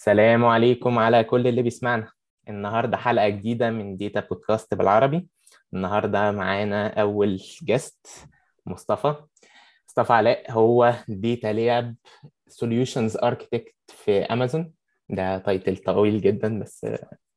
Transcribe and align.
السلام 0.00 0.44
عليكم 0.44 0.98
على 0.98 1.24
كل 1.24 1.46
اللي 1.46 1.62
بيسمعنا. 1.62 2.12
النهاردة 2.48 2.96
حلقة 2.96 3.28
جديدة 3.28 3.70
من 3.70 3.96
data 3.96 4.20
podcast 4.20 4.74
بالعربي. 4.74 5.28
النهاردة 5.74 6.30
معانا 6.30 7.00
أول 7.00 7.36
guest 7.62 8.06
مصطفى. 8.66 9.14
مصطفى 9.88 10.12
علاء 10.12 10.52
هو 10.52 10.94
data 11.08 11.52
lab 11.52 11.96
solutions 12.48 13.16
architect 13.16 13.74
في 13.88 14.12
امازون 14.20 14.72
ده 15.08 15.38
title 15.38 15.76
طويل 15.76 16.20
جدا 16.20 16.60
بس 16.60 16.86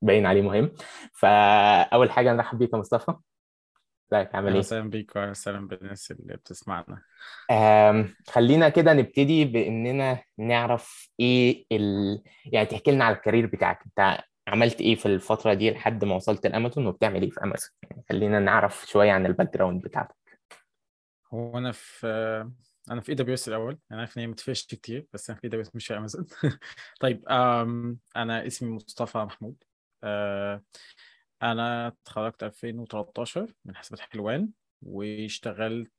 باين 0.02 0.26
عليه 0.26 0.42
مهم. 0.42 0.72
فأول 1.14 2.12
حاجة 2.12 2.34
نرحب 2.34 2.58
بيك 2.58 2.74
يا 2.74 2.78
مصطفى. 2.78 3.14
ازيك؟ 4.14 4.36
عامل 4.36 4.52
إيه؟ 4.54 4.60
وسهلا 4.60 4.90
بيك 4.90 5.16
وأهلا 5.16 5.32
وسهلا 5.32 5.68
بالناس 5.68 6.12
اللي 6.12 6.38
بتسمعنا. 6.38 7.02
آم، 7.52 8.14
خلينا 8.30 8.70
كده 8.70 8.94
نبتدي 8.94 9.46
بإننا 9.46 10.24
نعرف 10.38 11.10
إيه 11.20 11.66
ال... 11.72 12.22
يعني 12.46 12.66
تحكي 12.66 12.92
لنا 12.92 13.06
على 13.06 13.16
ال 13.16 13.20
career 13.20 13.46
بتاعك. 13.46 13.80
أنت 13.86 14.24
عملت 14.48 14.82
إيه 14.82 14.96
في 14.96 15.06
الفترة 15.06 15.54
دي 15.54 15.72
لحد 15.72 16.06
ما 16.06 16.16
وصلت 16.16 16.48
لأمازون 16.48 16.86
وبتعمل 16.88 17.22
إيه 17.22 17.30
في 17.30 17.44
أمازون؟ 17.44 17.70
يعني 17.84 18.04
خلينا 18.10 18.40
نعرف 18.40 18.86
شوية 18.88 19.12
عن 19.12 19.26
ال 19.26 19.54
background 19.54 19.82
بتاعتك. 19.82 20.16
هو 21.34 21.58
أنا 21.58 21.72
في 21.72 22.08
أنا 22.92 23.02
في 23.02 23.10
AWS 23.10 23.48
الأول. 23.48 23.80
أنا 23.92 24.00
عارف 24.00 24.18
إن 24.18 24.22
هي 24.22 24.28
متفرقش 24.28 24.66
كتير 24.66 25.08
بس 25.14 25.30
أنا 25.30 25.40
في 25.40 25.44
AWS 25.44 25.76
مش 25.76 25.88
في 25.88 25.98
أمازون. 25.98 26.26
طيب. 27.02 27.24
أنا 28.16 28.48
اسمي 28.48 28.70
مصطفى 28.70 29.18
محمود. 29.18 29.56
أه... 30.04 30.64
أنا 31.44 31.88
اتخرجت 31.88 32.44
2013 32.44 33.54
من 33.66 33.76
حاسبات 33.76 34.00
حلوان 34.00 34.50
واشتغلت 34.82 35.92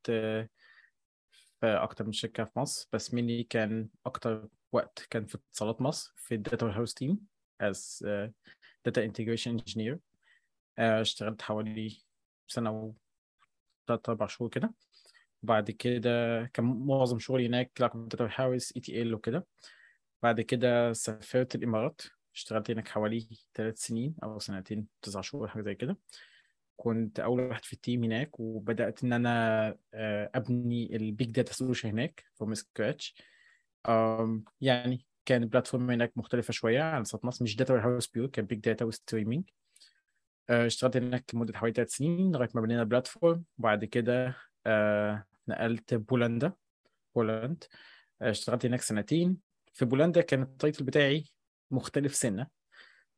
في 1.60 1.66
أكتر 1.66 2.04
من 2.04 2.12
شركة 2.12 2.44
في 2.44 2.58
مصر 2.58 2.88
بس 2.92 3.14
mainly 3.14 3.42
كان 3.44 3.88
أكتر 4.06 4.48
وقت 4.72 5.06
كان 5.10 5.26
في 5.26 5.34
اتصالات 5.34 5.82
مصر 5.82 6.12
في 6.16 6.34
ال 6.34 6.41
data 6.41 6.66
warehouse 6.66 6.94
team 6.94 7.20
data 8.88 9.00
integration 9.00 9.58
engineer. 9.60 9.96
آه، 10.78 11.00
اشتغلت 11.00 11.42
حوالي 11.42 12.02
سنة 12.48 12.70
و 12.70 12.92
تلات 13.86 14.08
أربع 14.08 14.26
شهور 14.26 14.50
كده. 14.50 14.74
بعد 15.42 15.70
كده 15.70 16.44
كان 16.46 16.64
معظم 16.64 17.18
شغلي 17.18 17.46
هناك 17.46 17.70
لا 17.80 17.86
كنت 17.86 18.16
data 18.16 18.30
warehouse 18.42 18.72
ETL 18.76 19.14
وكده. 19.14 19.46
بعد 20.22 20.40
كده 20.40 20.92
سافرت 20.92 21.54
الإمارات. 21.54 22.00
اشتغلت 22.34 22.70
هناك 22.70 22.88
حوالي 22.88 23.26
ثلاث 23.54 23.78
سنين 23.78 24.14
أو 24.22 24.38
سنتين 24.38 24.86
تسع 25.02 25.20
شهور 25.20 25.48
حاجة 25.48 25.62
زي 25.62 25.74
كده. 25.74 25.98
كنت 26.76 27.20
أول 27.20 27.40
واحد 27.40 27.64
في 27.64 27.72
ال 27.72 27.79
team 27.79 28.04
هناك 28.04 28.40
وبدأت 28.40 29.04
إن 29.04 29.12
أنا 29.12 29.68
آه، 29.94 30.30
أبني 30.34 30.96
ال 30.96 31.05
big 31.05 31.30
data 31.30 31.52
solution 31.52 31.88
هناك 31.88 32.24
from 32.34 32.54
scratch 32.54 33.14
يعني 34.60 35.06
كان 35.24 35.42
ال 35.42 35.48
platform 35.48 35.90
هناك 35.90 36.12
مختلفة 36.16 36.52
شوية 36.52 36.82
عن 36.82 37.00
مصر. 37.24 37.44
مش 37.44 37.56
data 37.56 37.74
warehouse 37.74 38.06
pure 38.06 38.26
كان 38.26 38.44
big 38.46 38.58
data 38.58 38.84
و 38.84 38.90
streaming 38.90 39.44
اشتغلت 40.50 40.96
هناك 40.96 41.34
لمدة 41.34 41.58
حوالي 41.58 41.74
ثلاث 41.74 41.90
سنين 41.90 42.32
لغاية 42.32 42.48
ما 42.54 42.60
بنينا 42.60 42.80
ال 42.82 42.89
platform 42.89 43.44
وبعد 43.58 43.84
كده 43.84 44.36
آه، 44.66 45.24
نقلت 45.48 45.94
بولندا. 45.94 46.52
Poland. 47.14 47.64
آه، 48.22 48.30
اشتغلت 48.30 48.66
هناك 48.66 48.80
سنتين. 48.80 49.36
في 49.72 49.84
بولندا 49.84 50.20
كان 50.20 50.42
ال 50.42 50.49
title 50.49 50.84
بتاعي 50.84 51.24
مختلف 51.74 52.14
سنة. 52.14 52.46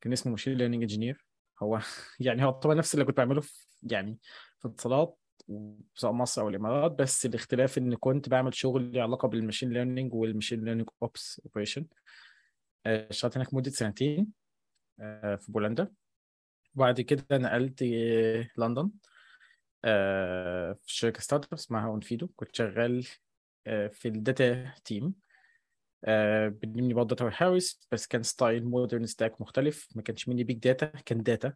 كان 0.00 0.12
اسمه 0.12 0.30
machine 0.30 0.54
learning 0.54 0.82
engineer 0.82 1.26
هو 1.62 1.80
يعني 2.20 2.44
هو 2.44 2.50
طبعا 2.50 2.74
نفس 2.74 2.94
اللي 2.94 3.04
كنت 3.04 3.16
بعمله 3.16 3.40
في 3.40 3.66
يعني 3.82 4.18
في 4.58 4.68
اتصالات 4.68 5.18
سواء 5.94 6.12
مصر 6.12 6.42
أو 6.42 6.48
الإمارات 6.48 6.92
بس 6.92 7.26
الاختلاف 7.26 7.78
إن 7.78 7.94
كنت 7.94 8.28
بعمل 8.28 8.54
شغل 8.54 8.92
له 8.92 9.02
علاقه 9.02 9.28
بال 9.28 9.38
machine 9.38 9.70
learning 9.72 10.14
وال 10.14 10.26
machine 10.26 10.64
learning 10.64 10.88
ops 11.02 11.40
operation 11.44 11.86
اشتغلت 12.86 13.36
هناك 13.36 13.54
مدة 13.54 13.70
سنتين 13.70 14.32
آه، 15.00 15.36
في 15.36 15.52
بولندا. 15.52 15.92
وبعد 16.74 17.00
كده 17.00 17.24
نقلت 17.32 17.82
آه، 17.82 18.48
لندن 18.58 18.90
آه، 19.84 20.72
في 20.72 20.94
شركة 20.94 21.20
startup 21.20 21.52
اسمها 21.52 21.86
Onfido 21.86 22.28
كنت 22.36 22.56
شغال 22.56 23.06
في 23.92 24.06
ال 24.06 24.20
data 24.20 24.74
team 24.84 25.14
بنبني 26.48 26.94
برضه 26.94 27.16
data 27.16 27.44
warehouse 27.44 27.88
بس 27.92 28.06
كان 28.06 28.22
style 28.22 28.64
modern 28.64 29.06
stack 29.06 29.40
مختلف. 29.40 29.88
ما 29.94 30.02
كانش 30.02 30.28
mainly 30.28 30.44
big 30.44 30.58
data 30.58 30.86
كان 30.86 31.22
data 31.22 31.52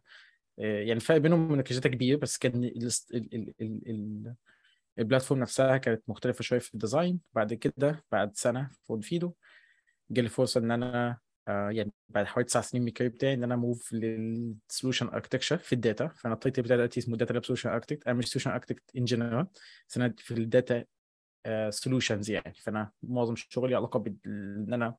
يعني 0.57 0.93
الفرق 0.93 1.17
بينهم 1.17 1.53
ان 1.53 1.61
كان 1.61 1.79
كبير 1.79 2.17
بس 2.17 2.37
كان 2.37 2.63
ال 2.63 2.87
ال 3.13 3.35
ال 3.35 3.53
ال 3.61 3.89
ال 3.89 4.33
ال 4.99 5.04
platform 5.04 5.41
نفسها 5.41 5.77
كانت 5.77 6.03
مختلفة 6.07 6.41
شوية 6.43 6.59
في 6.59 6.73
ال 6.73 6.80
design 6.80 7.19
بعد 7.33 7.53
كده 7.53 8.03
بعد 8.11 8.37
سنة 8.37 8.69
في 8.83 8.89
Onfido 8.89 9.33
جالي 10.11 10.29
فرصة 10.29 10.59
إن 10.59 10.71
أنا 10.71 11.17
آه 11.47 11.69
يعني 11.69 11.91
بعد 12.09 12.25
حوالي 12.25 12.47
تسع 12.47 12.61
سنين 12.61 12.83
من 12.83 12.87
ال 12.89 12.92
career 12.92 13.11
بتاعي 13.11 13.33
إن 13.33 13.43
أنا 13.43 13.55
move 13.55 13.93
لل 13.93 14.16
solution 14.16 15.07
architecture 15.07 15.57
في 15.57 15.73
ال 15.73 15.79
data. 15.79 16.07
فأنا 16.07 16.33
ال 16.33 16.38
title 16.38 16.61
بتاعي 16.61 16.77
دلوقتي 16.77 16.99
اسمه 16.99 17.17
data 17.17 17.33
lab 17.33 17.45
solution 17.45 17.69
architect 17.69 18.07
أنا 18.07 18.15
مش 18.15 18.27
solution 18.27 18.51
architect 18.51 18.83
in 18.97 19.05
general 19.05 19.47
بس 19.89 19.97
أنا 19.97 20.13
في 20.17 20.33
ال 20.33 20.43
data 20.43 20.85
solutions 21.69 22.29
يعني. 22.29 22.53
فأنا 22.53 22.91
معظم 23.03 23.35
شغلي 23.35 23.75
علاقة 23.75 23.99
بإن 23.99 24.73
أنا 24.73 24.95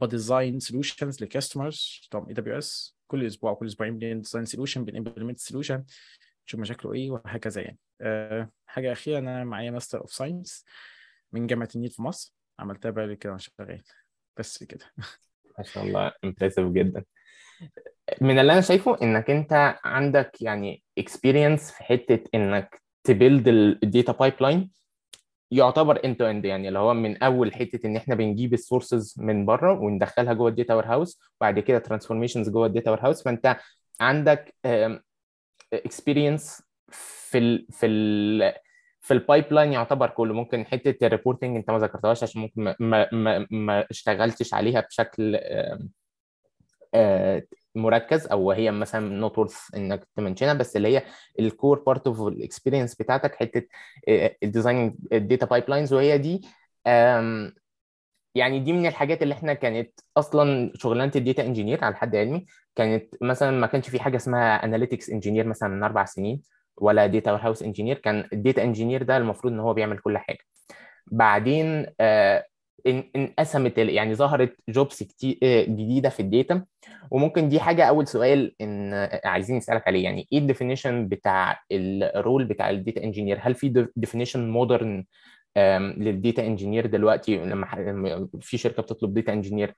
ب 0.00 0.09
design 0.09 0.60
solutions 0.60 1.22
ل 1.22 1.30
customers 1.30 2.00
بتوع 2.08 2.26
AWS 2.28 2.96
كل 3.06 3.26
أسبوع 3.26 3.54
كل 3.54 3.66
أسبوعين 3.66 3.98
بن 3.98 4.09
design 4.09 4.44
solution 4.44 4.86
بن 4.86 4.95
implement 4.95 5.36
solution 5.36 5.84
نشوف 6.46 6.60
مشاكله 6.60 6.92
إيه 6.92 7.10
وهكذا 7.10 7.62
يعني. 7.62 7.78
أه 8.00 8.50
حاجة 8.66 8.92
أخيرة 8.92 9.18
أنا 9.18 9.44
معايا 9.44 9.70
master 9.70 10.00
of 10.00 10.12
science 10.12 10.64
من 11.32 11.46
جامعة 11.46 11.68
النيل 11.74 11.90
في 11.90 12.02
مصر. 12.02 12.34
عملتها 12.58 12.90
بقى 12.90 13.16
كده 13.16 13.30
وأنا 13.30 13.38
شغال. 13.42 13.82
بس 14.36 14.64
كده. 14.64 14.84
ما 15.58 15.64
شاء 15.64 15.84
الله 15.84 16.12
impressive 16.24 16.68
جدا. 16.68 17.04
من 18.20 18.38
اللي 18.38 18.52
أنا 18.52 18.60
شايفه 18.60 19.02
إنك 19.02 19.30
أنت 19.30 19.78
عندك 19.84 20.42
يعني 20.42 20.82
experience 21.00 21.76
في 21.76 21.84
حتة 21.84 22.24
إنك 22.34 22.82
ت 23.04 23.11
build 23.11 23.48
ال 23.48 23.61
data 23.61 24.12
pipe 24.12 24.32
يعتبر 25.52 26.04
end 26.04 26.15
to 26.15 26.22
end 26.22 26.44
يعني 26.44 26.68
اللي 26.68 26.78
هو 26.78 26.94
من 26.94 27.22
أول 27.22 27.54
حتة 27.54 27.86
إن 27.86 27.96
إحنا 27.96 28.14
بنجيب 28.14 28.54
ال 28.54 28.61
sources 28.61 29.14
من 29.18 29.46
بره 29.46 29.80
وندخلها 29.80 30.32
جوه 30.32 30.48
ال 30.48 30.74
data 30.74 30.86
warehouse 30.86 31.20
وبعد 31.40 31.58
كده 31.60 31.78
transformations 31.78 32.50
جوه 32.50 32.66
ال 32.66 32.90
data 32.90 33.00
warehouse 33.04 33.22
فأنت 33.22 33.56
عندك 34.00 34.54
experience 35.72 36.62
في 36.88 37.38
ال 37.38 37.66
في 37.70 37.86
ال 37.86 38.52
في 39.00 39.14
ال 39.14 39.52
pipeline 39.52 39.72
يعتبر 39.72 40.08
كله. 40.10 40.34
ممكن 40.34 40.66
حتة 40.66 41.06
ال 41.06 41.11
reporting 41.11 41.56
أنت 41.56 41.70
ما 41.70 41.78
ذكرتهاش 41.78 42.22
عشان 42.22 42.40
ممكن 42.40 42.74
ما, 42.80 43.08
ما, 43.12 43.46
ما, 43.50 43.86
اشتغلتش 43.90 44.54
عليها 44.54 44.80
بشكل 44.80 45.36
مركز 47.74 48.26
أو 48.26 48.50
هي 48.52 48.70
مثلا 48.70 49.08
not 49.08 49.38
worth 49.38 49.56
إنك 49.76 50.08
ت 50.16 50.20
mention 50.20 50.50
ها 50.50 50.54
بس 50.54 50.76
اللي 50.76 50.88
هي 50.96 51.02
ال 51.40 51.48
core 51.48 51.78
part 51.86 52.06
of 52.06 52.20
ال 52.22 52.28
experience 52.28 52.94
بتاعتك 52.94 53.34
حتة 53.34 53.62
ال 54.42 54.50
design 54.50 54.96
ال 55.12 55.19
data 55.19 55.46
pipelines 55.46 55.92
وهي 55.92 56.18
دي 56.18 56.42
يعني 58.34 58.60
دي 58.60 58.72
من 58.72 58.86
الحاجات 58.86 59.22
اللي 59.22 59.34
إحنا 59.34 59.54
كانت 59.54 60.00
أصلا 60.16 60.72
شغلانة 60.74 61.12
ال 61.16 61.22
data 61.22 61.46
engineer 61.46 61.84
على 61.84 61.94
حد 61.96 62.16
علمي 62.16 62.46
كانت 62.76 63.14
مثلا 63.22 63.50
ما 63.50 63.66
كانش 63.66 63.90
في 63.90 64.00
حاجة 64.00 64.16
اسمها 64.16 64.64
analytics 64.64 65.10
engineer 65.10 65.46
مثلا 65.46 65.68
من 65.68 65.82
أربع 65.82 66.04
سنين 66.04 66.42
ولا 66.76 67.06
data 67.06 67.30
warehouse 67.30 67.62
engineer 67.62 67.98
كان 67.98 68.28
ال 68.32 68.38
data 68.38 68.62
engineer 68.64 69.02
ده 69.02 69.16
المفروض 69.16 69.52
إن 69.52 69.60
هو 69.60 69.74
بيعمل 69.74 69.98
كل 69.98 70.18
حاجة. 70.18 70.38
بعدين 71.06 71.86
آه، 72.00 72.44
انقسمت 72.86 73.78
يعني 73.78 74.14
ظهرت 74.14 74.56
jobs 74.68 75.02
كتير 75.02 75.38
آه، 75.42 75.64
جديدة 75.64 76.08
في 76.08 76.20
ال 76.20 76.27
data. 76.27 76.64
وممكن 77.10 77.48
دي 77.48 77.60
حاجة 77.60 77.84
أول 77.84 78.08
سؤال 78.08 78.54
ان 78.60 78.92
آه، 78.94 79.20
عايزين 79.24 79.56
نسألك 79.56 79.88
عليه. 79.88 80.04
يعني 80.04 80.28
إيه 80.32 80.38
ال 80.38 80.44
definition 80.44 81.08
بتاع 81.08 81.60
ال 81.72 81.86
role 81.86 82.44
بتاع 82.44 82.70
ال 82.70 82.77
data 82.77 83.04
engineer 83.04 83.38
هل 83.42 83.54
في 83.54 83.86
definition 83.96 84.50
modern 84.50 85.04
لل 85.96 86.13
data 86.13 86.46
engineer 86.46 86.86
دلوقتي؟ 86.86 87.36
لما 87.36 88.28
في 88.40 88.58
شركة 88.58 88.82
بتطلب 88.82 89.14
data 89.14 89.32
engineer 89.32 89.74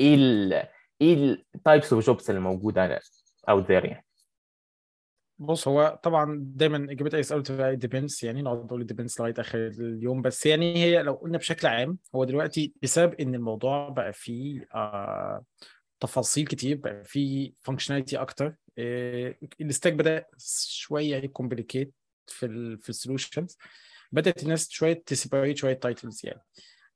إيه 0.00 0.14
ال 0.14 0.52
إيه 1.00 1.44
ال 1.54 1.60
types 1.60 1.92
of 1.92 2.06
jobs 2.06 2.30
اللي 2.30 2.40
موجودة 2.40 3.00
out 3.48 3.68
there 3.68 3.84
يعني؟ 3.84 4.04
بص 5.42 5.68
هو 5.68 6.00
طبعا 6.02 6.38
دايما 6.42 6.92
إجابة 6.92 7.16
أي 7.18 7.22
سؤال 7.22 7.40
بتبقى 7.40 7.76
depends 7.76 8.22
يعني 8.24 8.42
نقعد 8.42 8.64
نقول 8.64 8.86
depends 8.86 9.20
لغاية 9.20 9.34
آخر 9.38 9.66
اليوم. 9.66 10.22
بس 10.22 10.46
يعني 10.46 10.76
هي 10.76 11.02
لو 11.02 11.12
قلنا 11.12 11.38
بشكل 11.38 11.66
عام 11.66 11.98
هو 12.14 12.24
دلوقتي 12.24 12.72
بسبب 12.82 13.14
إن 13.14 13.34
الموضوع 13.34 13.88
بقى 13.88 14.12
فيه 14.12 14.68
آه 14.74 15.44
تفاصيل 16.00 16.46
كتير 16.46 16.76
بقى 16.76 17.04
فيه 17.04 17.52
functionality 17.62 18.16
أكتر 18.16 18.54
آه 18.78 19.34
ال 19.60 19.65
stack 19.65 19.92
بدأ 19.92 20.24
شوية 20.68 21.16
ي 21.16 21.23
complicate 21.23 21.94
في 22.26 22.46
ال 22.46 22.78
في 22.78 22.88
ال 22.88 22.95
solutions 22.95 23.58
بدأت 24.12 24.42
الناس 24.42 24.70
شوية 24.70 25.02
ت 25.06 25.12
separate 25.12 25.56
شوية 25.56 25.72
titles 25.74 26.20
يعني. 26.24 26.42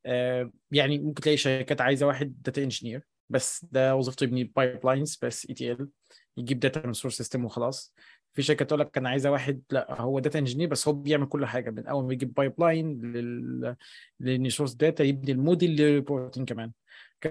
آه 0.06 0.50
يعني 0.70 0.98
ممكن 0.98 1.22
تلاقي 1.22 1.36
شركات 1.36 1.80
عايزة 1.80 2.06
واحد 2.06 2.42
data 2.42 2.62
engineer 2.62 3.02
بس 3.28 3.66
ده 3.72 3.96
وظيفته 3.96 4.24
يبني 4.24 4.44
pipelines 4.44 5.18
بس 5.22 5.46
ETL 5.48 5.88
يجيب 6.36 6.60
data 6.60 6.86
من 6.86 6.92
source 6.92 7.16
system 7.16 7.44
وخلاص. 7.44 7.94
في 8.34 8.42
شركة 8.42 8.64
تقول 8.64 8.80
لك 8.80 8.98
أنا 8.98 9.08
عايزة 9.08 9.30
واحد 9.30 9.62
لا 9.70 10.00
هو 10.00 10.18
data 10.18 10.38
engineer 10.38 10.68
بس 10.68 10.88
هو 10.88 10.94
بيعمل 10.94 11.26
كل 11.26 11.46
حاجة 11.46 11.70
من 11.70 11.86
أول 11.86 12.04
ما 12.06 12.12
يجيب 12.12 12.34
pipeline 12.34 13.00
لل 13.02 13.76
لل 14.20 14.33
ingest 14.33 14.72
data 14.74 15.04
يبني 15.04 15.32
ال 15.32 15.39
model 15.39 15.70
لل 15.70 15.85
reporting 15.85 16.48
كمان. 16.48 16.72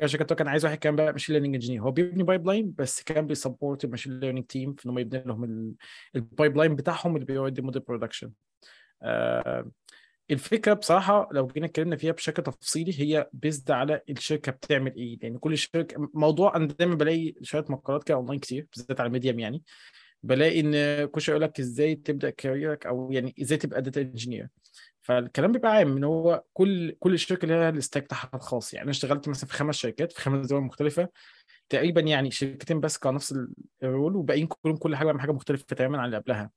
شركة 0.05 0.25
تقول 0.25 0.35
لك 0.35 0.41
أنا 0.41 0.51
عايز 0.51 0.65
واحد 0.65 0.77
كان 0.77 0.95
بقى 0.95 1.11
machine 1.11 1.33
learning 1.33 1.55
engineer 1.55 1.81
هو 1.81 1.91
بيبني 1.91 2.23
pipeline 2.23 2.73
بس 2.77 3.03
كان 3.03 3.27
بي 3.27 3.39
support 3.39 3.83
ال 3.85 3.89
machine 3.89 4.19
learning 4.19 4.45
team 4.45 4.73
في 4.73 4.85
إن 4.85 4.89
هم 4.91 4.99
يبني 4.99 5.23
لهم 5.25 5.75
ال 6.15 6.57
pipeline 6.57 6.75
بتاعهم 6.75 7.15
اللي 7.15 7.25
بيودي 7.25 7.61
model 7.61 7.81
production 7.81 8.31
الفكرة 10.31 10.73
بصراحة 10.73 11.29
لو 11.31 11.47
جينا 11.47 11.65
اتكلمنا 11.65 11.95
فيها 11.95 12.11
بشكل 12.11 12.43
تفصيلي 12.43 12.99
هي 13.01 13.29
based 13.33 13.71
على 13.71 14.01
الشركة 14.09 14.51
بتعمل 14.51 14.95
إيه. 14.95 15.17
لأن 15.21 15.37
كل 15.37 15.57
شركه 15.57 16.09
موضوع 16.13 16.55
أنا 16.55 16.65
دايما 16.65 16.95
بلاقي 16.95 17.33
شوية 17.41 17.65
مقالات 17.69 18.03
كده 18.03 18.17
اونلاين 18.17 18.39
كتير 18.39 18.67
بالذات 18.75 18.99
على 19.01 19.09
ميديم 19.09 19.39
يعني 19.39 19.63
بلاقي 20.23 20.59
إن 20.59 21.05
كل 21.05 21.21
شوية 21.21 21.35
يقول 21.35 21.43
لك 21.43 21.59
إزاي 21.59 21.95
تبدأ 21.95 22.29
كاريرك 22.29 22.85
أو 22.85 23.11
يعني 23.11 23.35
إزاي 23.41 23.57
تبقى 23.57 23.81
data 23.81 24.01
engineer 24.01 24.47
فالكلام 25.01 25.51
بيبقى 25.51 25.71
عام 25.71 25.97
إن 25.97 26.03
هو 26.03 26.43
كل 26.53 26.91
كل 26.99 27.19
شركه 27.19 27.47
لها 27.47 27.69
ال 27.69 27.75
stack 27.75 28.03
بتاعها 28.03 28.29
الخاص. 28.33 28.73
يعني 28.73 28.83
أنا 28.83 28.91
اشتغلت 28.91 29.29
مثلا 29.29 29.49
في 29.49 29.53
خمس 29.53 29.75
شركات 29.75 30.11
في 30.11 30.21
خمس 30.21 30.47
دول 30.47 30.61
مختلفة. 30.61 31.09
تقريبا 31.69 32.01
يعني 32.01 32.31
شركتين 32.31 32.79
بس 32.79 32.97
كانوا 32.97 33.15
نفس 33.15 33.35
ال 33.83 33.89
role 33.89 34.15
وباقيين 34.15 34.47
كلهم 34.47 34.77
كل 34.77 34.95
حاجة 34.95 35.17
حاجة 35.17 35.31
مختلفة 35.31 35.65
تماما 35.75 35.97
عن 35.97 36.05
اللي 36.05 36.17
قبلها. 36.17 36.51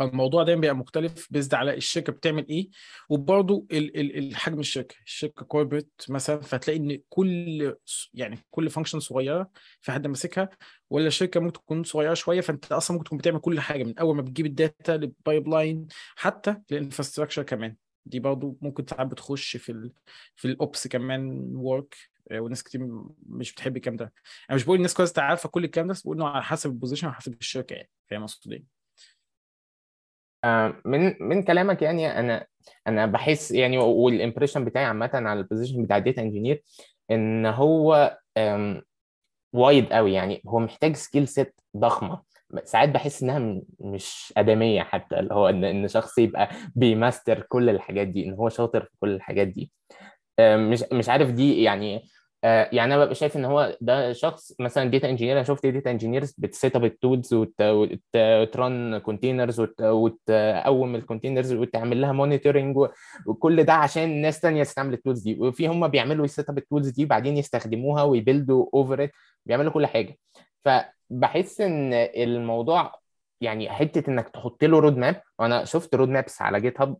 فالموضوع 0.00 0.42
دايما 0.42 0.60
بيبقى 0.60 0.76
مختلف 0.76 1.28
based 1.30 1.54
على 1.54 1.74
الشركة 1.74 2.12
بتعمل 2.12 2.48
إيه. 2.48 2.70
وبرضه 3.08 3.66
الحجم 3.72 4.60
الشركة 4.60 4.94
الشركة 5.06 5.44
corporate 5.44 5.92
مثلا 6.08 6.40
فهتلاقي 6.40 6.78
إن 6.78 7.00
كل 7.08 7.76
يعني 8.14 8.38
كل 8.50 8.70
function 8.70 9.00
صغيرة 9.00 9.50
في 9.80 9.92
حد 9.92 10.06
ماسكها 10.06 10.48
ولا 10.90 11.06
الشركة 11.06 11.40
ممكن 11.40 11.52
تكون 11.52 11.84
صغيرة 11.84 12.14
شوية 12.14 12.40
فأنت 12.40 12.72
أصلا 12.72 12.96
ممكن 12.96 13.04
تكون 13.04 13.18
بتعمل 13.18 13.38
كل 13.38 13.60
حاجة 13.60 13.84
من 13.84 13.98
أول 13.98 14.16
ما 14.16 14.22
بتجيب 14.22 14.46
ال 14.46 14.55
data 14.55 14.92
لل 14.92 15.48
pipeline 15.48 15.86
حتى 16.16 16.56
لل 16.70 16.79
infrastructure 16.79 17.42
كمان. 17.42 17.76
دي 18.06 18.20
برضه 18.20 18.56
ممكن 18.60 18.86
ساعات 18.86 19.06
بتخش 19.06 19.56
في 19.56 19.72
ال 19.72 19.92
في 20.36 20.44
ال 20.48 20.57
ops 20.57 20.86
كمان 20.86 21.52
work 21.56 21.96
وناس 22.32 22.62
كتير 22.62 22.88
مش 23.26 23.52
بتحب 23.52 23.76
الكلام 23.76 23.96
ده. 23.96 24.12
أنا 24.50 24.56
مش 24.56 24.64
بقول 24.64 24.76
الناس 24.76 24.94
كويس 24.94 25.18
عارفة 25.18 25.48
كل 25.48 25.64
الكلام 25.64 25.86
ده 25.86 25.92
بس 25.92 26.02
بقول 26.02 26.16
إنه 26.16 26.28
على 26.28 26.42
حسب 26.42 26.70
ال 26.70 26.74
position 26.74 27.06
على 27.06 27.16
حسب 27.16 27.36
الشركة 27.40 27.74
يعني. 27.74 27.90
فاهم 28.06 28.22
أقصد 28.22 28.52
إيه؟ 28.52 28.79
من 30.84 31.14
من 31.20 31.42
كلامك 31.42 31.82
يعني 31.82 32.18
أنا 32.20 32.46
أنا 32.86 33.06
بحس 33.06 33.50
يعني 33.52 33.78
وال 33.78 33.92
impression 33.92 34.64
بتاعي 34.64 34.84
عامة 34.84 35.10
على 35.14 35.40
ال 35.40 35.45
position 35.45 35.82
بتاع 35.82 35.96
ال 35.96 36.01
data 36.01 36.22
engineer 36.22 36.62
إن 37.10 37.46
هو 37.46 38.16
wide 39.52 39.92
قوي 39.92 40.12
يعني. 40.12 40.42
هو 40.48 40.58
محتاج 40.58 40.96
skill 40.96 41.28
set 41.28 41.54
ضخمة. 41.76 42.22
ساعات 42.64 42.88
بحس 42.88 43.22
إنها 43.22 43.60
مش 43.80 44.32
آدمية 44.36 44.82
حتى 44.82 45.20
اللي 45.20 45.34
هو 45.34 45.48
إن 45.48 45.64
إن 45.64 45.88
شخص 45.88 46.18
يبقى 46.18 46.48
بيماستر 46.74 47.40
كل 47.48 47.70
الحاجات 47.70 48.08
دي 48.08 48.24
إن 48.24 48.32
هو 48.34 48.48
شاطر 48.48 48.80
في 48.84 48.90
كل 49.00 49.10
الحاجات 49.14 49.48
دي. 49.48 49.72
مش 50.40 50.84
مش 50.92 51.08
عارف 51.08 51.30
دي 51.30 51.62
يعني 51.62 52.02
يعني 52.42 52.94
أنا 52.94 53.04
ببقى 53.04 53.14
شايف 53.14 53.36
إن 53.36 53.44
هو 53.44 53.76
ده 53.80 54.12
شخص 54.12 54.52
مثلا 54.60 54.90
data 54.90 55.10
engineer 55.10 55.36
أنا 55.36 55.42
شفت 55.42 55.66
data 55.66 55.90
engineers 55.90 56.34
بت 56.38 56.53
set 56.53 56.76
up 56.76 56.84
ال 56.84 56.92
tools 56.92 57.34
و 57.34 57.67
turn 57.67 58.98
containers 58.98 59.60
وتقوم 59.80 60.94
ال 60.94 60.99
containers 60.99 61.52
وتعمل 61.52 62.00
لها 62.00 62.12
monitoring 62.12 62.76
وكل 63.26 63.64
ده 63.64 63.72
عشان 63.72 64.20
ناس 64.20 64.40
ثانية 64.40 64.62
تستعمل 64.64 64.94
ال 64.94 64.98
tools 64.98 65.20
دي. 65.22 65.36
وفي 65.40 65.68
هم 65.68 65.88
بيعملوا 65.88 66.24
ال 66.24 66.30
set 66.30 66.48
up 66.50 66.58
ال 66.58 66.63
tools 66.63 66.88
دي 66.88 67.04
بعدين 67.04 67.36
يستخدموها 67.36 68.02
وي 68.02 68.20
build 68.20 68.66
وا 68.74 68.80
over 68.80 69.04
it 69.04 69.10
بيعملوا 69.46 69.72
كل 69.72 69.86
حاجة. 69.86 70.18
فبحس 70.64 71.60
إن 71.60 71.92
الموضوع 71.94 73.00
يعني 73.40 73.70
حتة 73.70 74.10
إنك 74.10 74.28
تحط 74.28 74.64
له 74.64 74.78
roadmap 74.78 75.22
وأنا 75.38 75.64
شفت 75.64 75.94
roadmaps 75.94 76.42
على 76.42 76.60
GitHub 76.60 76.96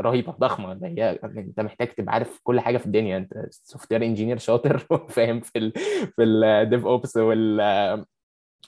رهيبة 0.00 0.32
ضخمة 0.32 0.72
اللي 0.72 0.86
هي 0.86 1.18
أنت 1.24 1.60
محتاج 1.60 1.88
تبقى 1.88 2.14
عارف 2.14 2.40
كل 2.42 2.60
حاجة 2.60 2.78
في 2.78 2.86
الدنيا. 2.86 3.16
أنت 3.16 3.32
software 3.50 4.02
engineer 4.04 4.38
شاطر 4.38 4.86
وفاهم 4.90 5.40
في 5.40 5.58
ال 5.58 5.72
في 6.16 6.22
ال 6.22 6.86
DevOps 6.86 7.16
وال 7.16 8.04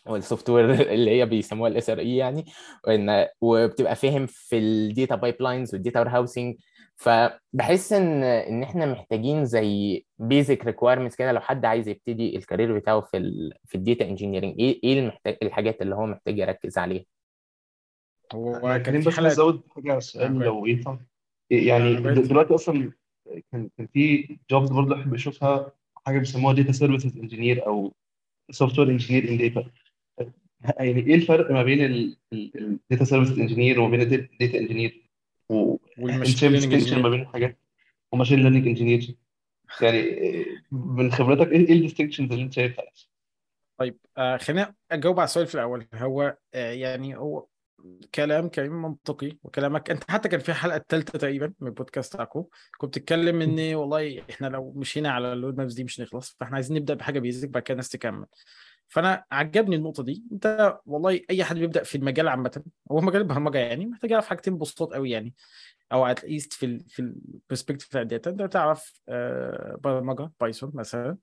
وال 0.07 0.51
software 0.51 0.71
اللي 0.93 1.11
هي 1.11 1.27
بيسموها 1.27 1.71
ال 1.71 1.91
SRE 1.91 2.17
يعني. 2.17 2.45
وإن 2.87 3.27
وبتبقى 3.41 3.97
فاهم 3.97 4.27
في 4.27 4.59
ال 4.59 5.15
data 5.15 5.43
pipelines 5.43 5.75
وال 5.75 6.01
data 6.01 6.09
warehousing 6.09 6.57
فبحس 6.97 7.93
إن 7.93 8.23
إن 8.23 8.63
إحنا 8.63 8.87
محتاجين 8.87 9.45
زي 9.45 10.05
basic 10.19 10.65
requirements 10.65 11.17
كده. 11.17 11.33
لو 11.33 11.41
حد 11.41 11.65
عايز 11.65 11.89
يبتدي 11.89 12.37
ال 12.37 12.43
career 12.43 12.79
بتاعه 12.79 13.01
في 13.01 13.17
ال 13.17 13.53
في 13.65 13.75
ال 13.75 13.81
data 13.81 14.05
engineering 14.05 14.55
إيه 14.59 14.81
إيه 14.85 14.99
المحتاج 14.99 15.37
الحاجات 15.43 15.83
اللي 15.83 15.95
هو 15.95 16.07
محتاج 16.07 16.39
يركز 16.39 16.79
عليها؟ 16.79 17.05
هو 18.33 18.83
كريم 18.87 19.01
بس 19.01 19.19
عايز 19.19 19.33
ازود 19.33 19.63
حاجة 19.71 19.99
آه، 20.17 20.29
لو 20.29 20.67
ينفع 20.67 20.99
يعني 21.51 21.99
آه، 21.99 22.01
دلوقتي 22.01 22.55
أصلا 22.55 22.93
كان 23.53 23.71
كان 23.79 23.87
في 23.87 24.37
jobs 24.51 24.71
برضه 24.71 24.95
إحنا 25.01 25.13
بنشوفها 25.13 25.73
حاجة 26.07 26.19
بيسموها 26.19 26.55
data 26.55 26.73
services 26.73 27.19
engineer 27.19 27.67
أو 27.67 27.93
software 28.51 28.91
engineer 28.91 29.29
in 29.29 29.39
data 29.39 29.71
يعني 30.79 31.07
إيه 31.07 31.15
الفرق 31.15 31.51
ما 31.51 31.63
بين 31.63 32.15
ال 32.33 32.47
data 32.47 33.05
services 33.05 33.39
engineer 33.39 33.81
وما 33.81 33.91
بين 33.91 34.01
ال 34.01 34.12
data 34.12 34.59
engineer 34.59 35.11
وال 35.49 35.72
machine 35.72 36.53
learning 36.53 36.95
ما 36.95 37.09
بين 37.09 37.21
الحاجات. 37.21 37.59
و 38.13 38.16
machine 38.16 38.39
learning 38.39 38.67
engineer 38.67 39.15
يعني 39.81 40.47
من 40.73 41.13
خبرتك 41.13 41.53
إيه 41.53 41.73
ال 41.73 41.77
distinctions 41.77 42.33
اللي 42.33 42.45
أنت 42.45 42.53
شايفها؟ 42.53 42.85
طيب 43.79 43.99
آه 44.19 44.37
خلينا 44.37 44.75
أجاوب 44.91 45.21
على 45.21 45.25
السؤال 45.25 45.47
في 45.47 45.55
الأول. 45.55 45.87
هو 45.95 46.37
آه 46.55 46.73
يعني 46.73 47.17
هو 47.17 47.47
كلام 48.15 48.49
كريم 48.49 48.83
منطقي 48.83 49.39
وكلامك. 49.43 49.91
انت 49.91 50.11
حتى 50.11 50.29
كان 50.29 50.41
في 50.41 50.53
حلقة 50.55 50.77
الثالثه 50.77 51.19
تقريبا 51.19 51.53
من 51.61 51.69
البودكاست 51.69 52.15
بتاعكم 52.15 52.45
كنت 52.79 52.99
بتتكلم 52.99 53.41
ان 53.41 53.75
والله 53.75 54.23
إحنا 54.31 54.47
لو 54.47 54.73
مشينا 54.77 55.11
على 55.11 55.33
ال 55.33 55.57
roadmaps 55.59 55.75
دي 55.75 55.85
مش 55.85 56.01
هنخلص 56.01 56.37
فاحنا 56.41 56.55
عايزين 56.55 56.77
نبدأ 56.77 56.95
بحاجة 56.95 57.19
basic 57.19 57.49
بعد 57.49 57.63
كده 57.63 57.73
الناس 57.73 57.89
تكمل. 57.89 58.27
فأنا 58.89 59.25
عجبني 59.33 59.77
النقطة 59.77 60.03
دي. 60.03 60.25
انت 60.33 60.79
والله 60.87 61.21
أي 61.31 61.45
حد 61.45 61.57
بيبدأ 61.59 61.83
في 61.83 61.95
المجال 61.99 62.29
عامة 62.29 62.63
هو 62.93 63.01
مجال 63.01 63.23
البرمجة 63.23 63.59
يعني 63.59 63.87
محتاج 63.87 64.11
يعرف 64.11 64.27
حاجتين 64.27 64.59
بسيطات 64.59 64.89
قوي 64.93 65.11
يعني 65.11 65.35
أو 65.93 66.07
at 66.07 66.25
least 66.25 66.53
في 66.53 66.67
ال 66.67 66.85
في 66.89 67.03
ال 67.03 67.10
perspective 67.10 67.89
بتاع 67.89 68.01
ال 68.01 68.07
data 68.07 68.31
أنت 68.31 68.43
تعرف 68.43 69.01
آه، 69.09 69.77
برمجة 69.81 70.31
Python 70.41 70.71
مثلا. 70.75 71.17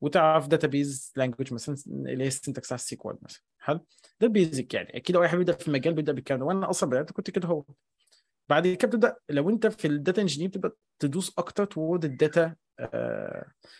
وتعرف 0.00 0.48
database 0.48 1.12
language 1.16 1.54
مثلا 1.54 1.76
اللي 1.86 2.24
هي 2.24 2.28
ال 2.28 2.34
syntax 2.34 2.72
على 2.72 2.78
ال 2.78 2.88
SQL 2.88 3.18
مثلا. 3.22 3.42
حلو؟ 3.58 3.86
ده 4.20 4.26
ال 4.26 4.34
basic 4.34 4.74
يعني. 4.74 4.96
أكيد 4.96 5.16
أي 5.16 5.28
حد 5.28 5.38
بيبدأ 5.38 5.52
في 5.52 5.68
المجال 5.68 5.94
بيبدأ 5.94 6.12
بالكلام 6.12 6.40
ده. 6.40 6.46
وأنا 6.46 6.70
أصلا 6.70 6.90
بدأت 6.90 7.12
كنت 7.12 7.30
كده 7.30 7.48
هو. 7.48 7.64
بعد 8.48 8.66
كده 8.66 8.88
بتبدأ 8.88 9.16
لو 9.28 9.50
أنت 9.50 9.66
في 9.66 9.86
ال 9.88 9.95
data 9.95 10.22
engineer 10.22 10.48
بتبدأ 10.48 10.72
تدوس 10.98 11.38
أكتر 11.38 11.64
toward 11.64 12.04
ال 12.04 12.14
data 12.14 12.54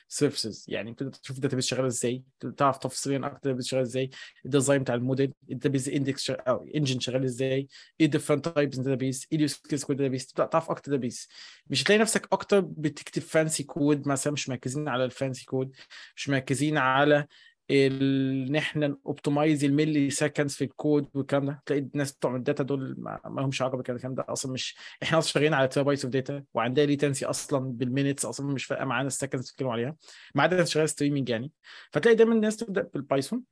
services 0.09 0.65
يعني 0.69 0.93
بتبدا 0.93 1.19
تشوف 1.19 1.37
ال 1.37 1.40
database 1.40 1.65
شغاله 1.67 1.87
إزاي 1.87 2.23
تعرف 2.57 2.79
تفصيليا 2.79 3.19
أكتر 3.19 3.37
ال 3.37 3.40
database 3.40 3.67
شغاله 3.67 3.83
إزاي 3.83 4.11
ال 4.45 4.50
design 4.50 4.83
بتاع 4.83 4.95
ال 4.95 5.01
model 5.01 5.33
ال 5.51 5.55
database 5.55 5.89
index 5.89 6.31
أو 6.31 6.69
engine 6.77 7.01
شغال 7.01 7.25
إزاي 7.25 7.69
إيه 8.01 8.07
ال 8.07 8.11
different 8.11 8.49
types 8.49 8.77
database 8.79 9.27
إيه 9.33 9.37
ال 9.39 9.43
use 9.43 9.55
case 9.55 9.85
كود 9.85 9.97
database 9.97 10.27
تبدأ 10.27 10.47
تعرف 10.47 10.71
أكتر 10.71 10.91
database 10.93 11.29
مش 11.67 11.83
هتلاقي 11.83 11.99
نفسك 11.99 12.29
أكتر 12.33 12.61
بتكتب 12.61 13.23
fancy 13.23 13.63
code 13.63 14.09
مثلا 14.09 14.33
مش 14.33 14.49
مركزين 14.49 14.89
على 14.89 15.05
ال 15.05 15.12
fancy 15.12 15.45
code 15.45 15.77
مش 16.17 16.29
مركزين 16.29 16.79
على 16.79 17.27
إن 17.71 18.57
إحنا 18.57 18.97
optimize 19.07 19.65
ال 19.65 20.11
milliseconds 20.11 20.55
في 20.55 20.65
الكود 20.65 21.09
والكلام 21.15 21.47
ده. 21.47 21.63
تلاقي 21.67 21.83
الناس 21.83 22.13
بتوع 22.13 22.37
ال 22.37 22.42
data 22.42 22.63
دول 22.63 22.95
ما 22.99 23.21
لهمش 23.41 23.63
علاقة 23.63 23.77
بالكلام 23.77 24.15
ده. 24.15 24.25
أصلا 24.29 24.53
مش 24.53 24.77
إحنا 25.03 25.19
أصلا 25.19 25.33
شغالين 25.33 25.55
على 25.55 25.69
terabytes 25.69 26.05
of 26.05 26.13
data 26.13 26.45
وعندنا 26.55 26.87
latency 26.87 27.27
أصلا 27.27 27.59
بال 27.73 27.84
minutes 27.84 28.25
أصلا 28.25 28.47
مش 28.47 28.65
فارقة 28.65 28.85
معانا 28.85 29.07
ال 29.07 29.12
seconds 29.12 29.45
بتتكلموا 29.51 29.73
عليها 29.73 29.97
ما 30.35 30.43
عدا 30.43 30.57
ناس 30.57 30.71
شغاله 30.71 30.87
streaming 30.87 31.29
يعني. 31.29 31.53
فتلاقي 31.93 32.17
دايما 32.17 32.35
الناس 32.35 32.57
تبدأ 32.57 32.83
بال 32.95 33.07
Python 33.07 33.43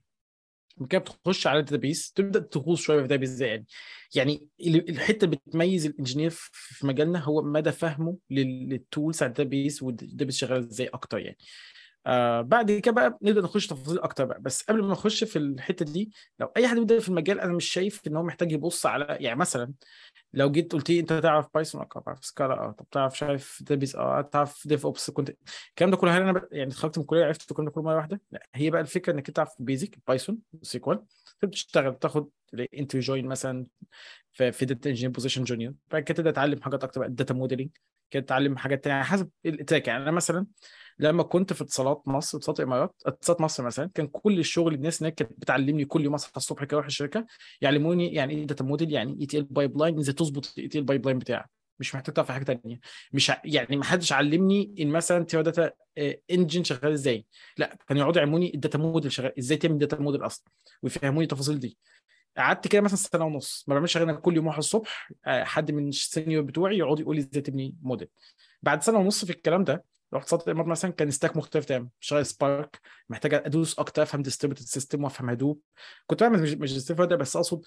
كده 0.91 0.99
بتخش 1.01 1.47
على 1.47 1.59
ال 1.59 1.65
database 1.65 2.13
تبدأ 2.13 2.41
تغوص 2.41 2.81
شوية 2.81 2.97
في 2.97 3.03
ال 3.03 3.06
database 3.06 3.31
إزاي 3.31 3.49
يعني 3.49 3.67
يعني 4.15 4.47
ال- 4.61 4.91
الحتة 4.91 5.25
اللي 5.25 5.37
بتميز 5.47 5.87
ال 5.87 5.92
engineer 5.92 6.31
في 6.31 6.87
مجالنا 6.87 7.19
هو 7.19 7.43
مدى 7.43 7.73
فهمه 7.73 8.17
لل- 8.31 8.69
لل 8.69 8.84
tools 8.84 9.23
على 9.23 9.29
ال 9.29 9.35
database 9.35 9.83
وال 9.83 9.94
database 9.94 10.37
شغالة 10.37 10.59
إزاي 10.67 10.87
أكتر 10.87 11.19
يعني. 11.19 11.37
آه 12.07 12.41
بعد 12.41 12.73
كده 12.73 12.95
بقى 12.95 13.19
نبدأ 13.23 13.41
نخش 13.41 13.67
تفاصيل 13.67 13.99
أكتر 13.99 14.25
بقى. 14.25 14.41
بس 14.41 14.63
قبل 14.63 14.83
ما 14.83 14.93
نخش 14.93 15.25
في 15.25 15.37
الحتة 15.39 15.85
دي 15.85 16.13
لو 16.41 16.47
أي 16.57 16.69
حد 16.69 16.77
بيبدا 16.77 16.99
في 16.99 17.09
المجال 17.09 17.41
أنا 17.41 17.53
مش 17.53 17.65
شايف 17.65 18.01
إن 18.07 18.17
هو 18.17 18.23
محتاج 18.23 18.53
يبص 18.53 18.87
على 18.87 19.17
يعني 19.21 19.39
مثلا 19.39 19.73
لو 20.33 20.51
جيت 20.51 20.73
قلت 20.73 20.91
لي 20.91 21.01
أنت 21.01 21.13
تعرف 21.13 21.47
Python 21.55 21.81
آه 21.81 22.03
تعرف 22.05 22.25
Scala 22.25 22.55
آه 22.55 22.71
طب 22.79 22.87
تعرف 22.91 23.13
مش 23.13 23.23
عارف 23.23 23.59
database 23.61 23.97
آه 23.97 24.21
تعرف 24.21 24.69
DevOps 24.69 25.11
كنت 25.11 25.31
الكلام 25.69 25.91
ده 25.91 25.97
كله 25.97 26.17
هل 26.19 26.23
أنا 26.23 26.49
يعني 26.53 26.71
اتخرجت 26.71 26.99
من 26.99 27.03
الكلية 27.03 27.25
عرفت 27.25 27.51
الكلام 27.51 27.65
ده 27.69 27.71
كله 27.75 27.85
مرة 27.85 27.97
واحدة؟ 27.97 28.21
لا. 28.31 28.47
هي 28.55 28.71
بقى 28.71 28.81
الفكرة 28.81 29.13
إنك 29.13 29.31
تعرف 29.31 29.51
basic 29.59 29.99
Python 30.09 30.39
SQL 30.63 31.05
تشتغل 31.53 31.95
تاخد 31.99 32.29
entry 32.75 33.01
point 33.01 33.27
مثلا 33.27 33.67
في 34.33 34.65
data 34.65 34.91
engineer 34.91 35.11
position 35.11 35.45
junior 35.45 35.75
بعد 35.91 36.03
كده 36.03 36.17
تبدأ 36.17 36.31
تتعلم 36.31 36.63
حاجات 36.63 36.85
أكتر 36.85 37.01
بقى 37.01 37.09
ال 37.09 37.14
data 37.14 37.35
modeling 37.35 37.69
كده 38.11 38.23
تتعلم 38.23 38.57
حاجات 38.57 38.85
تانية. 38.85 38.97
على 38.97 39.05
حسب 39.05 39.31
ال 39.47 39.54
stack 39.54 39.89
يعني 39.89 40.03
أنا 40.03 40.11
مثلا 40.11 40.47
لما 40.99 41.23
كنت 41.23 41.53
في 41.53 41.63
اتصالات 41.63 42.03
مصر 42.07 42.39
اتصالات 42.39 42.61
الامارات 42.61 43.03
اتصالات 43.07 43.41
مصر 43.41 43.63
مثلا 43.65 43.91
كان 43.95 44.07
كل 44.07 44.39
الشغل 44.39 44.75
الناس 44.75 45.03
هناك 45.03 45.15
كانت 45.15 45.33
بتعلمني 45.39 45.85
كل 45.85 46.05
يوم 46.05 46.15
أصحى 46.15 46.31
الصبح 46.37 46.65
كده 46.65 46.77
أروح 46.77 46.87
الشركة 46.87 47.27
يعلموني 47.61 48.15
يعني 48.15 48.35
إيه 48.35 48.47
data 48.47 48.65
model 48.65 48.93
يعني 48.93 49.21
ETL 49.21 49.45
pipeline 49.45 49.99
إزاي 49.99 50.15
تظبط 50.15 50.53
ال 50.59 50.85
ETL 50.85 51.07
pipeline 51.07 51.19
بتاعك. 51.19 51.51
مش 51.81 51.95
محتاج 51.95 52.15
تعرف 52.15 52.31
حاجة 52.31 52.45
تانية. 52.45 52.81
مش. 53.13 53.33
يعني 53.45 53.77
ما 53.77 53.85
حدش 53.85 54.13
علمني 54.13 54.75
إن 54.81 54.89
مثلا 54.89 55.25
Teradata 55.25 55.71
engine 56.31 56.65
شغال 56.65 56.93
إزاي. 56.93 57.27
لا 57.59 57.79
كانوا 57.89 58.03
يقعدوا 58.03 58.21
يعلموني 58.21 58.55
ال 58.55 58.60
data 58.60 58.79
model 58.79 59.13
شغال 59.13 59.39
إزاي 59.39 59.59
تعمل 59.59 59.79
data 59.79 59.97
model 59.97 60.27
أصلا 60.27 60.45
ويفهموني 60.83 61.23
التفاصيل 61.25 61.59
دي. 61.59 61.79
قعدت 62.39 62.69
كده 62.69 62.81
مثلا 62.81 62.97
سنة 62.97 63.25
ونص 63.25 63.65
ما 63.69 63.75
بعملش 63.75 63.97
غير 63.97 64.17
كل 64.17 64.37
يوم 64.37 64.45
أروح 64.45 64.59
الصبح 64.59 65.11
آه، 65.27 65.45
حد 65.45 65.71
من 65.71 65.89
ال 65.89 65.97
senior 65.97 66.43
بتوعي 66.43 66.79
يقعد 66.79 67.01
يقول 67.01 67.17
لي 67.17 67.23
إزاي 67.23 67.43
تبني 67.43 67.77
موديل. 67.83 68.09
بعد 68.63 68.83
سنة 68.83 68.99
ونص 68.99 69.25
في 69.25 69.31
الكلام 69.31 69.65
ده 69.65 69.85
رحت 70.15 70.29
صوت 70.29 70.49
الامارات 70.49 70.69
مثلا 70.69 70.91
كان 70.91 71.11
stack 71.11 71.37
مختلف 71.37 71.65
تماما 71.65 71.89
شغال 72.01 72.27
Spark 72.27 72.81
محتاج 73.09 73.35
أدوس 73.35 73.79
أكتر 73.79 74.03
أفهم 74.03 74.23
distributed 74.23 74.63
system 74.65 75.05
وأفهم 75.05 75.31
Hadoop 75.31 75.61
كنت 76.07 76.23
بعمل 76.23 76.59
مش 76.59 76.73
distributed 76.79 77.15
بس 77.15 77.37
أقصد 77.37 77.65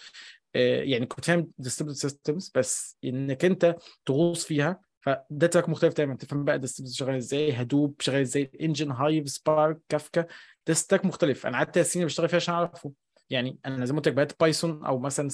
آه، 0.56 0.82
يعني 0.84 1.06
كنت 1.06 1.26
فاهم 1.26 1.52
distributed 1.58 2.02
systems 2.02 2.52
بس 2.56 2.98
إنك 3.04 3.46
أنت 3.46 3.76
تغوص 4.06 4.46
فيها 4.46 4.82
فده 5.02 5.48
track 5.48 5.70
مختلف 5.70 5.94
تماما 5.94 6.16
تفهم 6.16 6.46
بقى 6.46 6.60
distributed 6.60 6.98
شغال 6.98 7.16
إزاي 7.16 7.52
Hadoop 7.54 7.96
شغال 8.00 8.22
إزاي 8.22 8.52
engine 8.62 8.92
Hive 8.92 9.30
Spark 9.30 9.80
Kafka 9.90 10.26
ده 10.68 10.74
stack 10.74 11.06
مختلف. 11.06 11.48
أنا 11.48 11.58
قعدت 11.58 11.80
سنين 11.80 12.06
بشتغل 12.06 12.30
فيها 12.30 12.38
عشان 12.38 12.54
أعرفه. 12.54 12.92
يعني 13.30 13.60
أنا 13.66 13.86
زي 13.86 13.94
ما 13.94 14.00
قلت 14.00 14.08
لك 14.08 14.14
بدات 14.14 14.40
Python 14.40 14.86
أو 14.86 15.00
مثلا 15.00 15.30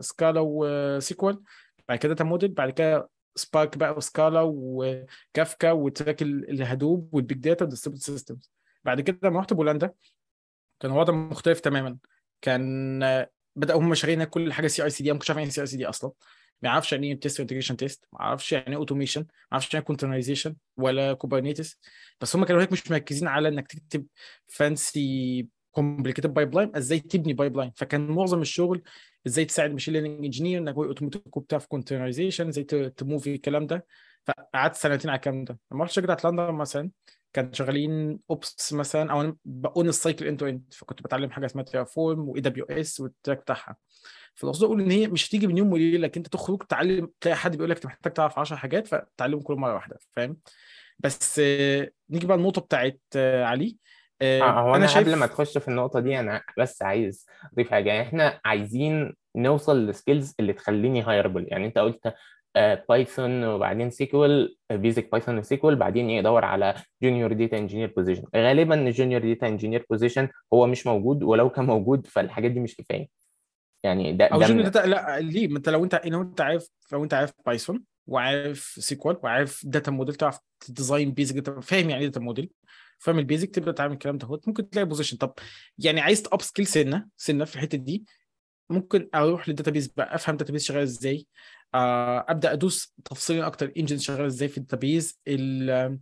Scala 0.00 0.40
و 0.44 0.69
SQL 0.69 1.42
بعد 1.88 1.98
كده 1.98 2.08
data 2.14 2.24
model 2.24 2.52
بعد 2.52 2.70
كده 2.70 3.08
سبارك 3.34 3.78
بقى 3.78 3.92
وسكالا 3.96 4.40
وكافكا 4.44 5.72
وتراك 5.72 6.22
ال- 6.22 6.50
الهدوب 6.50 7.08
والبيج 7.14 7.38
داتا 7.38 7.64
والديستريبيوتد 7.64 8.04
سيستمز 8.06 8.50
بعد 8.84 9.00
كده 9.00 9.18
لما 9.22 9.40
رحت 9.40 9.52
بولندا 9.52 9.92
كان 10.80 10.90
الوضع 10.92 11.14
مختلف 11.14 11.60
تماما. 11.60 11.98
كان 12.42 13.02
آه، 13.02 13.30
بدأوا 13.56 13.80
هم 13.80 13.94
شغالين 13.94 14.24
كل 14.24 14.52
حاجة 14.52 14.66
CI/CD 14.66 15.10
أنا 15.10 15.14
ما 15.14 15.18
كنتش 15.18 15.30
عارف 15.30 15.38
يعني 15.38 15.50
CI/CD 15.50 15.86
أصلا. 15.86 16.12
ما 16.62 16.68
أعرفش 16.68 16.92
يعني 16.92 17.06
إيه 17.12 17.20
test 17.20 17.40
integration 17.40 17.76
test 17.76 18.04
ما 18.12 18.20
أعرفش 18.20 18.52
يعني 18.52 18.68
إيه 18.70 18.76
automation 18.76 19.20
ما 19.20 19.26
أعرفش 19.52 19.74
يعني 19.74 19.86
containerization 19.86 20.56
ولا 20.76 21.12
Kubernetes 21.12 21.80
بس 22.20 22.36
هم 22.36 22.44
كانوا 22.44 22.62
هيك 22.62 22.72
مش 22.72 22.90
مركزين 22.90 23.28
على 23.28 23.48
إنك 23.48 23.66
تكتب 23.66 24.06
fancy 24.46 25.48
complicated 25.72 26.34
pipeline 26.34 26.76
إزاي 26.76 27.00
تبني 27.00 27.32
pipeline 27.32 27.72
فكان 27.76 28.06
معظم 28.08 28.40
الشغل 28.40 28.82
إزاي 29.26 29.44
تساعد 29.44 29.70
machine 29.70 29.94
learning 29.94 30.24
engineer 30.24 30.58
إنك 30.60 30.74
هو 30.74 30.84
اوتوماتيك 30.84 31.36
وبتاع 31.36 31.58
في 31.58 31.68
containerization 31.68 32.48
إزاي 32.48 32.64
ت 32.96 33.01
move 33.01 33.23
في 33.23 33.34
الكلام 33.34 33.66
ده. 33.66 33.86
فقعدت 34.26 34.74
سنتين 34.76 35.10
على 35.10 35.16
الكلام 35.16 35.44
ده. 35.44 35.58
لما 35.72 35.84
رحت 35.84 35.92
شركه 35.92 36.28
لندن 36.30 36.54
مثلا 36.54 36.90
كان 37.32 37.52
شغالين 37.52 38.18
Ops 38.30 38.72
مثلا 38.72 39.12
أو 39.12 39.36
بت 39.44 39.62
own 39.62 39.88
ال 39.88 39.94
cycle 39.94 40.26
end 40.26 40.38
to 40.40 40.46
end 40.46 40.62
فكنت 40.72 41.02
بتعلم 41.02 41.30
حاجة 41.30 41.46
اسمها 41.46 41.64
Terraform 41.64 42.28
و 42.28 42.40
AWS 42.40 42.64
وال 42.64 43.00
track 43.00 43.38
بتاعها. 43.38 43.76
فالقصد 44.34 44.64
أقول 44.64 44.80
إن 44.80 44.90
هي 44.90 45.08
مش 45.08 45.28
هتيجي 45.28 45.46
من 45.46 45.58
يوم 45.58 45.72
وليلة 45.72 45.98
لك 45.98 46.16
أنت 46.16 46.28
تخرج 46.28 46.62
تعلم 46.68 47.10
تلاقي 47.20 47.36
حد 47.36 47.56
بيقول 47.56 47.70
لك 47.70 47.76
أنت 47.76 47.86
محتاج 47.86 48.12
تعرف 48.12 48.38
10 48.38 48.56
حاجات 48.56 48.86
فتعلمهم 48.86 49.42
كل 49.42 49.54
مرة 49.54 49.74
واحدة 49.74 49.98
فاهم؟ 50.12 50.36
بس 50.98 51.38
آه، 51.44 51.90
نيجي 52.10 52.26
بقى 52.26 52.36
النقطه 52.36 52.60
بتاعت 52.60 53.00
آه، 53.16 53.44
علي. 53.44 53.76
آه، 54.22 54.42
آه 54.42 54.60
هو 54.60 54.74
أنا 54.74 54.84
أنا 54.84 54.94
قبل 55.00 55.14
ما 55.16 55.26
شايف 55.26 55.32
تخش 55.32 55.58
في 55.58 55.68
النقطة 55.68 56.00
دي 56.00 56.20
أنا 56.20 56.42
بس 56.58 56.82
عايز 56.82 57.26
أضيف 57.52 57.70
حاجة. 57.70 57.88
يعني 57.88 58.02
إحنا 58.02 58.40
عايزين 58.44 59.14
نوصل 59.36 59.76
لل 59.76 59.90
skills 59.90 60.34
اللي 60.40 60.52
تخليني 60.52 61.02
hireable 61.02 61.46
يعني 61.48 61.66
أنت 61.66 61.78
قلت 61.78 62.14
Python 62.88 63.44
وبعدين 63.44 63.90
SQL 63.90 64.56
basic 64.72 65.10
Python 65.12 65.38
و 65.38 65.48
SQL 65.48 65.76
بعدين 65.76 66.10
يدور 66.10 66.44
على 66.44 66.74
junior 67.02 67.32
data 67.32 67.58
engineer 67.58 67.92
position 67.96 68.24
غالبا 68.36 68.74
ال 68.74 68.81
junior 68.81 69.20
data 69.20 69.48
engineer 69.48 69.86
position 69.90 70.28
هو 70.52 70.66
مش 70.66 70.86
موجود 70.86 71.22
ولو 71.22 71.50
كان 71.50 71.64
موجود 71.64 72.06
فالحاجات 72.06 72.50
دي 72.50 72.60
مش 72.60 72.76
كفاية. 72.76 73.08
يعني 73.82 74.12
ده 74.12 74.24
أو 74.24 74.40
junior 74.40 74.56
من 74.56 74.70
data 74.70 74.86
لا 74.86 75.20
ليه؟ 75.20 75.48
ما 75.48 75.56
أنت 75.56 75.68
لو 75.68 75.84
أنت 75.84 76.00
لو 76.04 76.22
أنت 76.22 76.40
عارف 76.40 76.68
لو 76.92 77.04
أنت 77.04 77.14
عارف 77.14 77.32
Python 77.46 77.82
وعارف 78.06 78.60
SQL 78.60 79.16
وعارف 79.22 79.62
data 79.66 79.90
model 79.90 80.14
تعرف 80.14 80.38
ت 80.60 80.67
design 80.67 81.12
basic 81.12 81.34
data 81.34 81.60
فاهم 81.60 81.90
يعني 81.90 82.02
إيه 82.02 82.08
data 82.08 82.20
model 82.20 82.50
فاهم 83.00 83.18
ال 83.18 83.23
basic 83.23 83.50
تبدا 83.54 83.72
تعمل 83.72 83.92
الكلام 83.92 84.18
ده 84.18 84.28
ممكن 84.46 84.70
تلاقي 84.70 84.86
position 84.86 85.16
طب 85.16 85.32
يعني 85.78 86.00
عايز 86.00 86.22
up 86.32 86.42
skill 86.42 86.66
سنة 86.66 87.06
سنة 87.16 87.44
في 87.44 87.56
الحتة 87.56 87.78
دي 87.78 88.04
ممكن 88.70 89.08
أروح 89.14 89.48
لل 89.48 89.56
database 89.56 89.86
بقى 89.86 90.14
أفهم 90.14 90.32
ال 90.32 90.36
database 90.36 90.64
شغال 90.64 90.82
إزاي 90.82 91.26
آه، 91.74 92.24
أبدأ 92.28 92.52
أدوس 92.52 92.94
تفصيلا 93.04 93.46
أكتر 93.46 93.72
engine 93.78 93.98
شغال 93.98 94.26
إزاي 94.26 94.48
في 94.48 94.58
ال 94.58 94.65
database 94.65 95.18
ال- 95.28 95.98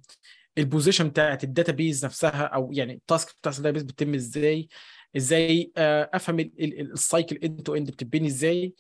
ال 0.59 0.64
position 0.64 1.09
بتاعت 1.09 1.45
ال 1.45 1.51
database 1.51 2.05
نفسها 2.05 2.43
أو 2.43 2.71
يعني 2.73 2.93
ال 2.93 3.00
task 3.00 3.29
بتاعت 3.41 3.57
ال 3.59 3.61
database 3.61 3.83
بتتم 3.83 4.15
إزاي 4.15 4.69
إزاي 5.17 5.73
آه، 5.77 6.11
أفهم 6.15 6.41
ال- 6.41 6.53
ال- 6.61 6.81
ال- 6.81 6.93
ال 6.93 7.00
cycle 7.00 7.37
end 7.37 7.63
to 7.63 7.75
end 7.75 7.91
بتتبني 7.91 8.29
إزاي. 8.29 8.75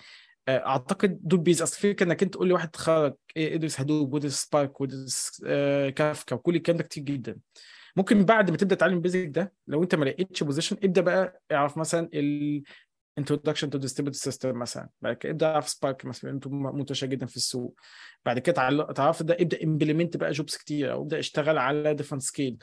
آه، 0.48 0.66
أعتقد 0.66 1.18
دول 1.22 1.40
base 1.40 1.62
أصل 1.62 1.76
فكرة 1.80 2.06
إنك 2.06 2.22
أنت 2.22 2.32
تقول 2.34 2.48
لواحد 2.48 2.70
تخرج 2.70 3.14
إيه، 3.37 3.54
ادرس 3.54 3.80
Hadoop 3.80 4.14
وادرس 4.14 4.42
Spark 4.44 4.80
وادرس 4.80 5.40
كافكا 5.96 6.37
وكل 6.37 6.56
الكلام 6.56 6.78
ده 6.78 6.84
كتير 6.84 7.02
جدا. 7.04 7.37
ممكن 7.98 8.24
بعد 8.24 8.50
ما 8.50 8.56
تبدأ 8.56 8.74
تتعلم 8.74 8.94
ال 8.94 9.00
basic 9.00 9.26
ده 9.26 9.52
لو 9.66 9.82
انت 9.82 9.94
ما 9.94 10.04
لقيتش 10.04 10.42
position 10.42 10.76
ابدأ 10.84 11.00
بقى 11.00 11.42
اعرف 11.52 11.76
مثلا 11.76 12.08
ال 12.14 12.62
introduction 13.20 13.66
to 13.66 13.78
distributed 13.78 14.30
system 14.30 14.46
مثلا. 14.46 14.88
بعد 15.00 15.16
كده 15.16 15.30
ابدأ 15.32 15.46
اعرف 15.46 15.68
Spark 15.68 16.04
مثلا 16.04 16.30
أنتم 16.30 16.62
منتشر 16.76 17.06
جدا 17.06 17.26
في 17.26 17.36
السوق. 17.36 17.74
بعد 18.26 18.38
كده 18.38 18.54
تعرف 18.92 19.22
ده 19.22 19.36
ابدأ 19.40 19.64
implement 19.64 20.16
بقى 20.16 20.30
jobs 20.30 20.56
كتير 20.56 20.92
أو 20.92 21.02
ابدأ 21.02 21.18
اشتغل 21.18 21.58
على 21.58 21.94
different 21.94 22.22
scale 22.22 22.58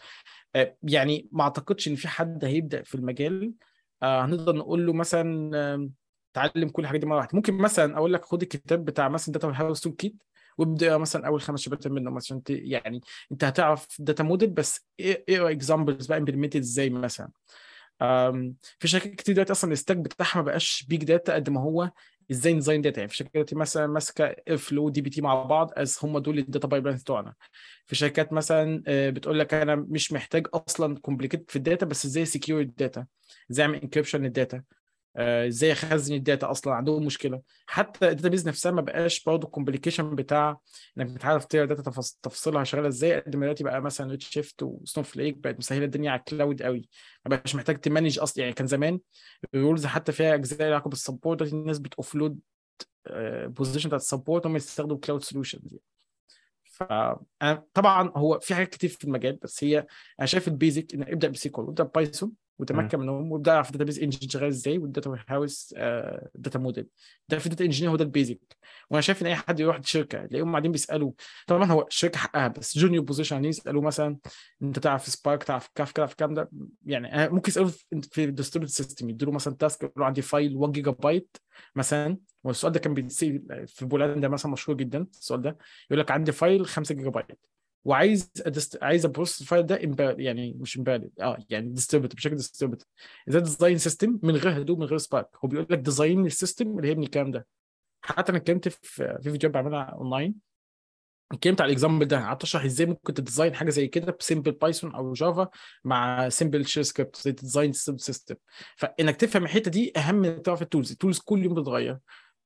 يعني 0.84 1.28
ما 1.32 1.44
اعتقدش 1.44 1.88
ان 1.88 1.96
في 1.96 2.08
حد 2.08 2.46
هيبدأ 2.46 2.84
في 2.84 2.96
المجال. 2.96 3.54
آه، 4.04 4.26
هنقدر 4.26 4.56
نقول 4.56 4.86
له 4.86 4.94
مثلا 4.94 5.90
تعلم 6.34 6.70
كل 6.70 6.82
الحاجات 6.84 7.02
دي 7.02 7.08
مرة 7.08 7.18
واحدة. 7.18 7.32
ممكن 7.34 7.54
مثلا 7.54 7.98
أقول 7.98 8.14
لك 8.14 8.26
خد 8.26 8.42
الكتاب 8.42 8.86
بتاع 8.86 9.10
مثلا 9.10 9.34
data 9.34 9.52
warehouse 9.56 9.82
toolkit 9.82 10.16
وابدأ 10.58 10.98
مثلا 10.98 11.28
أول 11.28 11.42
خمس 11.42 11.60
شباتر 11.62 11.90
منه 11.92 12.12
مثلا. 12.12 12.18
عشان 12.26 12.44
ت- 12.44 12.50
يعني 12.50 13.02
أنت 13.32 13.44
هتعرف 13.44 13.88
data 14.00 14.24
model 14.24 14.50
بس 14.50 14.86
إيه 15.00 15.24
examples 15.52 16.08
بقى 16.08 16.18
implemented 16.18 16.60
إزاي 16.60 16.90
مثلا؟ 16.90 17.30
في 18.80 18.88
شركات 18.88 19.16
كتير 19.16 19.36
دلوقتي 19.36 19.52
أصلا 19.52 19.72
ال 19.72 19.76
stack 19.76 19.98
بتاعها 19.98 20.36
ما 20.36 20.42
بقاش 20.42 20.86
big 20.90 21.04
data 21.04 21.34
قد 21.36 21.50
ما 21.50 21.62
هو 21.62 21.92
إزاي 22.32 22.54
ن 22.54 22.58
design 22.58 22.82
data 22.82 22.98
يعني 23.00 23.10
في 23.10 23.16
شركات 23.16 23.34
دلوقتي 23.34 23.56
مثلا 23.56 23.88
ماسكة 23.88 24.36
Airflow 24.58 24.90
dbt 24.90 25.22
مع 25.22 25.44
بعض 25.44 25.72
از 25.78 25.98
هم 26.04 26.18
دول 26.20 26.38
ال 26.40 26.45
data 26.45 26.68
pipe 26.68 26.88
بتوعنا. 26.88 27.34
في 27.86 27.96
شركات 27.96 28.34
مثلا 28.34 28.84
آه، 28.88 29.10
بتقول 29.10 29.40
لك 29.40 29.54
أنا 29.54 29.76
مش 29.76 30.14
محتاج 30.14 30.48
أصلا 30.54 30.98
complicate 31.00 31.52
في 31.52 31.56
ال 31.56 31.62
data 31.62 31.86
بس 31.86 32.06
إزاي 32.06 32.26
secure 32.26 32.62
ال 32.62 32.71
data 32.71 33.06
إزاي 33.52 33.66
أعمل 33.66 33.82
encryption 33.82 34.22
لل 34.24 34.37
data 34.37 34.64
إزاي 35.18 35.72
اخزن 35.72 36.16
ال 36.16 36.23
data 36.23 36.52
أصلا؟ 36.52 36.74
عندهم 36.74 37.06
مشكلة. 37.06 37.42
حتى 37.68 38.10
ال 38.10 38.14
database 38.14 38.48
نفسها 38.48 38.72
ما 38.72 38.82
بقاش 38.82 39.24
برضه 39.24 39.46
ال 39.48 39.53
complication 39.53 40.16
بتاع 40.16 40.58
إنك 40.98 41.06
بتعرف 41.08 41.46
تقرأ 41.46 41.66
data 41.66 41.82
تفاص- 41.92 42.20
تفاصيلها 42.24 42.64
شغاله 42.64 42.88
إزاي 42.88 43.22
قد 43.22 43.36
ما 43.36 43.42
دلوقتي 43.46 43.64
بقى 43.64 43.82
مثلا 43.82 44.12
Redshift 44.12 44.64
و 44.64 45.04
Snowflake 45.04 45.38
بقت 45.38 45.58
مسهلة 45.58 45.86
الدنيا 45.86 46.12
على 46.12 46.20
ال 46.20 46.27
cloud 46.27 46.62
قوي. 46.64 46.90
ما 47.26 47.36
بقاش 47.38 47.56
محتاج 47.56 47.80
ت 47.80 47.86
manage 47.86 48.20
أصلا. 48.20 48.44
يعني 48.44 48.54
كان 48.54 48.68
زمان 48.68 49.00
ال 49.54 49.59
roles 49.59 49.86
حتى 49.86 50.12
فيها 50.12 50.36
اجزاء 50.36 50.60
لها 50.60 50.68
علاقة 50.68 50.90
بال 50.90 51.01
support 51.01 51.40
دلوقتي 51.40 51.56
الناس 51.56 51.80
بت 51.80 51.93
offload 51.93 52.40
position 53.46 53.88
بتاعت 53.90 54.02
ال 54.02 54.07
support 54.07 54.46
هم 54.46 54.56
يستخدموا 54.56 54.98
cloud 54.98 55.24
solutions 55.24 55.76
فطبعا 56.64 58.12
هو 58.16 58.40
في 58.40 58.56
حاجات 58.56 58.70
كتير 58.70 58.90
في 58.90 59.04
المجال 59.04 59.36
بس 59.36 59.64
هي 59.64 59.86
أنا 60.20 60.26
شايف 60.28 60.48
ال 60.48 60.55
basic 60.55 60.94
ان 60.94 61.02
ابدأ 61.02 61.28
ب 61.28 61.37
SQL 61.37 61.66
وابدأ 61.68 61.84
Python 61.84 62.32
وتمكن 62.60 63.00
منهم 63.00 63.32
وابدأ 63.32 63.52
اعرف 63.52 63.68
ال 63.68 63.71
database 63.71 64.00
engine 64.00 64.30
شغال 64.30 64.48
إزاي 64.48 64.78
وال 64.78 65.10
data 65.10 65.26
warehouse 65.30 65.74
data 66.36 66.60
model 66.60 66.88
ده 67.30 67.40
في 67.40 67.46
ال 67.46 67.50
data 67.50 67.66
engineer 67.66 67.92
هو 67.92 67.96
ده 67.96 68.04
ال 68.04 68.13
basic 68.13 68.58
وأنا 68.90 69.02
شايف 69.02 69.22
إن 69.22 69.28
أي 69.28 69.36
حد 69.36 69.60
يروح 69.60 69.82
شركه 69.84 70.26
تلاقيهم 70.26 70.50
قاعدين 70.52 70.72
بيسألوا. 70.72 71.12
طبعا 71.48 71.66
هو 71.66 71.88
الشركة 71.88 72.18
حقها 72.18 72.48
بس 72.48 72.78
junior 72.78 73.04
position 73.04 73.36
يعني 73.36 73.48
يسألوا 73.48 73.82
مثلا 73.82 74.18
أنت 74.62 74.80
تعرف 74.80 75.08
Spark 75.08 75.44
تعرف 75.44 75.70
كافكا 75.76 75.94
تعرف 75.96 76.12
الكلام 76.12 76.34
ده؟ 76.34 76.50
يعني 76.86 77.24
آه، 77.24 77.28
ممكن 77.28 77.50
يسألوا 77.50 77.70
في 78.12 78.24
ال 78.24 78.28
distributed 78.28 78.74
system 78.74 79.10
يدوا 79.10 79.34
مثلا 79.34 79.56
task 79.56 79.84
يقولوا 79.84 80.08
عندي 80.08 80.22
file 80.22 80.56
1 80.56 80.72
جيجا 80.72 80.92
بايت 80.92 81.38
مثلا. 81.76 82.18
والسؤال 82.44 82.74
ده 82.74 82.80
كان 82.80 82.94
بيتسأل 82.94 83.68
في 83.68 83.86
بولندا 83.86 84.28
مثلا 84.28 84.52
مشهور 84.52 84.78
جدا 84.78 85.08
السؤال 85.14 85.42
ده. 85.42 85.58
يقول 85.92 86.00
لك 86.00 86.12
عندي 86.12 86.32
file 86.32 86.66
5 86.66 86.96
جيجا 86.96 87.10
بايت 87.10 87.55
وعايز 87.86 88.32
أدست... 88.46 88.84
عايز 88.84 89.06
ابروس 89.06 89.42
الفايل 89.42 89.66
ده 89.66 89.84
in 89.84 89.91
parallel 89.91 90.22
يعني 90.22 90.54
مش 90.60 90.78
امبال 90.78 91.10
آه 91.22 91.38
يعني 91.50 91.70
distributed 91.70 92.16
بشكل 92.16 92.36
distributed 92.36 92.86
إزاي 93.30 93.42
design 93.42 93.78
system 93.78 94.20
من 94.24 94.36
غير 94.36 94.62
Hadoop 94.62 94.80
من 94.80 94.86
غير 94.86 94.98
Spark 94.98 95.30
هو 95.44 95.48
بيقول 95.48 95.68
لك 95.70 95.80
design 95.80 96.26
ال 96.26 96.33
system 96.33 96.78
اللي 96.78 96.88
هيبني 96.90 97.06
الكلام 97.06 97.32
ده. 97.32 97.48
حتى 98.02 98.30
أنا 98.30 98.38
اتكلمت 98.38 98.68
في 98.68 98.78
في 98.84 99.32
فيديو 99.32 99.50
بعملها 99.50 99.82
اونلاين 99.84 100.36
اتكلمت 101.32 101.62
على 101.62 101.68
ال 101.70 101.74
example 101.74 102.06
ده. 102.06 102.20
قعدت 102.20 102.44
أشرح 102.44 102.64
إزاي 102.64 102.86
ممكن 102.88 103.14
ت 103.14 103.20
design 103.20 103.56
حاجة 103.56 103.70
زي 103.70 103.88
كده 103.88 104.18
ب 104.20 104.24
simple 104.24 104.52
Python 104.52 104.96
أو 104.96 105.14
Java 105.14 105.50
مع 105.84 106.30
simple 106.30 106.66
shell 106.66 106.86
script 106.86 107.16
زي 107.16 107.32
design 107.32 107.74
system 107.74 108.36
فإنك 108.78 109.16
تفهم 109.16 109.44
الحتة 109.44 109.72
دي 109.72 109.94
أهم 109.98 110.16
من 110.16 110.42
تعرف 110.42 110.62
ال 110.62 110.67
tools 110.67 110.92
ال 110.92 110.97
tools 110.97 111.20
كل 111.20 111.44
يوم 111.44 111.54
بتتغير. 111.54 111.98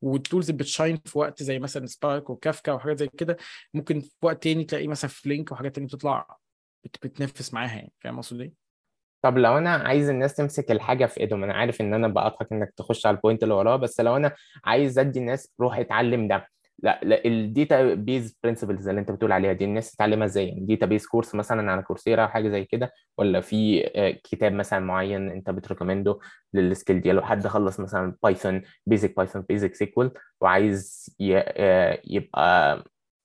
وال 0.01 0.15
tools 0.15 0.51
بت 0.51 0.64
shine 0.64 0.97
في 1.05 1.19
وقت 1.19 1.43
زي 1.43 1.59
مثلا 1.59 1.85
Spark 1.85 2.29
و 2.29 2.36
Kafka 2.36 2.71
وحاجات 2.71 2.99
زي 2.99 3.07
كده 3.07 3.37
ممكن 3.73 3.99
في 4.01 4.09
وقت 4.21 4.43
تاني 4.43 4.63
تلاقي 4.63 4.87
مثلا 4.87 5.09
Flink 5.09 5.51
وحاجات 5.51 5.75
تانية 5.75 5.87
بتطلع 5.87 6.37
بت- 6.83 7.05
بتنافس 7.07 7.53
معاها 7.53 7.75
يعني 7.75 7.91
فاهم 7.99 8.15
أقصد 8.15 8.41
إيه؟ 8.41 8.53
طب 9.21 9.37
لو 9.37 9.57
أنا 9.57 9.69
عايز 9.73 10.09
الناس 10.09 10.35
تمسك 10.35 10.71
الحاجة 10.71 11.05
في 11.05 11.19
إيدهم 11.19 11.43
أنا 11.43 11.53
عارف 11.53 11.81
إن 11.81 11.93
أنا 11.93 12.07
بقطعك 12.07 12.51
إنك 12.51 12.73
تخش 12.77 13.05
على 13.05 13.15
ال 13.15 13.20
point 13.20 13.43
اللي 13.43 13.53
وراه 13.53 13.75
بس 13.75 13.99
لو 13.99 14.15
أنا 14.17 14.35
عايز 14.65 14.99
أدي 14.99 15.19
الناس 15.19 15.51
روح 15.61 15.77
اتعلم 15.77 16.27
ده 16.27 16.47
لا 16.83 16.99
لا 17.03 17.25
ال 17.25 17.93
database 17.93 18.37
principles 18.43 18.87
اللي 18.87 19.01
انت 19.01 19.11
بتقول 19.11 19.31
عليها 19.31 19.53
دي 19.53 19.65
الناس 19.65 19.91
تتعلمها 19.91 20.25
إزاي؟ 20.25 20.47
يعني 20.47 20.65
database 20.65 21.05
course 21.07 21.35
مثلا 21.35 21.71
على 21.71 21.81
كورسيرا 21.81 22.23
أو 22.23 22.27
حاجة 22.27 22.49
زي 22.49 22.65
كده 22.65 22.91
ولا 23.17 23.41
في 23.41 23.87
آه، 23.95 24.11
كتاب 24.11 24.53
مثلا 24.53 24.79
معين 24.79 25.29
انت 25.29 25.49
بت 25.49 25.62
recommend 25.62 26.19
ه 26.53 26.59
لل 26.59 26.71
skill 26.71 27.01
دي؟ 27.01 27.11
لو 27.11 27.21
حد 27.21 27.47
خلص 27.47 27.79
مثلا 27.79 28.15
Python 28.23 28.61
basic 28.85 29.15
Python 29.17 29.41
basic 29.41 29.75
SQL 29.75 30.11
وعايز 30.41 31.15
آه، 31.21 32.01
يبقى 32.07 32.83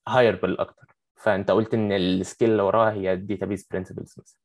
hireable 0.08 0.58
أكتر. 0.58 0.86
فأنت 1.16 1.50
قلت 1.50 1.74
إن 1.74 1.92
ال 1.92 2.02
skill 2.02 2.50
اللي 2.50 2.62
وراها 2.62 2.92
هي 2.92 3.12
ال 3.12 3.46
database 3.46 3.68
principles 3.70 4.14
مثلا. 4.18 4.38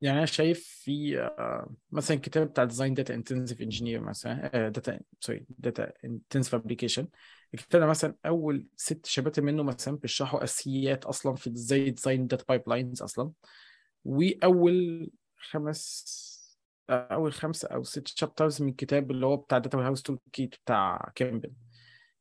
يعني 0.00 0.18
أنا 0.18 0.26
شايف 0.26 0.80
في 0.84 1.20
آه، 1.20 1.70
مثلا 1.92 2.16
كتاب 2.16 2.46
بتاع 2.46 2.64
design 2.64 2.94
data 2.94 3.14
intensive 3.14 3.60
engineer 3.60 4.00
مثلا 4.00 4.68
data 4.68 5.00
sorry 5.20 5.46
data 5.58 5.92
intensive 6.04 6.54
application 6.54 7.08
ده 7.72 7.86
مثلا 7.86 8.14
أول 8.26 8.66
ست 8.76 9.06
chapters 9.06 9.42
منه 9.42 9.62
مثلا 9.62 9.96
بيشرحوا 9.96 10.44
أساسيات 10.44 11.04
أصلا 11.04 11.34
في 11.34 11.50
إزاي 11.50 11.90
design 11.90 12.26
data 12.26 12.44
pipelines 12.48 13.02
أصلا. 13.02 13.30
وأول 14.04 15.10
خمس 15.36 16.22
أول 16.90 17.32
خمسه 17.32 17.68
أو 17.68 17.82
ست 17.82 18.06
chapters 18.08 18.62
من 18.62 18.68
الكتاب 18.68 19.10
اللي 19.10 19.26
هو 19.26 19.36
بتاع 19.36 19.58
data 19.58 19.78
warehouse 19.78 20.02
toolkit 20.02 20.54
بتاع 20.64 21.12
Kimball 21.14 21.52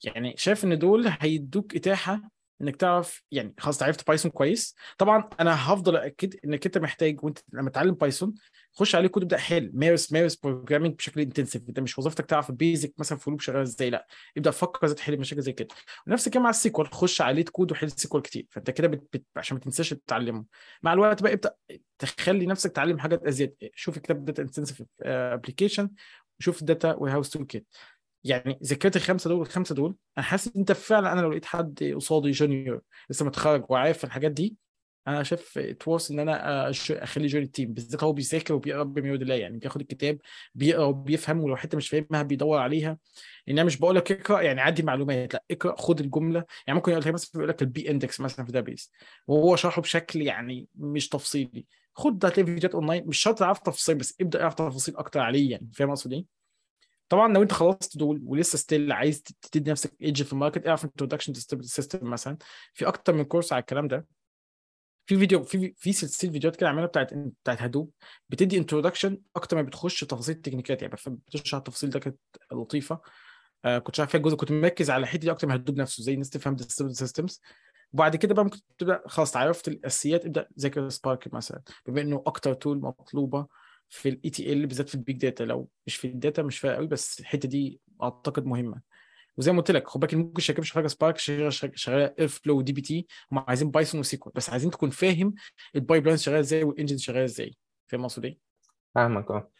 يعني 0.03 0.33
شايف 0.37 0.65
إن 0.65 0.79
دول 0.79 1.07
هيدوك 1.19 1.75
إتاحة 1.75 2.21
إنك 2.61 2.75
تعرف 2.75 3.23
يعني 3.31 3.53
خلاص 3.59 3.83
عرفت 3.83 4.07
Python 4.07 4.31
كويس. 4.31 4.75
طبعا 4.97 5.29
أنا 5.39 5.73
هفضل 5.73 5.95
أكد 5.95 6.35
إنك 6.45 6.65
أنت 6.65 6.77
محتاج 6.77 7.23
وأنت 7.23 7.39
لما 7.53 7.69
تتعلم 7.69 7.93
Python 7.93 8.33
خش 8.73 8.95
على 8.95 9.07
LeetCode 9.07 9.23
ابدأ 9.23 9.37
حل. 9.37 9.71
مارس 9.73 10.11
مارس 10.11 10.35
programming 10.35 10.95
بشكل 10.95 11.21
intensive 11.21 11.69
انت 11.69 11.79
مش 11.79 11.99
وظيفتك 11.99 12.25
تعرف 12.25 12.49
ال 12.49 12.56
basic 12.56 12.93
مثلا 12.97 13.17
ال 13.17 13.29
for 13.29 13.34
loop 13.34 13.41
شغال 13.41 13.61
إزاي. 13.61 13.89
لا. 13.89 14.07
ابدأ 14.37 14.51
فكر 14.51 14.85
إزاي 14.85 14.95
تحل 14.95 15.17
مشاكل 15.19 15.41
زي 15.41 15.51
كده. 15.53 15.67
ونفس 16.07 16.27
الكلام 16.27 16.43
مع 16.43 16.49
ال 16.49 16.60
SQL 16.60 16.93
خش 16.93 17.21
على 17.21 17.45
LeetCode 17.45 17.71
وحل 17.71 17.91
SQL 17.91 18.21
كتير. 18.21 18.47
فانت 18.49 18.69
كده 18.69 18.87
بت... 18.87 19.03
بت... 19.13 19.25
عشان 19.35 19.57
ما 19.57 19.63
تنساش 19.63 19.89
تتعلمه. 19.89 20.45
مع 20.83 20.93
الوقت 20.93 21.23
بقى 21.23 21.33
ابدأ 21.33 21.55
تخلي 21.99 22.45
نفسك 22.45 22.71
تعلم 22.71 22.99
حاجات 22.99 23.23
ازيد 23.23 23.55
شوف 23.75 23.99
كتاب 23.99 24.25
data 24.25 24.43
intensive 24.43 24.83
application 25.01 25.89
وشوف 26.39 26.63
data 26.63 26.93
warehouse 26.93 27.29
toolkit 27.29 27.67
يعني 28.23 28.59
ذكرت 28.63 28.95
الخمسة 28.95 29.29
دول 29.29 29.41
الخمسة 29.41 29.75
دول 29.75 29.95
أنا 30.17 30.25
حاسس 30.25 30.47
إن 30.47 30.53
أنت 30.55 30.71
فعلا 30.71 31.13
أنا 31.13 31.21
لو 31.21 31.29
لقيت 31.29 31.45
حد 31.45 31.93
قصادي 31.95 32.31
junior 32.31 32.81
لسه 33.09 33.25
متخرج 33.25 33.65
وعارف 33.69 34.03
الحاجات 34.03 34.31
دي 34.31 34.55
أنا 35.07 35.23
شايف 35.23 35.57
it's 35.57 35.81
worth 35.81 36.11
إن 36.11 36.19
أنا 36.19 36.69
اخليه 36.91 37.27
join 37.27 37.43
ال 37.43 37.49
team 37.49 37.73
بالذات 37.73 38.03
هو 38.03 38.13
بيذاكر 38.13 38.53
وبيقرأ 38.53 38.83
بميول 38.83 39.21
الله 39.21 39.35
يعني 39.35 39.57
بياخد 39.57 39.81
الكتاب 39.81 40.19
بيقرأ 40.55 40.85
وبيفهم 40.85 41.39
ولو 41.39 41.55
حتة 41.55 41.77
مش 41.77 41.89
فاهمها 41.89 42.21
بيدور 42.23 42.57
عليها. 42.59 42.97
إن 43.49 43.53
أنا 43.53 43.63
مش 43.63 43.77
بقول 43.77 43.95
لك 43.95 44.11
اقرأ 44.11 44.41
يعني 44.41 44.61
عدي 44.61 44.83
معلومات 44.83 45.33
لأ 45.33 45.43
اقرأ 45.51 45.75
خد 45.75 45.99
الجملة. 45.99 46.45
يعني 46.67 46.77
ممكن 46.77 46.91
يقول 46.91 47.03
لك 47.03 47.13
مثلا 47.13 47.29
بيقول 47.33 47.49
لك 47.49 47.61
ال 47.61 47.75
B 47.75 47.89
index 47.89 48.21
مثلا 48.21 48.45
في 48.45 48.51
database 48.51 48.91
وهو 49.27 49.55
شرحه 49.55 49.81
بشكل 49.81 50.21
يعني 50.21 50.67
مش 50.75 51.09
تفصيلي. 51.09 51.65
خد 51.93 52.25
هتلاقي 52.25 52.45
فيديوهات 52.45 52.75
اونلاين 52.75 53.07
مش 53.07 53.17
شرط 53.17 53.39
تعرف 53.39 53.59
تفاصيل 53.59 53.95
بس 53.95 54.15
ابدأ 54.21 54.41
اعرف 54.41 54.53
تفاصيل 54.53 54.97
أكتر 54.97 55.19
عليه 55.19 55.51
يعني 55.51 55.69
فاهم 55.73 55.89
أقصد 55.89 56.13
إيه؟ 56.13 56.25
طبعا 57.09 57.33
لو 57.33 57.41
أنت 57.41 57.51
خلصت 57.51 57.97
دول 57.97 58.21
ولسه 58.25 58.57
still 58.57 58.91
عايز 58.91 59.23
تدي 59.51 59.71
نفسك 59.71 59.93
edge 60.01 60.23
في 60.23 60.33
ال 60.33 60.38
market 60.38 60.67
اعرف 60.67 60.85
introduction 60.85 61.33
system 61.33 62.09
مثلا. 62.09 62.37
في 62.73 62.87
أكتر 62.87 63.13
من 63.13 63.23
course 63.23 63.53
على 63.53 63.59
الكلام 63.59 63.87
ده. 63.87 64.05
في 65.05 65.17
فيديو 65.17 65.43
في 65.43 65.73
في 65.77 65.93
سلسلة 65.93 66.31
فيديوهات 66.31 66.55
كده 66.55 66.69
عاملها 66.69 66.85
بتاعت 66.85 67.13
بتاعت 67.13 67.61
Hadoop 67.61 67.91
بتدي 68.29 68.57
introduction 68.57 69.17
أكتر 69.35 69.57
ما 69.57 69.61
بتخش 69.61 69.99
تفاصيل 70.03 70.35
ال 70.35 70.38
technicalities 70.38 70.81
يعني 70.81 70.95
بتشرح 71.07 71.57
التفاصيل 71.57 71.89
ده 71.89 71.99
كانت 71.99 72.17
لطيفة. 72.53 73.01
آه 73.65 73.77
كنت 73.79 73.95
شايف 73.95 74.09
فيها 74.09 74.19
جزء 74.21 74.35
كنت 74.35 74.51
مركز 74.51 74.89
على 74.89 75.01
الحتة 75.03 75.19
دي 75.19 75.31
أكتر 75.31 75.47
من 75.47 75.53
Hadoop 75.53 75.77
نفسه 75.77 76.03
زي 76.03 76.13
الناس 76.13 76.29
تفهم 76.29 76.57
systems 76.91 77.41
وبعد 77.93 78.15
كده 78.15 78.33
بقى 78.33 78.43
ممكن 78.43 78.59
تبدأ 78.77 79.01
خلاص 79.07 79.37
عرفت 79.37 79.67
الأساسيات 79.67 80.25
ابدأ 80.25 80.47
ذاكر 80.59 80.89
Spark 80.89 81.33
مثلا. 81.33 81.61
بما 81.87 82.01
إنه 82.01 82.23
أكتر 82.27 82.53
tool 82.53 82.77
مطلوبة 82.81 83.47
في 83.89 84.09
ال 84.09 84.29
ETL 84.29 84.67
بالذات 84.67 84.89
في 84.89 84.95
ال 84.95 85.01
big 85.01 85.17
data 85.17 85.43
لو 85.43 85.69
مش 85.87 85.95
في 85.95 86.07
ال 86.07 86.14
data 86.14 86.43
مش 86.43 86.59
فارقة 86.59 86.75
قوي 86.77 86.87
بس 86.87 87.19
الحتة 87.19 87.49
دي 87.49 87.79
أعتقد 88.03 88.45
مهمة. 88.45 88.81
وزي 89.37 89.51
ما 89.51 89.57
قلت 89.57 89.71
لك 89.71 89.87
خد 89.87 89.99
بالك 89.99 90.13
ممكن 90.13 90.33
مش 90.37 90.51
محتاجة 90.51 90.87
Spark 90.87 91.17
شغاله 91.17 91.49
شغالة 91.49 92.13
Airflow 92.19 92.57
و 92.57 92.73
dbt 92.73 93.07
هم 93.31 93.39
عايزين 93.47 93.71
Python 93.71 93.99
و 93.99 94.08
SQL 94.08 94.33
بس 94.35 94.49
عايزين 94.49 94.71
تكون 94.71 94.89
فاهم 94.89 95.33
ال 95.75 96.05
pipeline 96.05 96.17
شغاله 96.17 96.39
إزاي 96.39 96.63
وال 96.63 96.72
engine 96.72 96.97
شغاله 96.97 97.23
إزاي. 97.23 97.55
فاهم 97.87 98.01
أقصد 98.01 98.25
إيه؟ 98.25 98.37
فاهمك 98.95 99.31
آه. 99.31 99.51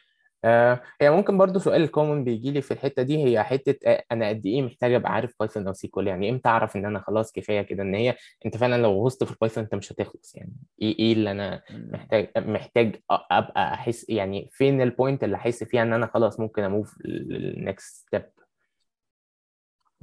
آه، 0.45 0.81
هي 1.01 1.09
ممكن 1.11 1.37
برضو 1.37 1.59
سؤال 1.59 1.91
common 1.91 2.23
بيجي 2.23 2.51
لي 2.51 2.61
في 2.61 2.71
الحتة 2.71 3.01
دي 3.03 3.23
هي 3.25 3.43
حتة 3.43 3.75
آه، 3.87 4.03
أنا 4.11 4.29
قد 4.29 4.45
إيه 4.45 4.61
محتاج 4.61 4.93
أبقى 4.93 5.13
عارف 5.13 5.33
Python 5.39 5.67
أو 5.67 5.73
SQL 5.73 6.07
يعني 6.07 6.29
إمتى 6.29 6.49
أعرف 6.49 6.75
إن 6.75 6.85
أنا 6.85 6.99
خلاص 6.99 7.31
كفاية 7.31 7.61
كده 7.61 7.83
إن 7.83 7.95
هي 7.95 8.15
أنت 8.45 8.57
فعلا 8.57 8.81
لو 8.81 9.05
غصت 9.05 9.23
في 9.23 9.31
ال 9.31 9.36
Python 9.36 9.63
أنت 9.63 9.75
مش 9.75 9.91
هتخلص؟ 9.91 10.35
يعني 10.35 10.53
إيه 10.81 10.99
إيه 10.99 11.13
اللي 11.13 11.31
أنا 11.31 11.61
محتاج 11.71 12.29
محتاج 12.37 12.95
أبقى 13.11 13.73
أحس 13.73 14.09
يعني 14.09 14.49
فين 14.51 14.81
ال 14.81 14.88
point 14.88 15.23
اللي 15.23 15.35
أحس 15.35 15.63
فيها 15.63 15.83
إن 15.83 15.93
أنا 15.93 16.07
خلاص 16.13 16.39
ممكن 16.39 16.63
ا 16.63 16.70
move 16.70 16.97
لل 17.05 17.39
next 17.39 18.07
step 18.07 18.23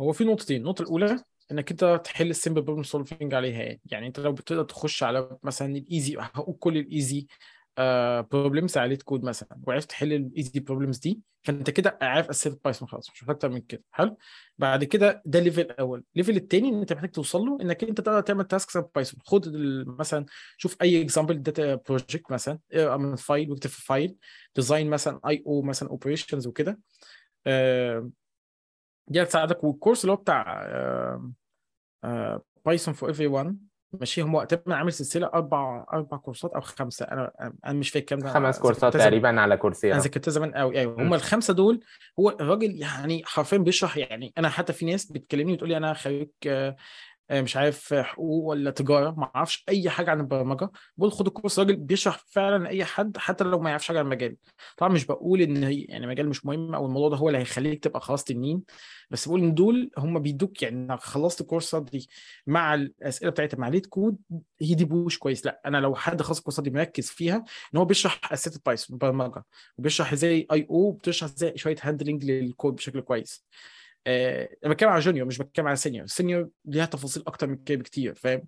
هو 0.00 0.12
في 0.12 0.24
نقطتين. 0.24 0.56
النقطة 0.60 0.82
الأولى 0.82 1.22
إنك 1.52 1.70
أنت 1.70 2.00
تحل 2.04 2.30
ال 2.30 2.35
simple 2.35 2.62
problem 2.62 2.82
solving 2.82 3.34
عليها. 3.34 3.62
يعني 3.62 3.80
يعني 3.84 4.06
أنت 4.06 4.20
لو 4.20 4.32
بتقدر 4.32 4.62
تخش 4.62 5.02
على 5.02 5.38
مثلا 5.42 5.76
ال 5.76 5.84
easy 5.84 6.16
هقول 6.18 6.56
كل 6.60 6.76
ال 6.78 6.88
easy 6.88 7.26
problems 8.30 8.78
على 8.78 8.98
LeetCode 9.04 9.24
مثلا 9.24 9.48
وعرفت 9.66 9.88
تحل 9.90 10.12
ال 10.12 10.22
easy 10.22 10.60
problems 10.60 10.98
دي 10.98 11.20
فأنت 11.42 11.70
كده 11.70 11.98
عارف 12.02 12.28
اساسيات 12.28 12.60
Python 12.64 12.88
خلاص 12.88 13.10
مش 13.10 13.22
محتاج 13.22 13.34
أكتر 13.36 13.48
من 13.48 13.60
كده. 13.60 13.82
حلو؟ 13.90 14.16
بعد 14.58 14.84
كده 14.84 15.22
ده 15.26 15.38
ال 15.38 15.42
level 15.42 15.60
الأول 15.60 16.04
ال 16.14 16.18
level 16.18 16.36
الثاني 16.36 16.68
إن 16.68 16.80
أنت 16.80 16.92
محتاج 16.92 17.10
توصل 17.10 17.40
له 17.40 17.58
إنك 17.60 17.84
أنت 17.84 18.00
تقدر 18.00 18.20
تعمل 18.20 18.44
tasks 18.44 18.76
Python 18.76 19.20
خد 19.24 19.48
مثلا 19.86 20.26
شوف 20.56 20.76
أي 20.82 21.02
example 21.02 21.42
data 21.42 21.74
project 21.74 22.30
مثلا 22.32 22.58
اقرا 22.72 22.96
من 22.96 23.16
file 23.16 23.50
واكتب 23.50 23.70
في 23.70 23.84
file 23.84 24.16
design 24.56 24.90
مثلا 24.90 25.20
I/O 25.28 25.62
مثلا 25.62 25.88
operations 25.88 26.46
وكده. 26.46 26.80
آه، 27.46 28.10
دي 29.08 29.22
هتساعدك 29.22 29.64
وال 29.64 29.73
course 29.73 30.00
اللي 30.04 30.12
هو 30.12 30.16
بتاع 30.16 30.68
Python 32.66 32.94
for 32.94 33.08
everyone 33.08 33.58
ماشي. 33.92 34.22
هم 34.22 34.44
تقريبا 34.44 34.74
عامل 34.74 34.92
سلسلة 34.92 35.26
أربع 35.26 35.86
أربع 35.92 36.16
كورسات 36.16 36.52
أو 36.52 36.60
خمسة. 36.60 37.04
أنا 37.04 37.32
أنا 37.66 37.72
مش 37.72 37.90
فاكر 37.90 38.06
كام 38.06 38.18
ده. 38.18 38.28
خمس 38.28 38.58
كورسات 38.58 38.94
تقريبا 38.96 39.28
على 39.28 39.44
أنا 39.44 39.56
كورسيرا 39.56 39.98
ذاكرتها 39.98 40.30
زمان 40.30 40.54
قوي 40.54 40.78
أيوه. 40.78 41.02
هم. 41.02 41.14
الخمسة 41.14 41.54
دول 41.54 41.80
هو 42.20 42.30
الراجل 42.30 42.82
يعني 42.82 43.22
حرفيا 43.24 43.58
بيشرح 43.58 43.96
يعني 43.96 44.32
أنا 44.38 44.48
حتى 44.48 44.72
في 44.72 44.86
ناس 44.86 45.12
بتكلمني 45.12 45.52
وتقول 45.52 45.68
لي 45.68 45.76
أنا 45.76 45.94
خريج 45.94 46.28
آه، 46.46 46.76
مش 47.30 47.56
عارف 47.56 47.94
حقوق 47.94 48.44
ولا 48.44 48.70
تجارة 48.70 49.10
ما 49.10 49.30
أعرفش 49.36 49.64
أي 49.68 49.90
حاجة 49.90 50.10
عن 50.10 50.20
البرمجة. 50.20 50.70
بقول 50.96 51.12
خد 51.12 51.26
ال 51.26 51.31
course 51.31 51.58
راجل 51.58 51.76
بيشرح 51.76 52.18
فعلا 52.26 52.68
اي 52.68 52.84
حد 52.84 53.16
حتى 53.18 53.44
لو 53.44 53.60
ما 53.60 53.70
يعرفش 53.70 53.88
حاجة 53.88 53.98
عن 53.98 54.04
المجال. 54.04 54.36
طبعا 54.76 54.92
مش 54.92 55.06
بقول 55.06 55.40
إن 55.42 55.64
هي 55.64 55.80
يعني 55.80 56.06
مجال 56.06 56.28
مش 56.28 56.46
مهم 56.46 56.74
أو 56.74 56.86
الموضوع 56.86 57.08
ده 57.08 57.16
هو 57.16 57.28
اللي 57.28 57.38
هيخليك 57.38 57.84
تبقى 57.84 58.00
خلاص 58.00 58.24
تنين 58.24 58.62
بس 59.10 59.28
بقول 59.28 59.40
إن 59.40 59.54
دول 59.54 59.90
هم 59.98 60.18
بيدوك 60.18 60.62
يعني 60.62 60.96
خلصت 60.98 61.40
الكورسات 61.40 61.82
دي 61.82 62.08
مع 62.46 62.74
الأسئلة 62.74 63.30
بتاعتها 63.30 63.58
مع 63.58 63.68
LeetCode 63.68 64.16
هي 64.60 64.74
دي 64.74 64.84
push 64.84 65.18
كويس. 65.18 65.46
لا 65.46 65.60
أنا 65.66 65.78
لو 65.78 65.94
حد 65.94 66.22
خلص 66.22 66.38
الكورسات 66.38 66.64
دي 66.64 66.70
مركز 66.70 67.08
فيها 67.08 67.36
إن 67.74 67.78
هو 67.78 67.84
بيشرح 67.84 68.32
اساسيات 68.32 68.56
ال 68.56 68.62
Python 68.62 68.98
برمجه 68.98 69.44
وبيشرح 69.78 70.12
إزاي 70.12 70.46
I/O 70.52 70.92
بتشرح 70.92 71.30
إزاي 71.30 71.58
شوية 71.58 71.76
handling 71.82 72.24
لل 72.24 72.41
code 72.41 72.74
بشكل 72.74 73.00
كويس. 73.00 73.46
آه، 74.08 74.48
أنا 74.64 74.72
بتكلم 74.74 74.90
على 74.90 75.00
junior 75.00 75.26
مش 75.26 75.38
بتكلم 75.38 75.66
على 75.66 75.76
senior 75.76 76.04
ال 76.04 76.11
senior 76.11 76.48
ليها 76.64 76.86
تفاصيل 76.86 77.22
أكتر 77.26 77.46
من 77.46 77.56
كده 77.56 77.78
بكتير 77.78 78.14
فاهم؟ 78.14 78.42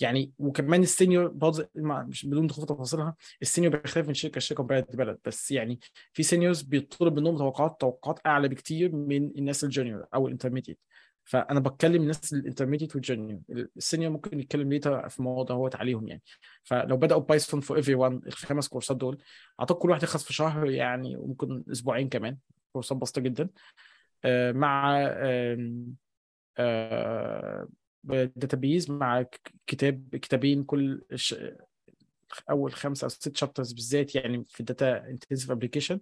يعني 0.00 0.32
وكمان 0.38 0.82
ال 0.82 0.89
senior 0.89 1.28
برضه 1.28 1.68
مش 1.74 2.26
بدون 2.26 2.46
دخول 2.46 2.66
في 2.66 2.74
تفاصيلها 2.74 3.16
ال 3.42 3.47
senior 3.47 3.76
بيختلف 3.76 4.08
من 4.08 4.14
شركة 4.14 4.38
لشركة 4.38 4.62
وبلد 4.62 4.86
لبلد 4.94 5.18
بس 5.24 5.50
يعني 5.50 5.80
في 6.12 6.22
seniors 6.22 6.62
بيطلب 6.62 7.18
منهم 7.18 7.38
توقعات 7.38 7.80
توقعات 7.80 8.20
أعلى 8.26 8.48
بكتير 8.48 8.94
من 8.94 9.30
الناس 9.38 9.64
ال 9.64 9.70
junior 9.70 10.06
أو 10.14 10.26
ال 10.26 10.30
intermediate 10.30 10.78
فأنا 11.24 11.60
بتكلم 11.60 12.02
الناس 12.02 12.32
ال 12.32 12.37
intermediate 12.37 12.94
وال 12.94 13.06
junior 13.06 13.40
ال 13.76 13.81
senior 13.81 14.12
ممكن 14.12 14.38
نتكلم 14.38 14.72
later 14.72 15.08
في 15.08 15.18
الموضوع 15.18 15.56
هو 15.56 15.70
عليهم 15.74 16.08
يعني. 16.08 16.22
فلو 16.62 16.96
بدأوا 16.96 17.20
Python 17.20 17.60
for 17.60 17.76
everyone 17.76 18.20
الخمس 18.26 18.68
كورسات 18.68 18.96
دول 18.96 19.18
أعتقد 19.60 19.78
كل 19.78 19.90
واحد 19.90 20.02
يخلص 20.02 20.24
في 20.24 20.32
شهر 20.32 20.70
يعني 20.70 21.16
وممكن 21.16 21.64
أسبوعين 21.72 22.08
كمان 22.08 22.36
كورسات 22.72 22.98
بسيطة 22.98 23.20
جدا. 23.20 23.48
مع 24.52 24.98
آم، 25.02 25.94
آه، 26.58 27.68
database 28.36 28.90
مع 28.90 29.24
كتاب 29.66 30.16
كتابين 30.16 30.64
كل. 30.64 31.04
أول 32.50 32.72
خمسه 32.72 33.04
أو 33.04 33.08
ست 33.08 33.36
chapters 33.36 33.72
بالذات 33.72 34.14
يعني 34.14 34.44
في 34.44 34.60
ال 34.60 34.69
data 34.69 35.06
intensive 35.06 35.50
application 35.50 36.00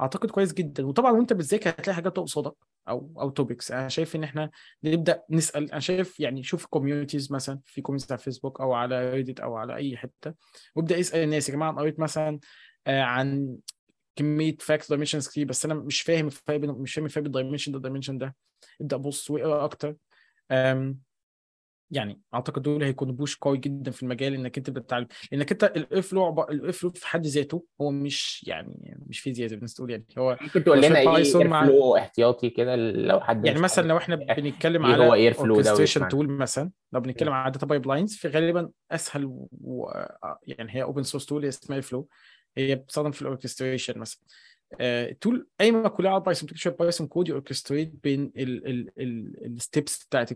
أعتقد 0.00 0.30
كويس 0.30 0.52
جدا. 0.54 0.86
وطبعا 0.86 1.12
وأنت 1.12 1.32
بتذاكر 1.32 1.70
هتلاقي 1.70 1.94
حاجات 1.94 2.16
قصادك 2.18 2.54
أو 2.88 3.12
أو 3.20 3.30
topics 3.30 3.72
أنا 3.72 3.88
شايف 3.88 4.16
إن 4.16 4.24
إحنا 4.24 4.50
نبدأ 4.84 5.22
نسأل. 5.30 5.70
أنا 5.70 5.80
شايف 5.80 6.20
يعني 6.20 6.42
شوف 6.42 6.66
communities 6.66 7.32
مثلا 7.32 7.60
في 7.64 7.80
communities 7.80 8.12
على 8.12 8.18
فيسبوك 8.20 8.60
أو 8.60 8.72
على 8.72 9.10
ريديت 9.10 9.40
أو 9.40 9.56
على 9.56 9.74
أي 9.76 9.96
حتة. 9.96 10.34
وابدأ 10.74 11.00
اسأل 11.00 11.20
الناس 11.20 11.48
يا 11.48 11.54
جماعة 11.54 11.70
أنا 11.70 11.80
قريت 11.80 12.00
مثلا 12.00 12.38
آه، 12.86 13.02
عن 13.02 13.56
كمية 14.16 14.56
fact 14.60 14.88
dimensions 14.90 15.28
كتير 15.28 15.46
بس 15.46 15.64
أنا 15.64 15.74
مش 15.74 16.02
فاهم 16.02 16.26
الفرق 16.26 16.56
بين 16.56 16.70
مش 16.70 16.94
فاهم 16.94 17.04
الفرق 17.04 17.22
بين 17.22 17.26
ال 17.26 17.31
dimension 17.31 17.72
ده 17.72 17.76
وال 17.76 17.84
dimension 17.84 18.18
ده. 18.18 18.36
ابدأ 18.80 18.96
بص 18.96 19.30
واقرأ 19.30 19.64
أكتر. 19.64 19.96
أم، 20.50 20.98
يعني 21.90 22.20
أعتقد 22.34 22.62
دول 22.62 22.82
هيكونوا 22.82 23.14
بوش 23.14 23.36
قوي 23.36 23.58
جدا 23.58 23.90
في 23.90 24.02
المجال 24.02 24.34
إنك 24.34 24.58
أنت 24.58 24.70
بتتعلم. 24.70 25.06
لإنك 25.32 25.52
أنت 25.52 25.64
الاير 25.64 26.02
فلو 26.02 26.42
الاير 26.42 26.72
فلو 26.72 26.90
في 26.90 27.06
حد 27.06 27.26
ذاته 27.26 27.64
هو 27.80 27.90
مش 27.90 28.44
يعني 28.48 28.96
مش 29.06 29.20
فيزياء 29.20 29.48
زي 29.48 29.56
ما 29.56 29.58
الناس 29.58 29.74
تقول 29.74 29.90
يعني 29.90 30.06
هو 30.18 30.38
ممكن 30.40 30.64
تقول 30.64 30.82
لنا 30.82 30.98
إيه 30.98 31.08
بايثون 31.08 31.42
اير 31.42 31.50
مع 31.50 31.66
فلو 31.66 31.96
احتياطي 31.96 32.50
كده 32.50 32.76
لو 32.76 33.20
حد 33.20 33.46
يعني 33.46 33.60
مثلا 33.60 33.88
لو 33.88 33.96
إحنا 33.96 34.16
بنتكلم 34.16 34.86
إيه 34.86 34.92
على 34.92 35.04
هو 35.04 35.14
اير 35.14 35.32
فلو 35.32 35.60
ده 35.60 35.86
tool 35.86 36.14
مثلا 36.14 36.70
لو 36.92 37.00
بنتكلم 37.00 37.32
على 37.32 37.50
داتا 37.52 37.66
بايب 37.66 37.86
لاينز 37.86 38.16
في 38.16 38.28
غالبا 38.28 38.70
أسهل 38.90 39.24
و... 39.24 39.90
يعني 40.46 40.74
هي 40.76 40.82
اوبن 40.82 41.02
سورس 41.02 41.26
تول 41.26 41.44
اسمها 41.44 41.80
فلو 41.80 42.08
هي 42.58 42.74
بتستخدم 42.74 43.10
في 43.10 43.22
الاوركستريشن 43.22 43.98
مثلا. 43.98 44.20
ال 44.80 44.94
tool 44.94 45.48
قايمه 45.60 45.88
كلها 45.88 46.10
على 46.10 46.20
Python 46.20 46.48
شوية 46.54 46.74
Python 46.74 47.06
code 47.06 47.28
ي 47.28 47.34
orchestrate 47.34 47.94
بين 48.02 48.32
ال 48.36 48.64
steps 48.64 50.04
بتاعت 50.04 50.30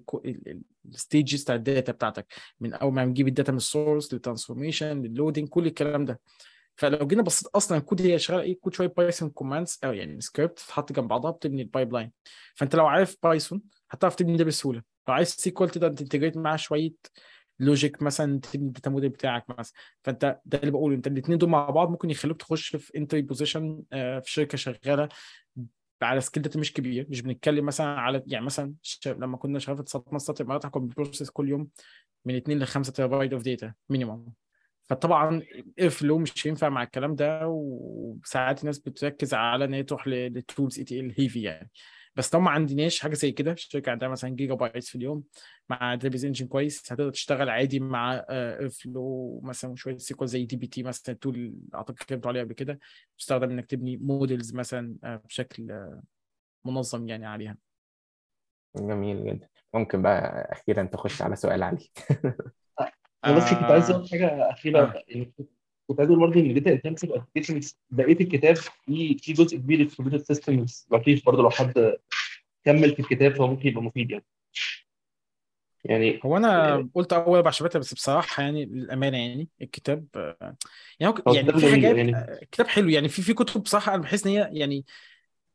ال 0.87 0.95
stages 0.95 1.43
بتاعت 1.43 1.59
ال 1.59 1.66
data 1.66 1.93
بتاعتك. 1.93 2.27
من 2.61 2.75
أول 2.75 2.93
ما 2.93 3.05
نجيب 3.05 3.29
الداتا 3.29 3.53
من 3.53 3.59
ال 3.59 3.67
source 3.67 4.15
لل 4.15 4.26
transformation 4.26 5.03
لل 5.03 5.13
loading 5.13 5.49
كل 5.49 5.67
الكلام 5.67 6.05
ده. 6.05 6.21
فلو 6.77 7.07
جينا 7.07 7.23
بصيت 7.23 7.49
أصلا 7.49 7.79
الكود 7.79 8.03
هي 8.03 8.19
شغالة 8.19 8.43
إيه؟ 8.43 8.59
كود 8.61 8.75
شوية 8.75 8.93
Python 8.97 9.31
commands 9.31 9.79
أو 9.85 9.93
يعني 9.93 10.21
سكريبت 10.21 10.59
تتحط 10.59 10.93
جنب 10.93 11.09
بعضها 11.09 11.31
بتبني 11.31 11.63
ال 11.63 11.93
pipeline 11.93 12.13
فأنت 12.55 12.77
لو 12.77 12.87
عارف 12.87 13.17
Python 13.23 13.63
هتعرف 13.91 14.15
تبني 14.15 14.37
ده 14.37 14.45
بسهولة. 14.45 14.83
لو 15.09 15.15
عايز 15.15 15.29
SQL 15.29 15.69
تقدر 15.69 15.93
ت 15.93 15.97
integrate 15.97 16.37
معاه 16.37 16.57
شوية 16.57 16.93
logic 17.61 18.03
مثلا 18.03 18.41
تبني 18.41 18.67
ال 18.67 18.72
data 18.72 18.91
model 18.91 19.11
بتاعك 19.11 19.45
مثلا. 19.59 19.75
فأنت 20.05 20.41
ده 20.45 20.59
اللي 20.59 20.71
بقوله 20.71 20.97
أنت 20.97 21.07
الاثنين 21.07 21.39
دول 21.39 21.49
مع 21.49 21.71
بعض 21.71 21.91
ممكن 21.91 22.11
يخلوك 22.11 22.37
تخش 22.37 22.77
في 22.77 22.99
entry 22.99 23.23
position 23.23 23.83
في 23.93 24.23
شركة 24.25 24.59
شغالة 24.59 25.09
على 26.03 26.21
scale 26.21 26.43
data 26.43 26.59
مش 26.59 26.73
كبير. 26.73 27.07
مش 27.11 27.23
بنتكلم 27.23 27.67
مثلا 27.67 27.87
على 27.87 28.23
يعني 28.27 28.45
مثلا 28.45 28.75
لما 29.07 29.37
كنا 29.37 29.59
شغالين 29.59 29.77
في 29.77 29.83
اتصالات 29.83 30.13
مصر 30.13 30.35
الامارات 30.41 30.67
كنا 30.67 30.95
كل 31.33 31.49
يوم 31.49 31.69
من 32.25 32.37
2 32.37 32.59
ل 32.59 32.67
5 32.67 32.93
terabyte 32.93 33.33
of 33.33 33.43
data 33.43 33.75
minimum 33.89 34.27
فطبعا 34.89 35.43
Airflow 35.79 36.19
مش 36.19 36.47
هينفع 36.47 36.69
مع 36.69 36.83
الكلام 36.83 37.15
ده 37.15 37.49
وساعات 37.49 38.61
الناس 38.61 38.79
بتركز 38.79 39.35
على 39.35 39.65
إن 39.65 39.75
هي 39.75 39.83
تروح 39.83 40.09
لل 40.09 40.29
tools 40.29 40.79
ETL 40.79 41.15
heavy 41.19 41.43
يعني. 41.43 41.71
بس 42.17 42.35
لو 42.35 42.41
ما 42.41 42.51
عندناش 42.51 43.01
حاجة 43.01 43.15
زي 43.15 43.33
كده 43.33 43.53
الشركة. 43.53 43.91
عندها 43.93 44.09
مثلا 44.09 44.31
gigabytes 44.31 44.89
في 44.89 44.95
اليوم 44.95 45.25
مع 45.69 45.95
database 45.95 46.25
engine 46.25 46.47
كويس 46.47 46.93
هتقدر 46.93 47.11
تشتغل 47.11 47.49
عادي 47.49 47.81
مع 47.81 48.25
Airflow 48.71 49.41
مثلا 49.45 49.77
شوية 49.77 49.97
SQL 49.97 50.29
زي 50.29 50.45
dbt 50.45 50.83
مثلا 50.83 51.15
tool 51.15 51.55
أعتقد 51.75 51.95
اتكلمت 51.95 52.27
عليها 52.27 52.43
قبل 52.43 52.53
كده. 52.55 52.79
تستخدم 53.19 53.51
إنك 53.51 53.67
تبني 53.67 53.97
models 53.97 54.55
مثلا 54.55 54.97
آه، 55.05 55.17
بشكل 55.17 55.71
آه، 55.71 56.03
منظم 56.65 57.09
يعني 57.09 57.27
عليها. 57.27 57.57
جميل 58.77 59.27
جدا. 59.27 59.49
ممكن 59.75 60.03
بقى 60.03 60.49
أخيرا 60.53 60.83
تخش 60.83 61.23
على 61.23 61.37
سؤال 61.37 61.63
علي. 61.63 61.89
أنا 63.25 63.37
بس 63.37 63.51
كنت 63.51 63.63
عايز 63.63 63.91
آه 63.91 63.95
أقول 63.97 64.09
حاجة 64.11 64.51
أخيرة. 64.51 64.81
آه. 64.81 65.03
يعني 65.09 65.33
كنت 65.91 66.01
عايز 66.01 66.11
أقول 66.11 66.21
برضه 66.21 66.41
إن 66.41 66.55
data 66.55 66.73
intensive 66.73 67.13
applications 67.13 67.77
بقية 67.91 68.21
الكتاب 68.21 68.57
في 68.57 69.19
في 69.19 69.33
جزء 69.33 69.57
كبير 69.57 69.83
distributed 69.83 70.25
systems 70.25 70.87
لطيف 70.93 71.27
برضه 71.27 71.43
لو 71.43 71.51
حد 71.51 71.97
كمل 72.65 72.95
في 72.95 73.01
الكتاب 73.01 73.35
فهو 73.35 73.47
ممكن 73.47 73.69
يبقى 73.69 73.83
مفيد 73.83 74.11
يعني. 74.11 74.25
يعني 75.85 76.21
هو 76.25 76.37
أنا 76.37 76.89
قلت 76.95 77.13
أول 77.13 77.37
أربع 77.37 77.51
chapters 77.51 77.79
بس 77.79 77.95
بصراحة 77.95 78.43
يعني 78.43 78.65
للأمانة 78.65 79.19
يعني 79.19 79.49
الكتاب 79.63 80.07
آه، 80.17 80.57
يعني 81.01 81.13
هو 81.13 81.23
هو 81.29 81.35
يعني 81.35 81.53
في 81.53 81.71
حاجات 81.71 81.97
يعني. 81.97 82.17
آه، 82.17 82.41
كتاب 82.51 82.67
حلو 82.67 82.89
يعني 82.89 83.09
في 83.09 83.23
في 83.23 83.35
كتب 83.35 83.63
بصراحة 83.63 83.95
أنا 83.95 84.03
بحس 84.03 84.27
إن 84.27 84.33
هي 84.33 84.51
يعني 84.53 84.85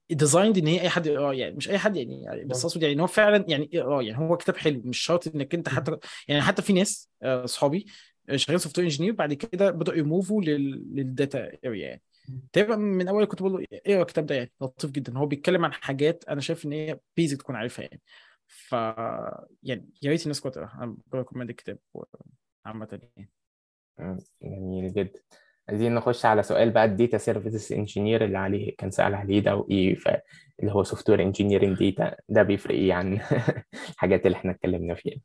designed 0.10 0.58
إن 0.58 0.67
هي 0.67 0.82
أي 0.82 0.89
حد 0.89 1.06
يقراه 1.06 1.34
يعني 1.34 1.56
مش 1.56 1.69
أي 1.69 1.78
حد 1.78 1.95
يعني 1.95 2.24
يعني 2.24 2.45
بس 2.45 2.65
أقصد 2.65 2.82
يعني 2.82 2.93
إن 2.93 3.00
هو 3.00 3.08
فعلا 3.08 3.45
يعني 3.48 3.69
يقراه 3.74 4.02
يعني 4.04 4.17
هو 4.17 4.38
كتاب 4.38 4.58
حلو 4.58 4.82
مش 4.86 4.98
شرط 4.98 5.36
إنك 5.36 5.54
أنت 5.54 5.69
حتى 5.69 5.98
يعني 6.28 6.41
حتى 6.41 6.62
في 6.62 6.74
ناس 6.74 7.10
آه، 7.24 7.43
اصحابي 7.43 7.86
شغالين 8.35 8.57
software 8.60 8.88
engineer 8.88 9.13
بعد 9.13 9.33
كده 9.33 9.71
بدأوا 9.71 9.97
ي 9.97 10.06
move 10.06 10.41
وا 10.41 10.57
لل 10.57 10.89
data 10.89 11.51
area 11.65 11.88
يعني. 11.88 12.01
من 12.77 13.07
أول 13.07 13.25
كنت 13.25 13.41
بقول 13.41 13.53
له 13.53 13.67
اقرا 13.85 14.01
الكتاب 14.01 14.25
ده 14.25 14.35
يعني؟ 14.35 14.51
لطيف 14.61 14.91
جدا. 14.91 15.17
هو 15.17 15.25
بيتكلم 15.25 15.65
عن 15.65 15.73
حاجات 15.73 16.23
أنا 16.29 16.41
شايف 16.41 16.65
إن 16.65 16.71
هي 16.73 16.99
basic 17.17 17.38
تكون 17.38 17.55
عارفها 17.55 17.83
يعني. 17.85 18.01
ف 18.47 18.71
يعني 19.63 19.89
يا 20.01 20.09
ريت 20.09 20.23
الناس 20.23 20.41
تقرا 20.41 20.71
أنا 20.83 20.97
ب 21.08 21.12
recommend 21.12 21.49
الكتاب 21.49 21.79
عامة 22.65 22.99
يعني. 23.17 23.29
جميل 24.43 24.93
جدا. 24.93 25.19
عايزين 25.69 25.95
نخش 25.95 26.25
على 26.25 26.43
سؤال 26.43 26.71
بقى 26.71 26.85
ال 26.86 26.92
data 26.92 27.17
services 27.17 27.73
engineer 27.73 28.25
اللي 28.25 28.38
عليه 28.38 28.75
كان 28.77 28.91
سأل 28.91 29.15
عليه 29.15 29.39
ده 29.39 29.55
وإيه 29.55 29.95
ف- 29.95 30.07
اللي 30.59 30.71
هو 30.71 30.83
software 30.84 31.21
engineering 31.21 31.78
data 31.80 32.15
ده 32.29 32.43
بيفرق 32.43 32.75
إيه 32.75 32.93
عن 32.93 33.13
الحاجات 33.89 34.25
اللي 34.25 34.38
إحنا 34.38 34.51
اتكلمنا 34.51 34.95
فيها؟ 34.95 35.19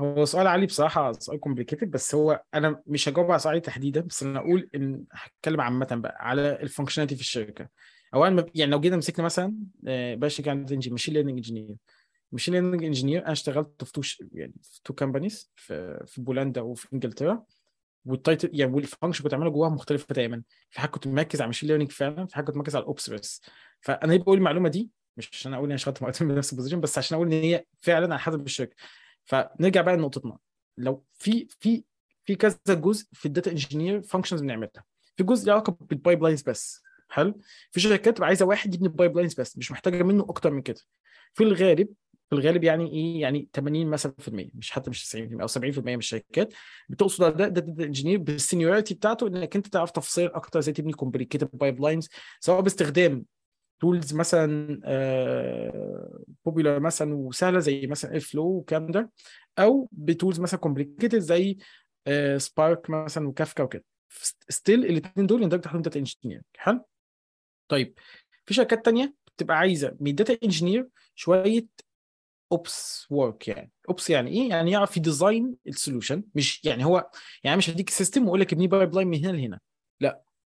هو 0.00 0.24
سؤال 0.24 0.46
علي 0.46 0.66
بصراحة 0.66 1.12
سؤال 1.12 1.40
complicated 1.40 1.90
بس 1.90 2.14
هو 2.14 2.42
أنا 2.54 2.82
مش 2.86 3.08
هجاوب 3.08 3.30
على 3.30 3.38
سؤالي 3.38 3.60
تحديدا 3.60 4.00
بس 4.00 4.22
أنا 4.22 4.38
أقول 4.38 4.70
إن 4.74 5.04
هتكلم 5.12 5.60
عامة 5.60 5.88
بقى 5.90 6.16
على 6.20 6.62
ال 6.62 6.66
functionality 6.66 7.14
في 7.14 7.20
الشركة. 7.20 7.68
أولا 8.14 8.30
ما- 8.30 8.46
يعني 8.54 8.70
لو 8.70 8.80
جينا 8.80 8.96
مسكنا 8.96 9.24
مثلا 9.24 9.54
باقي 9.82 10.30
شركة 10.30 10.50
عندنا 10.50 10.80
machine 10.90 11.14
learning 11.14 11.36
engineer 11.38 11.76
machine 12.32 12.54
learning 12.54 12.84
engineer 12.84 13.22
أنا 13.22 13.32
اشتغلت 13.32 13.84
في 13.84 13.92
two 13.92 14.02
يعني 14.32 14.54
في 14.62 14.80
two 14.84 14.94
companies 14.94 15.50
في 15.56 16.04
في 16.06 16.20
بولندا 16.20 16.60
وفي 16.60 16.88
إنجلترا. 16.92 17.44
وال 18.04 18.17
title 18.17 18.50
يعني 18.52 18.72
وال 18.72 18.82
function 18.82 19.22
كنت 19.22 19.32
بعملها 19.32 19.50
جواها 19.50 19.70
مختلفة 19.70 20.14
تماما. 20.14 20.42
في 20.70 20.80
حاجة 20.80 20.90
كنت 20.90 21.06
مركز 21.06 21.40
على 21.40 21.48
machine 21.48 21.68
learning 21.68 21.90
فعلا 21.92 22.26
في 22.26 22.34
حاجة 22.34 22.44
كنت 22.44 22.56
مركز 22.56 22.76
على 22.76 22.82
ال 22.82 22.89
ops 22.89 23.10
بس. 23.10 23.42
فأنا 23.80 24.14
يبقى 24.14 24.24
أقول 24.24 24.38
المعلومة 24.38 24.68
دي؟ 24.68 24.90
مش 25.16 25.30
عشان 25.32 25.54
أقول 25.54 25.64
إن 25.64 25.70
أنا 25.70 25.74
اشتغلت 25.74 26.02
مرتين 26.02 26.28
بنفس 26.28 26.52
ال 26.52 26.55
position 26.55 26.80
بس 26.80 26.98
عشان 26.98 27.14
أقول 27.16 27.26
إن 27.26 27.42
هي 27.42 27.64
فعلا 27.80 28.06
على 28.06 28.18
حسب 28.18 28.46
الشركة. 28.46 28.76
فنرجع 29.24 29.80
بقى 29.80 29.96
لنقطتنا 29.96 30.38
لو 30.78 31.04
في 31.14 31.46
في 31.60 31.84
في 32.24 32.34
كذا 32.34 32.58
جزء 32.68 33.06
في 33.12 33.26
ال 33.26 33.31
data 33.31 33.50
engineer 33.50 34.02
functions 34.02 34.40
بنعملها. 34.40 34.84
في 35.16 35.24
جزء 35.24 35.46
له 35.46 35.52
علاقة 35.52 35.76
بال 35.80 36.22
pipelines 36.22 36.42
بس. 36.42 36.82
حلو؟ 37.08 37.40
في 37.70 37.80
شركات 37.80 38.22
عايزة 38.22 38.46
واحد 38.46 38.74
يبني 38.74 38.88
pipelines 38.88 39.34
بس 39.34 39.58
مش 39.58 39.70
محتاجة 39.70 40.02
منه 40.02 40.22
أكتر 40.28 40.50
من 40.50 40.62
كده. 40.62 40.80
في 41.34 41.44
الغالب 41.44 41.88
في 42.30 42.36
الغالب 42.36 42.64
يعني 42.64 42.92
إيه؟ 42.92 43.20
يعني 43.20 43.48
80 43.54 43.86
مثلا 43.86 44.14
في 44.18 44.28
المية 44.28 44.50
مش 44.54 44.70
حتى 44.70 44.90
مش 44.90 45.04
90% 45.16 45.16
أو 45.42 45.46
70% 45.46 45.78
من 45.78 45.98
الشركات 45.98 46.54
بتقصد 46.88 47.36
ده 47.36 47.48
data 47.48 47.84
engineer 47.84 48.18
بال 48.18 48.32
seniority 48.32 48.94
بتاعته 48.94 49.26
إنك 49.26 49.56
أنت 49.56 49.66
تعرف 49.66 49.90
تفاصيل 49.90 50.26
أكتر 50.26 50.58
إزاي 50.58 50.74
تبني 50.74 50.92
complicated 50.92 51.48
pipelines 51.52 52.08
سواء 52.40 52.60
باستخدام 52.60 53.24
tools 53.80 54.14
مثلا 54.14 54.80
popular 56.44 56.80
مثلا 56.80 57.14
وسهلة 57.14 57.58
زي 57.58 57.86
مثلا 57.86 58.12
Airflow 58.12 58.46
والكلام 58.46 58.86
ده 58.86 59.10
أو 59.58 59.88
ب 59.92 60.00
tools 60.00 60.40
مثلا 60.40 60.60
complicated 60.60 61.18
زي 61.18 61.56
Spark 62.36 62.90
مثلا 62.90 63.28
وكافكا 63.28 63.62
وكده. 63.62 63.84
still 64.48 64.84
الاثنين 64.84 65.26
دول 65.26 65.42
يندرجوا 65.42 65.64
تحتهم 65.64 65.82
data 65.82 65.98
engineer 65.98 66.42
حلو؟ 66.56 66.84
طيب 67.68 67.98
في 68.46 68.54
شركات 68.54 68.84
تانية 68.84 69.14
بتبقى 69.36 69.58
عايزة 69.58 69.96
من 70.00 70.10
ال 70.10 70.16
data 70.16 70.38
engineer 70.44 70.88
شوية 71.14 71.66
ops 72.52 73.06
work 73.10 73.48
يعني. 73.48 73.70
ops 73.88 74.10
يعني 74.10 74.30
إيه؟ 74.30 74.48
يعني 74.48 74.70
يعرف 74.70 74.96
ي 74.96 75.04
design 75.04 75.54
ال 75.66 75.72
solution 75.72 76.22
مش 76.34 76.64
يعني 76.64 76.84
هو 76.84 77.10
يعني 77.44 77.56
مش 77.56 77.70
هديك 77.70 77.90
system 77.90 78.24
واقول 78.24 78.40
لك 78.40 78.52
ابني 78.52 78.66
pipeline 78.66 79.08
من 79.08 79.24
هنا 79.24 79.36
لهنا. 79.36 79.60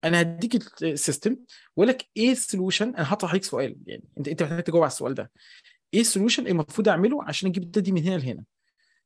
أنا 0.05 0.21
هديك 0.21 0.83
ال 0.83 0.90
system 0.90 1.37
وأقول 1.77 1.89
لك 1.89 2.07
إيه 2.17 2.33
ال 2.33 2.39
solution 2.39 2.89
أنا 2.89 3.13
هطرح 3.13 3.31
عليك 3.31 3.45
سؤال 3.45 3.77
يعني 3.87 4.05
أنت 4.19 4.29
أنت 4.29 4.43
محتاج 4.43 4.63
تجاوب 4.63 4.83
على 4.83 4.91
السؤال 4.91 5.15
ده. 5.15 5.31
إيه 5.95 6.01
ال 6.01 6.06
solution 6.06 6.47
المفروض 6.47 6.89
أعمله 6.89 7.25
عشان 7.25 7.49
أجيب 7.49 7.63
ال 7.63 7.66
data 7.66 7.81
دي 7.85 7.93
من 7.93 8.03
هنا 8.05 8.17
لهنا؟ 8.17 8.45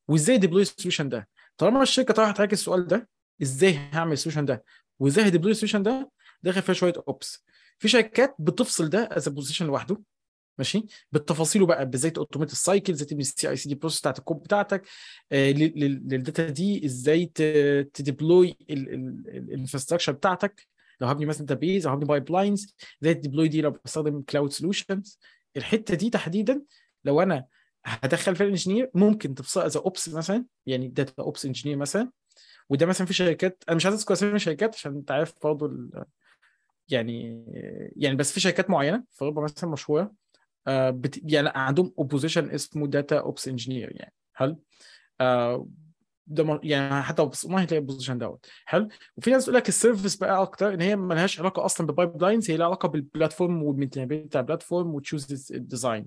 وإزاي 0.08 0.38
deploy 0.38 0.62
ال 0.62 0.67
solution 0.67 1.08
ده؟ 1.08 1.28
طالما 1.58 1.82
الشركة 1.82 2.14
طرحت 2.14 2.40
عليك 2.40 2.52
السؤال 2.52 2.86
ده 2.86 3.08
إزاي 3.42 3.78
هعمل 3.92 4.12
ال 4.12 4.16
solution 4.16 4.44
ده؟ 4.44 4.64
وإزاي 4.98 5.28
ه 5.28 5.31
deploy 5.31 5.50
ال 5.52 5.56
solution 5.56 5.82
ده؟ 5.82 6.10
داخل 6.42 6.62
فيها 6.62 6.74
شوية 6.74 6.92
ops 7.08 7.44
في 7.78 7.88
شركات 7.88 8.36
بتفصل 8.38 8.88
ده 8.88 9.08
as 9.12 9.28
position 9.28 9.66
لوحده 9.66 10.00
ماشي؟ 10.58 10.84
بالتفاصيل 11.12 11.66
بقى 11.66 11.90
إزاي 11.94 12.12
automate 12.16 12.52
ال 12.52 12.59
cycle 12.59 12.92
إزاي 12.92 13.06
تبني 13.06 13.20
ال 13.22 13.48
CI/CD 13.50 13.74
process 13.74 14.00
بتاعت 14.00 14.18
الكود 14.18 14.36
بتاعتك 14.36 14.82
آه 15.32 15.50
لل 15.52 15.84
data 15.84 16.48
دي 16.48 16.84
إزاي 16.86 17.26
ت 17.94 18.03
deploy 18.03 18.56
ال 18.70 18.80
infrastructure 18.80 20.12
بتاعتك. 20.12 20.73
لو 21.00 21.08
هبني 21.08 21.26
مثلا 21.26 21.46
database 21.46 21.86
أو 21.86 21.92
هبني 21.92 22.04
pipelines 22.04 22.74
إزاي 23.02 23.14
ت 23.14 23.19
deploy 23.19 23.48
دي 23.48 23.60
لو 23.60 23.70
بستخدم 23.84 24.22
cloud 24.22 24.50
solutions 24.52 25.18
الحتة 25.56 25.94
دي 25.94 26.10
تحديدا 26.10 26.62
لو 27.04 27.22
أنا 27.22 27.46
هدخل 27.84 28.36
فيها 28.36 28.46
ال 28.46 28.51
engineer 28.51 28.90
ممكن 28.94 29.34
تفصل 29.34 29.60
as 29.62 29.76
ops 29.76 30.08
مثلا 30.08 30.44
يعني 30.66 30.88
data 30.88 31.22
ops 31.22 31.46
engineer 31.46 31.78
مثلا. 31.78 32.10
وده 32.68 32.86
مثلا 32.86 33.06
في 33.06 33.14
شركات 33.14 33.64
أنا 33.68 33.76
مش 33.76 33.86
عايز 33.86 33.98
أذكر 33.98 34.14
أسامي 34.14 34.34
الشركات 34.34 34.74
عشان 34.74 34.94
أنت 34.96 35.10
عارف 35.10 35.34
برضه. 35.42 35.90
يعني 36.88 37.44
يعني 37.96 38.16
بس 38.16 38.32
في 38.32 38.40
شركات 38.40 38.70
معينة 38.70 39.04
في 39.10 39.22
أوروبا 39.22 39.42
مثلا 39.42 39.70
مشهورة 39.70 40.12
آه، 40.66 40.90
بت... 40.90 41.32
يعني 41.32 41.50
عندهم 41.54 41.92
position 41.98 42.50
اسمه 42.50 42.86
data 42.86 43.18
ops 43.18 43.48
engineer 43.48 43.92
يعني. 43.96 44.12
هل؟ 44.36 44.56
آه، 45.20 45.68
يعني 46.62 47.02
حتى 47.02 47.22
ما 47.48 47.64
هتلاقي 47.64 47.80
ال 47.80 47.85
position 47.85 48.18
دوت. 48.18 48.46
حلو؟ 48.64 48.88
وفي 49.16 49.30
ناس 49.30 49.44
تقول 49.44 49.56
لك 49.56 49.68
ال 49.68 49.74
service 49.74 50.16
بقى 50.16 50.42
أكتر 50.42 50.74
إن 50.74 50.80
هي 50.80 50.96
ما 50.96 51.14
لهاش 51.14 51.40
علاقة 51.40 51.64
أصلا 51.64 51.86
بال 51.86 52.22
pipelines 52.22 52.50
هي 52.50 52.56
لها 52.56 52.66
علاقة 52.66 52.88
بال 52.88 53.03
platform 53.03 53.62
وال 53.62 53.70
maintainability 53.70 54.26
بتاع 54.26 54.40
ال 54.40 54.46
platform 54.46 54.94
و 54.94 55.03
choose 55.03 55.52
ال 55.54 55.62
design 55.62 56.06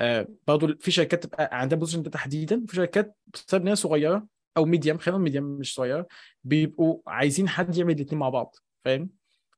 آه 0.00 0.28
برضه 0.46 0.76
في 0.80 0.90
شركات 0.90 1.24
تبقى 1.24 1.48
عندها 1.60 1.78
position 1.78 2.02
ده 2.02 2.10
تحديدا 2.10 2.60
وفي 2.64 2.76
شركات 2.76 3.16
بسبب 3.34 3.62
ان 3.62 3.68
هي 3.68 3.76
صغيرة 3.76 4.26
أو 4.56 4.64
medium 4.64 4.98
خلينا 4.98 5.18
medium 5.18 5.44
مش 5.44 5.74
صغيرة 5.74 6.06
بيبقوا 6.44 7.00
عايزين 7.06 7.48
حد 7.48 7.76
يعمل 7.76 7.94
الاثنين 7.94 8.18
مع 8.18 8.28
بعض 8.28 8.56
فاهم؟ 8.84 9.10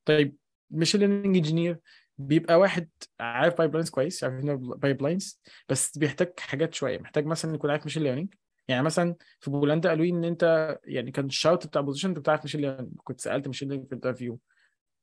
طيب 0.04 0.36
machine 0.70 1.00
learning 1.00 1.36
engineer 1.36 1.78
بيبقى 2.18 2.56
واحد 2.58 2.88
عارف 3.20 3.58
pipelines 3.58 3.90
كويس 3.90 4.24
عارف 4.24 4.44
pipelines 4.60 5.40
بس 5.68 5.98
بيحتاج 5.98 6.32
حاجات 6.40 6.74
شوية 6.74 6.98
محتاج 6.98 7.26
مثلا 7.26 7.54
يكون 7.54 7.70
عارف 7.70 7.82
machine 7.84 8.02
learning 8.02 8.34
يعني 8.70 8.82
مثلا 8.82 9.16
في 9.40 9.50
بولندا 9.50 9.88
قالوا 9.88 10.04
لي 10.04 10.10
إن 10.10 10.24
أنت 10.24 10.76
يعني 10.84 11.10
كان 11.10 11.26
ال 11.26 11.33
chart 11.33 11.66
بتاع 11.66 11.80
position 11.80 12.08
أنت 12.08 12.18
بتعرف 12.18 12.40
machine 12.40 12.60
learning 12.60 12.92
كنت 13.04 13.20
سألت 13.20 13.48
learning 13.62 13.86
في 13.86 13.92
ال 13.92 13.97
interview 13.97 14.40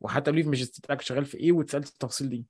وحتى 0.01 0.25
قالوا 0.25 0.35
لي 0.37 0.43
في 0.43 0.47
الماجستير 0.47 0.81
بتاعك 0.83 1.01
شغال 1.01 1.25
في 1.25 1.37
إيه 1.37 1.51
واتسألت 1.51 1.87
التفاصيل 1.87 2.29
دي. 2.29 2.45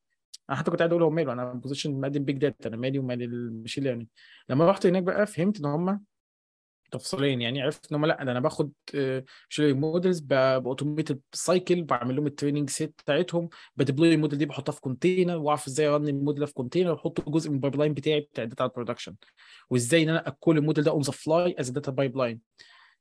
أنا 0.50 0.58
حتى 0.58 0.72
كنت 0.72 0.80
قاعد 0.80 0.92
أقول 0.92 1.04
هو 1.04 1.10
ماله 1.10 1.34
أنا 1.34 1.54
position 1.54 2.02
مقدم 2.02 2.24
big 2.26 2.38
data 2.38 2.70
أنا 2.70 2.78
مالي 2.78 3.00
ومال 3.00 3.24
ال 3.24 3.31
machine 3.31 3.84
learning 3.84 4.08
لما 4.50 4.70
رحت 4.72 4.86
هناك 4.86 5.04
بقى 5.04 5.28
فهمت 5.28 5.60
إن 5.60 5.66
هم 5.66 6.04
تفصيلين 6.92 7.42
يعني 7.42 7.62
عرفت 7.62 7.94
إن 7.94 8.06
لا 8.06 8.24
ده 8.24 8.32
أنا 8.32 8.40
باخد 8.40 8.72
machine 8.94 9.80
models 9.80 10.20
ب 10.20 10.30
automated 10.30 11.20
cycle 11.34 11.84
بعمل 11.84 12.16
لهم 12.16 12.28
ال 12.28 12.33
training 12.33 12.70
set 12.70 12.94
بتاعتهم 13.04 13.50
ب 13.76 13.81
deploy 13.81 14.14
ال 14.14 14.18
model 14.18 14.40
دي 14.40 14.46
بحطها 14.46 14.72
في 14.74 14.82
container 14.82 15.38
وأعرف 15.38 15.68
إزاي 15.68 15.88
أ 15.88 15.93
run 15.93 16.08
ال 16.08 16.13
model 16.13 16.40
ده 16.40 16.46
في 16.46 16.54
container 16.54 16.92
واحطه 16.92 17.32
جزء 17.32 17.50
من 17.50 17.56
ال 17.56 17.76
pipeline 17.76 17.94
بتاعي 17.94 18.20
بتاع 18.20 18.44
ال 18.44 18.48
data 18.48 18.66
production 18.68 19.16
وإزاي 19.70 20.04
إن 20.04 20.10
أنا 20.10 20.28
أ 20.28 20.34
call 20.34 20.58
ال 20.58 20.62
model 20.62 20.84
ده 20.84 20.92
on 20.92 21.02
the 21.02 21.12
fly 21.12 21.56
as 21.60 21.70
data 21.70 21.92
pipeline 21.92 22.42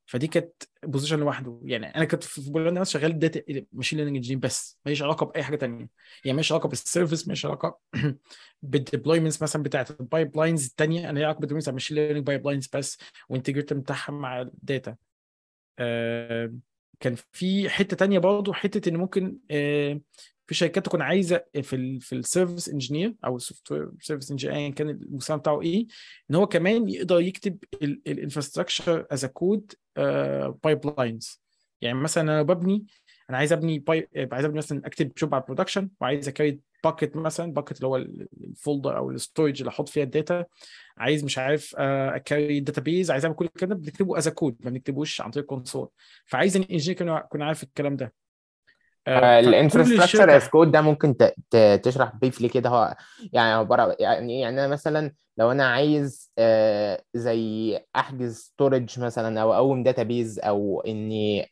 فدي 0.07 0.27
كانت 0.27 0.63
position 0.83 1.19
لوحده. 1.19 1.59
يعني 1.63 1.95
أنا 1.95 2.05
كنت 2.05 2.23
في 2.23 2.51
بولندا 2.51 2.81
مثلا 2.81 3.01
شغال 3.01 3.19
data 3.19 3.41
machine 3.73 3.97
learning 3.97 4.17
engineer 4.17 4.39
بس 4.39 4.79
ماليش 4.85 5.01
علاقة 5.01 5.25
بأي 5.25 5.43
حاجة 5.43 5.55
ثانية 5.57 5.89
يعني 6.25 6.35
ماليش 6.35 6.51
علاقة 6.51 6.69
بال 6.69 6.82
service 6.82 7.27
ماليش 7.27 7.45
علاقة 7.45 7.79
بال 8.61 8.73
deployments 8.73 9.41
مثلا 9.41 9.63
بتاعت 9.63 9.91
ال 10.01 10.37
pipelines 10.37 10.65
الثانية 10.65 11.09
أنا 11.09 11.19
ليا 11.19 11.25
علاقة 11.25 11.39
بال 11.39 11.69
deployments 11.69 11.97
machine 11.97 12.25
learning 12.27 12.47
pipelines 12.47 12.69
بس 12.73 12.97
و 13.29 13.33
integrate 13.33 13.73
بتاعها 13.73 14.11
مع 14.11 14.41
ال 14.41 14.52
data 14.52 14.95
كان 16.99 17.15
في 17.31 17.69
حتة 17.69 17.97
تانية 17.97 18.19
برضه 18.19 18.53
حتة 18.53 18.89
إن 18.89 18.97
ممكن 18.97 19.37
في 20.47 20.55
شركات 20.55 20.85
تكون 20.85 21.01
عايزة 21.01 21.43
في 21.61 21.75
ال 21.75 22.01
في 22.01 22.15
ال 22.15 22.22
service 22.22 22.69
engineer 22.69 23.15
أو 23.25 23.35
ال 23.35 23.71
software 23.71 23.91
service 24.01 24.31
engineer 24.31 24.57
ايا 24.57 24.69
كان 24.69 24.89
المسمى 24.89 25.37
بتاعه 25.37 25.61
إيه 25.61 25.87
إن 26.31 26.35
هو 26.35 26.47
كمان 26.47 26.89
يقدر 26.89 27.19
يكتب 27.19 27.57
ال 27.81 27.89
infrastructure 27.89 29.05
as 29.11 29.25
code 29.25 29.73
pipelines 30.63 31.41
يعني 31.81 31.97
مثلا 31.97 32.23
أنا 32.23 32.41
ببني 32.41 32.85
أنا 33.29 33.37
عايز 33.37 33.53
أبني 33.53 33.79
pi 33.79 34.09
عايز 34.31 34.45
أبني 34.45 34.57
مثلا 34.57 34.81
اكتب 34.85 35.11
job 35.17 35.35
على 35.35 35.41
ال 35.41 35.45
production 35.45 35.89
وعايز 36.01 36.27
ا 36.27 36.32
create 36.32 36.61
bucket 36.83 37.15
مثلا 37.15 37.53
bucket 37.53 37.75
اللي 37.77 37.87
هو 37.87 37.95
ال 37.95 38.10
folder 38.10 38.97
أو 38.97 39.11
ال 39.11 39.17
storage 39.17 39.59
اللي 39.59 39.69
أحط 39.69 39.89
فيها 39.89 40.03
ال 40.03 40.11
data 40.11 40.45
عايز 40.97 41.23
مش 41.23 41.37
عارف 41.37 41.75
ا 41.77 41.89
create 41.89 42.59
database 42.59 43.11
عايز 43.11 43.25
أعمل 43.25 43.37
كل 43.37 43.45
الكلام 43.45 43.69
ده 43.69 43.75
بنكتبه 43.75 44.17
as 44.17 44.29
code 44.29 44.57
ما 44.59 44.69
بنكتبوش 44.69 45.21
عن 45.21 45.31
طريق 45.31 45.45
console 45.45 45.89
فعايز 46.25 46.55
إن 46.55 46.61
ال 46.61 46.67
engineer 46.67 47.17
يكون 47.17 47.41
عارف 47.41 47.63
الكلام 47.63 47.95
ده. 47.95 48.13
ال 49.07 49.15
infrastructure 49.15 50.35
as 50.37 50.47
code 50.47 50.71
ده 50.71 50.81
ممكن 50.81 51.15
تشرح 51.83 52.15
briefly 52.15 52.49
كده. 52.49 52.69
هو 52.69 52.95
يعني 53.33 53.51
عبارة 53.51 53.95
يعني 53.99 54.39
يعني 54.39 54.59
أنا 54.59 54.67
مثلا 54.67 55.13
لو 55.37 55.51
أنا 55.51 55.65
عايز 55.67 56.31
آه، 56.37 57.03
زي 57.13 57.79
أحجز 57.95 58.37
storage 58.37 58.99
مثلا 58.99 59.41
أو 59.41 59.53
أقوم 59.53 59.83
database 59.83 60.39
أو 60.39 60.81
إني 60.81 61.47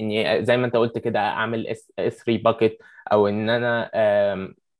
إني 0.00 0.44
زي 0.44 0.56
ما 0.56 0.66
أنت 0.66 0.76
قلت 0.76 0.98
كده 0.98 1.18
أعمل 1.20 1.66
S3 1.66 1.92
bucket 1.98 2.78
أو 3.12 3.28
إن 3.28 3.50
أنا 3.50 3.90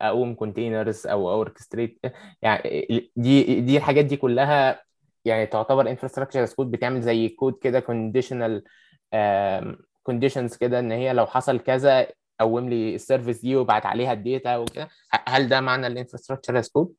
أقوم 0.03 0.35
containers 0.35 1.07
أو 1.07 1.31
orchestrate 1.31 2.01
يعني 2.43 3.11
دي 3.17 3.61
دي 3.61 3.77
الحاجات 3.77 4.05
دي 4.05 4.17
كلها 4.17 4.83
يعني 5.25 5.47
تعتبر 5.47 5.91
infrastructure 5.91 6.43
as 6.43 6.55
code 6.55 6.71
بتعمل 6.71 7.03
زي 7.03 7.29
كود 7.29 7.59
كده 7.63 7.81
conditional 7.81 8.65
conditions 10.03 10.57
كده 10.57 10.79
إن 10.79 10.93
هي 10.93 11.13
لو 11.13 11.27
حصل 11.27 11.59
كذا 11.61 12.09
قوم 12.41 12.69
لي 12.69 12.95
ال 12.95 13.01
service 13.01 13.41
دي 13.41 13.57
وبعت 13.57 13.87
عليها 13.87 14.13
ال 14.13 14.22
data 14.22 14.57
وكده 14.57 14.89
هل 15.29 15.49
ده 15.49 15.61
معنى 15.61 15.87
ال 15.87 15.92
infrastructure 15.92 16.59
as 16.59 16.69
code؟ 16.71 16.95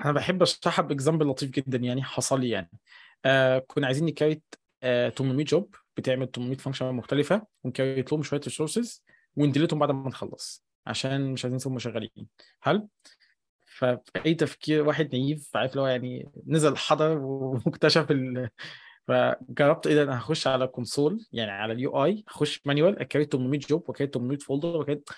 أنا 0.00 0.12
بحب 0.12 0.42
أشرحها 0.42 0.82
ب 0.82 0.88
example 0.88 1.26
لطيف 1.26 1.50
جدا 1.50 1.78
يعني 1.78 2.02
حصل 2.02 2.40
لي 2.40 2.48
يعني. 2.48 2.70
آه 3.24 3.58
كنا 3.58 3.86
عايزين 3.86 4.04
ن 4.06 4.11
create 4.11 4.42
آه 4.82 5.08
800 5.08 5.44
job 5.44 5.74
بتعمل 5.96 6.30
800 6.30 6.56
function 6.56 6.92
مختلفة 6.92 7.46
ون 7.64 7.76
create 7.76 8.12
لهم 8.12 8.22
شوية 8.22 8.40
resources 8.44 9.04
ون 9.36 9.44
delete 9.44 9.70
هم 9.70 9.78
بعد 9.78 9.90
ما 9.90 10.08
نخلص 10.08 10.64
عشان 10.86 11.32
مش 11.32 11.44
عايزين 11.44 11.56
نسيبهم 11.56 11.78
شغالين 11.78 12.26
هل 12.62 12.88
فأي 13.64 14.34
تفكير 14.34 14.86
واحد 14.88 15.16
naive 15.16 15.56
عارف 15.56 15.70
اللي 15.70 15.82
هو 15.82 15.86
يعني 15.86 16.30
نزل 16.46 16.76
حضر 16.76 17.18
واكتشف 17.18 18.10
ال... 18.10 18.48
فجربت 19.08 19.86
إيه 19.86 19.94
ده 19.94 20.02
أنا 20.02 20.18
هخش 20.18 20.46
على 20.46 20.66
console 20.66 21.26
يعني 21.32 21.50
على 21.50 21.72
ال 21.72 22.04
UI 22.04 22.24
هخش 22.28 22.60
manual 22.66 22.98
ا 22.98 23.03
create 23.03 23.32
800 23.32 23.60
job 23.60 23.88
وا 23.88 23.92
create 23.92 24.14
800 24.14 24.38
folder 24.38 24.76
وا 24.76 24.81
create 24.81 25.08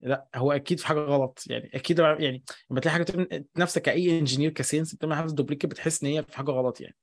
لأ 0.00 0.28
هو 0.34 0.52
أكيد 0.52 0.80
في 0.80 0.86
حاجة 0.86 0.98
غلط. 0.98 1.44
يعني 1.46 1.70
أكيد 1.74 1.98
يعني 1.98 2.44
لما 2.70 2.80
تلاقي 2.80 2.92
حاجة 2.92 3.28
نفسك 3.56 3.82
كأي 3.82 4.18
engineer 4.18 4.50
ك 4.50 4.57
sense 4.57 4.94
بتعمل 4.94 5.14
حاجة 5.14 5.26
duplicate 5.26 5.70
بتحس 5.70 6.02
إن 6.02 6.08
هي 6.08 6.22
في 6.22 6.36
حاجة 6.36 6.50
غلط 6.50 6.80
يعني. 6.80 6.96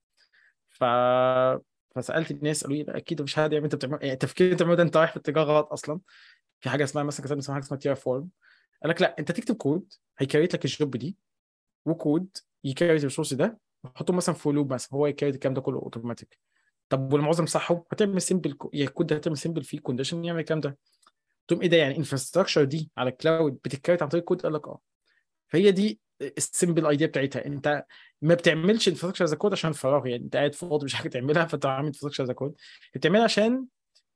ف 0.70 0.84
فسألت 1.96 2.32
الناس 2.32 2.64
قالوا 2.64 2.78
لي 2.78 2.98
أكيد 2.98 3.22
مش 3.22 3.40
هذا 3.40 3.54
يعني 3.54 3.66
أنت 3.66 3.76
بتعمل 3.76 3.94
يعني 4.02 4.04
اللي 4.04 4.14
أنت 4.14 4.54
بتعمله 4.54 4.76
ده 4.76 4.84
أنت 4.84 4.98
رايح 4.98 5.12
في 5.12 5.18
اتجاه 5.20 5.42
غلط 5.44 5.72
أصلا. 5.72 6.00
في 6.60 6.70
حاجة 6.70 6.84
اسمها 6.84 7.04
مثلا 7.04 7.26
كتبنا 7.26 7.40
اسمها 7.40 7.56
حاجة 7.56 7.64
اسمها 7.66 7.80
Terraform 7.80 8.30
قال 8.84 8.90
لك 8.90 9.02
لأ 9.02 9.16
أنت 9.20 9.32
تكتب 9.32 9.56
code 9.56 9.94
هي 10.18 10.27
create 10.27 10.54
لك 10.54 10.66
ال 10.66 10.74
job 10.74 10.98
دي 10.98 11.18
و 11.86 11.96
code 11.96 12.38
ي 12.64 12.69
create 12.69 13.00
ال 13.00 13.03
resource 13.03 13.34
ده 13.34 13.60
وحطه 13.84 14.14
مثلا 14.14 14.36
في 14.36 14.50
loop 14.50 14.74
مثلا 14.74 14.94
هو 14.94 15.08
ي 15.08 15.12
create 15.12 15.36
الكلام 15.36 15.54
ده 15.54 15.62
كله 15.62 15.80
اوتوماتيك 15.80 16.40
طب 16.90 17.14
والمعظم 17.14 17.46
صحه؟ 17.46 17.86
هتعمل 17.92 18.22
simple 18.22 18.58
يعني 18.74 18.88
الكود 18.88 19.08
ده 19.08 19.16
هتعمل 19.16 19.38
simple 19.38 19.64
فيه 19.64 19.80
condition 19.80 20.26
يعمل 20.26 20.40
الكلام 20.40 20.60
ده. 20.60 20.78
تقوم 21.48 21.62
إيه 21.62 21.70
ده 21.70 21.78
يعني 21.78 21.98
infrastructure 21.98 22.64
دي 22.64 22.92
على 22.98 23.10
ال 23.10 23.17
cloud 23.17 23.54
بتت 23.54 23.70
create 23.70 24.02
عن 24.04 24.10
طريق 24.10 24.24
كود 24.24 24.42
قال 24.42 24.54
لك 24.54 24.68
آه. 24.68 24.80
فهي 25.48 25.72
دي 25.72 26.00
ال 26.22 26.31
simple 26.31 26.86
idea 26.86 27.08
بتاعتها. 27.08 27.46
انت 27.46 27.86
ما 28.22 28.34
بتعملش 28.34 28.88
infrastructure 28.88 29.26
as 29.26 29.34
code 29.34 29.52
عشان 29.52 29.72
فراغ 29.72 30.08
يعني 30.08 30.24
انت 30.24 30.36
قاعد 30.36 30.56
فاضي 30.56 30.86
مش 30.86 30.94
حاجة 30.94 31.10
تعملها 31.10 31.46
فانت 31.46 31.66
عامل 31.66 31.86
infrastructure 31.86 32.24
as 32.24 32.32
code 32.32 32.56
بتعملها 32.96 33.24
عشان 33.24 33.66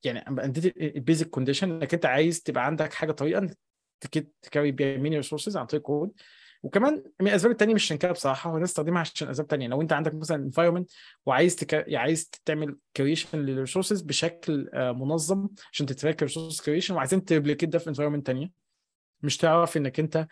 يعني 0.03 0.23
اديت 0.27 0.77
ال 0.77 0.86
basic 0.86 1.29
condition 1.29 1.71
انك 1.71 1.93
انت 1.93 2.05
عايز 2.05 2.41
تبقى 2.41 2.65
عندك 2.65 2.93
حاجة 2.93 3.11
طريقة 3.11 3.49
ت 4.41 4.46
create 4.46 4.71
بيها 4.71 4.97
many 4.97 5.17
resources 5.17 5.57
عن 5.57 5.65
طريق 5.65 5.81
كود 5.81 6.11
وكمان 6.67 7.03
من 7.21 7.27
الأسباب 7.27 7.51
الثانية 7.51 7.73
مش 7.73 7.83
عشان 7.85 7.97
كده 7.97 8.11
بصراحة 8.11 8.49
هو 8.49 8.55
الناس 8.55 8.69
تستخدمها 8.69 8.99
عشان 9.01 9.27
أسباب 9.29 9.49
ثانية 9.49 9.67
لو 9.67 9.81
أنت 9.81 9.93
عندك 9.93 10.13
مثلا 10.13 10.43
environment 10.43 10.91
وعايز 11.25 11.55
ت 11.55 11.63
c... 11.63 11.93
عايز 11.95 12.29
تعمل 12.45 12.77
creation 12.97 13.39
لل 13.39 13.51
resources 13.51 14.01
بشكل 14.01 14.69
منظم 14.73 15.47
عشان 15.71 15.85
ت 15.85 15.91
track 15.91 16.21
ال 16.23 16.28
resource 16.28 16.61
creation 16.61 16.95
وعايزين 16.95 17.25
ت 17.25 17.30
replicate 17.30 17.69
ده 17.69 17.79
في 17.79 17.87
environment 17.89 18.27
ثانية 18.27 18.51
مش 19.23 19.37
تعرف 19.37 19.77
إنك 19.77 19.99
أنت 19.99 20.27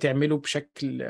تعمله 0.00 0.36
بشكل 0.38 1.00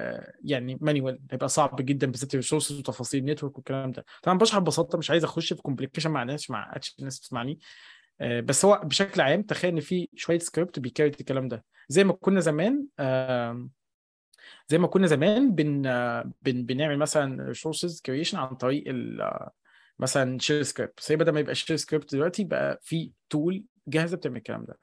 يعني 0.45 0.79
manual 0.81 1.21
هيبقى 1.31 1.49
صعب 1.49 1.77
جدا 1.77 2.07
بالذات 2.07 2.35
ال 2.35 2.39
resources 2.39 2.79
وتفاصيل 2.79 3.21
ال 3.21 3.25
network 3.25 3.57
والكلام 3.57 3.93
ده. 3.93 4.05
طبعا 4.23 4.39
بشرح 4.39 4.59
ببساطة 4.59 4.99
مش 4.99 5.11
عايز 5.11 5.25
أخش 5.25 5.53
في 5.53 5.63
complication 5.63 6.11
مع 6.11 6.23
ناس 6.23 6.51
مع 6.51 6.75
ناس 7.01 7.19
بتسمعني 7.19 7.59
بس 8.21 8.65
هو 8.65 8.81
بشكل 8.85 9.21
عام 9.21 9.43
تخيل 9.43 9.73
إن 9.75 9.81
في 9.81 10.09
شوية 10.15 10.39
script 10.39 10.79
بي 10.79 10.89
create 10.89 11.21
الكلام 11.21 11.49
ده. 11.49 11.65
زي 11.89 12.05
ما 12.05 12.13
كنا 12.13 12.41
زمان 12.41 12.87
زي 14.69 14.79
ما 14.79 14.87
كنا 14.87 15.07
زمان 15.07 15.55
بن, 15.55 15.83
بن 16.43 16.67
بنعمل 16.67 16.99
مثلا 16.99 17.43
resources 17.45 18.01
creation 18.01 18.39
عن 18.39 18.55
طريق 18.55 18.85
مثلا 19.99 20.39
shell 20.39 20.63
script 20.63 20.95
بس 20.99 21.13
بدل 21.13 21.33
ما 21.33 21.41
يبقى 21.41 21.55
shell 21.55 21.77
script 21.77 22.15
دلوقتي 22.15 22.45
بقى 22.45 22.79
في 22.83 23.13
tool 23.31 23.65
جاهزة 23.89 24.17
بتعمل 24.17 24.37
الكلام 24.37 24.65
ده. 24.65 24.79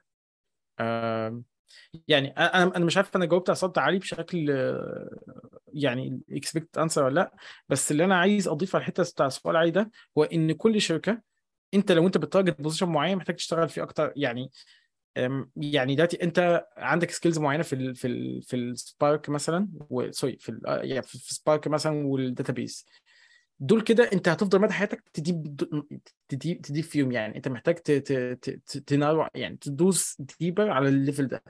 يعني 2.08 2.28
أنا 2.28 2.76
أنا 2.76 2.84
مش 2.84 2.96
عارف 2.96 3.16
أنا 3.16 3.24
جاوبت 3.24 3.48
على 3.50 3.56
سؤال 3.56 3.78
علي 3.78 3.98
بشكل 3.98 4.50
يعني 5.72 6.20
expected 6.30 6.78
answer 6.78 7.04
ولا 7.04 7.14
لأ. 7.14 7.34
بس 7.68 7.92
اللي 7.92 8.04
أنا 8.04 8.16
عايز 8.18 8.48
أضيف 8.48 8.76
على 8.76 8.82
الحتة 8.82 9.02
بتاع 9.02 9.26
السؤال 9.26 9.56
علي 9.56 9.70
ده 9.70 9.90
هو 10.18 10.24
إن 10.24 10.52
كل 10.52 10.80
شركة 10.80 11.22
أنت 11.74 11.92
لو 11.92 12.06
أنت 12.06 12.18
ب 12.18 12.24
target 12.24 12.60
position 12.60 12.88
معين 12.88 13.16
محتاج 13.16 13.36
تشتغل 13.36 13.68
فيه 13.68 13.82
أكتر. 13.82 14.12
يعني 14.16 14.50
يعني 15.56 15.94
دلوقتي 15.94 16.22
أنت 16.22 16.66
عندك 16.76 17.10
skills 17.10 17.38
معينة 17.38 17.62
في 17.62 17.72
ال 17.72 17.94
في 17.96 18.06
ال 18.06 18.42
في 18.42 18.56
ال 18.56 18.68
Spark 18.68 19.28
مثلا 19.28 19.68
sorry 20.10 20.36
في 20.40 20.48
ال 20.48 20.60
يعني 20.66 21.02
في 21.02 21.18
Spark 21.18 21.68
مثلا 21.68 22.06
وال 22.06 22.22
database 22.22 22.86
دول 23.60 23.80
كده 23.80 24.10
أنت 24.12 24.28
هتفضل 24.28 24.60
مدى 24.60 24.72
حياتك 24.72 25.08
ت 25.12 25.21
deep 25.21 25.56
ت 26.28 26.34
deep 26.34 26.60
ت 26.60 26.65
deep 26.65 26.84
فيهم 26.84 27.12
يعني. 27.12 27.36
أنت 27.36 27.48
محتاج 27.48 27.74
تنوع 28.86 29.28
يعني 29.34 29.56
تدوس 29.56 30.16
deeper 30.40 30.70
على 30.70 30.88
ال 30.88 30.95
level 30.95 31.28
ده. 31.28 31.42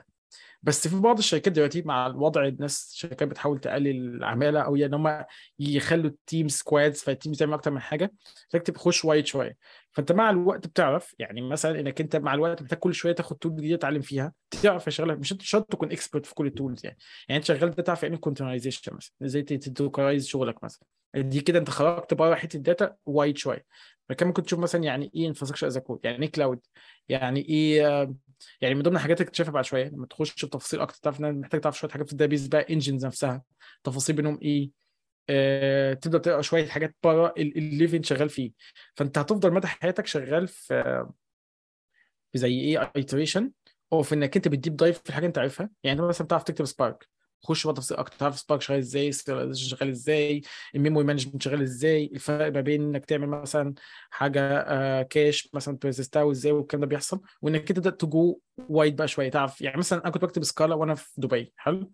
بس 0.61 0.87
في 0.87 0.99
بعض 0.99 1.17
الشركات 1.17 1.53
دلوقتي 1.53 1.81
مع 1.81 2.07
الوضع 2.07 2.45
الناس 2.45 2.91
شركات 2.95 3.27
بتحاول 3.27 3.59
تقلل 3.59 4.15
العمالة 4.15 4.59
أو 4.59 4.75
يعني 4.75 4.95
هم 4.95 5.25
يخلوا 5.59 6.09
ال 6.09 6.17
team 6.17 6.47
squads 6.47 7.01
فال 7.01 7.12
team 7.12 7.33
تعمل 7.33 7.53
أكتر 7.53 7.71
من 7.71 7.79
حاجة 7.81 8.13
تبقى 8.49 8.79
خش 8.79 9.05
wide 9.05 9.25
شوية. 9.25 9.57
فأنت 9.91 10.11
مع 10.11 10.29
الوقت 10.29 10.67
بتعرف 10.67 11.15
يعني 11.19 11.41
مثلا 11.41 11.79
إنك 11.79 12.01
أنت 12.01 12.15
مع 12.15 12.33
الوقت 12.33 12.61
محتاج 12.61 12.79
كل 12.79 12.93
شوية 12.93 13.13
تاخد 13.13 13.37
tool 13.37 13.55
جديدة 13.55 13.77
تتعلم 13.77 14.01
فيها 14.01 14.33
تعرف 14.63 14.89
شغلها 14.89 15.15
مش 15.15 15.31
انت 15.31 15.41
شرط 15.41 15.71
تكون 15.71 15.91
expert 15.91 16.25
في 16.25 16.35
كل 16.35 16.47
ال 16.47 16.53
tools 16.53 16.85
يعني. 16.85 16.97
يعني 17.29 17.37
أنت 17.37 17.45
شغال 17.45 17.71
ده 17.71 17.83
تعرف 17.83 18.03
يعني 18.03 18.17
containerization 18.17 18.95
مثلا؟ 18.95 19.13
إزاي 19.25 19.41
ت 19.41 19.50
dockerize 19.50 20.27
شغلك 20.27 20.63
مثلا؟ 20.63 20.83
دي 21.15 21.41
كده 21.41 21.59
أنت 21.59 21.69
خرجت 21.69 22.13
بره 22.13 22.35
حتة 22.35 22.57
ال 22.57 22.65
data 22.65 22.95
wide 23.05 23.37
شوية. 23.37 23.65
فكان 24.09 24.27
ممكن 24.27 24.43
تشوف 24.43 24.59
مثلا 24.59 24.83
يعني 24.83 25.11
إيه 25.15 25.27
infrastructure 25.27 25.67
as 25.67 25.77
code 25.77 25.99
يعني 26.03 26.25
إيه 26.25 26.31
cloud 26.31 26.59
يعني 27.09 27.39
إيه 27.49 27.87
آه، 27.87 28.15
يعني 28.61 28.75
من 28.75 28.81
ضمن 28.81 28.95
الحاجات 28.95 29.17
اللي 29.21 29.25
تكتشفها 29.25 29.51
بعد 29.51 29.65
شوية 29.65 29.89
لما 29.89 30.05
تخش 30.07 30.29
في 30.31 30.47
تفاصيل 30.47 30.81
أكتر 30.81 30.97
تعرف 31.01 31.19
إن 31.19 31.39
محتاج 31.39 31.61
تعرف 31.61 31.77
شوية 31.79 31.91
حاجات 31.91 32.05
في 32.07 32.11
ال 32.13 32.17
database 32.17 32.47
بقى 32.47 32.65
engines 32.73 33.05
نفسها 33.05 33.43
تفاصيل 33.83 34.15
بينهم 34.15 34.39
إيه 34.41 34.71
آه، 35.29 35.93
تبدأ 35.93 36.17
تقرأ 36.17 36.41
شوية 36.41 36.67
حاجات 36.67 36.95
بره 37.03 37.33
ال 37.37 37.45
level 37.45 37.82
اللي 37.82 38.05
شغال 38.05 38.29
فيه. 38.29 38.51
فأنت 38.95 39.17
هتفضل 39.17 39.53
مدى 39.53 39.67
حياتك 39.67 40.07
شغال 40.07 40.47
في 40.47 41.07
زي 42.33 42.59
إيه 42.59 42.91
iteration 42.95 43.51
أو 43.93 44.01
في 44.01 44.15
إنك 44.15 44.35
أنت 44.35 44.47
ب 44.47 44.53
deep 44.53 44.75
dive 44.75 45.01
في 45.05 45.13
حاجة 45.13 45.25
أنت 45.25 45.37
عارفها. 45.37 45.69
يعني 45.83 45.99
أنت 45.99 46.07
مثلا 46.09 46.25
بتعرف 46.27 46.43
تكتب 46.43 46.65
Spark 46.65 47.07
خش 47.43 47.63
بقى 47.65 47.73
تفاصيل 47.73 47.97
أكتر 47.97 48.17
تعرف 48.17 48.39
Spark 48.39 48.61
شغال 48.61 48.79
إزاي 48.79 49.11
serialization 49.11 49.53
شغال 49.53 49.89
إزاي 49.89 50.41
ال 50.75 50.79
memory 50.79 51.05
management 51.05 51.41
شغال 51.41 51.61
إزاي 51.61 52.09
الفرق 52.13 52.53
ما 52.53 52.61
بين 52.61 52.81
إنك 52.81 53.05
تعمل 53.05 53.27
مثلا 53.27 53.73
حاجة 54.09 54.41
آه 54.59 55.01
cache 55.01 55.49
مثلا 55.53 55.77
ت 55.77 55.82
persist 55.82 56.18
ها 56.18 56.23
وإزاي 56.23 56.51
والكلام 56.51 56.81
ده 56.81 56.87
بيحصل 56.87 57.21
وإنك 57.41 57.67
تبدأ 57.67 57.89
ت 57.89 58.06
go 58.06 58.39
wide 58.69 58.95
بقى 58.95 59.07
شوية. 59.07 59.29
تعرف 59.31 59.61
يعني 59.61 59.77
مثلا 59.77 60.01
أنا 60.03 60.09
كنت 60.09 60.23
بكتب 60.25 60.43
Scala 60.43 60.75
وأنا 60.75 60.95
في 60.95 61.21
دبي 61.21 61.53
حلو؟ 61.57 61.91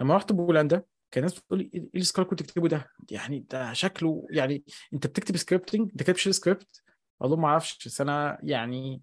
لما 0.00 0.16
رحت 0.16 0.32
بولندا 0.32 0.82
كان 1.10 1.24
الناس 1.24 1.38
بتقول 1.40 1.58
لي 1.58 1.70
إيه 1.74 1.86
ال 1.94 1.99
Scala 1.99 2.26
كنت 2.28 2.42
تكتبه 2.42 2.68
ده؟ 2.68 2.90
يعني 3.10 3.46
ده 3.50 3.72
شكله 3.72 4.26
يعني 4.30 4.64
أنت 4.94 5.06
بتكتب 5.06 5.36
scripting 5.36 5.90
أنت 5.90 6.02
كاتب 6.02 6.32
سكريبت 6.32 6.82
أقول 7.20 7.30
لهم 7.32 7.40
ما 7.42 7.48
أعرفش 7.48 7.86
بس 7.88 8.00
أنا 8.00 8.38
يعني 8.42 9.02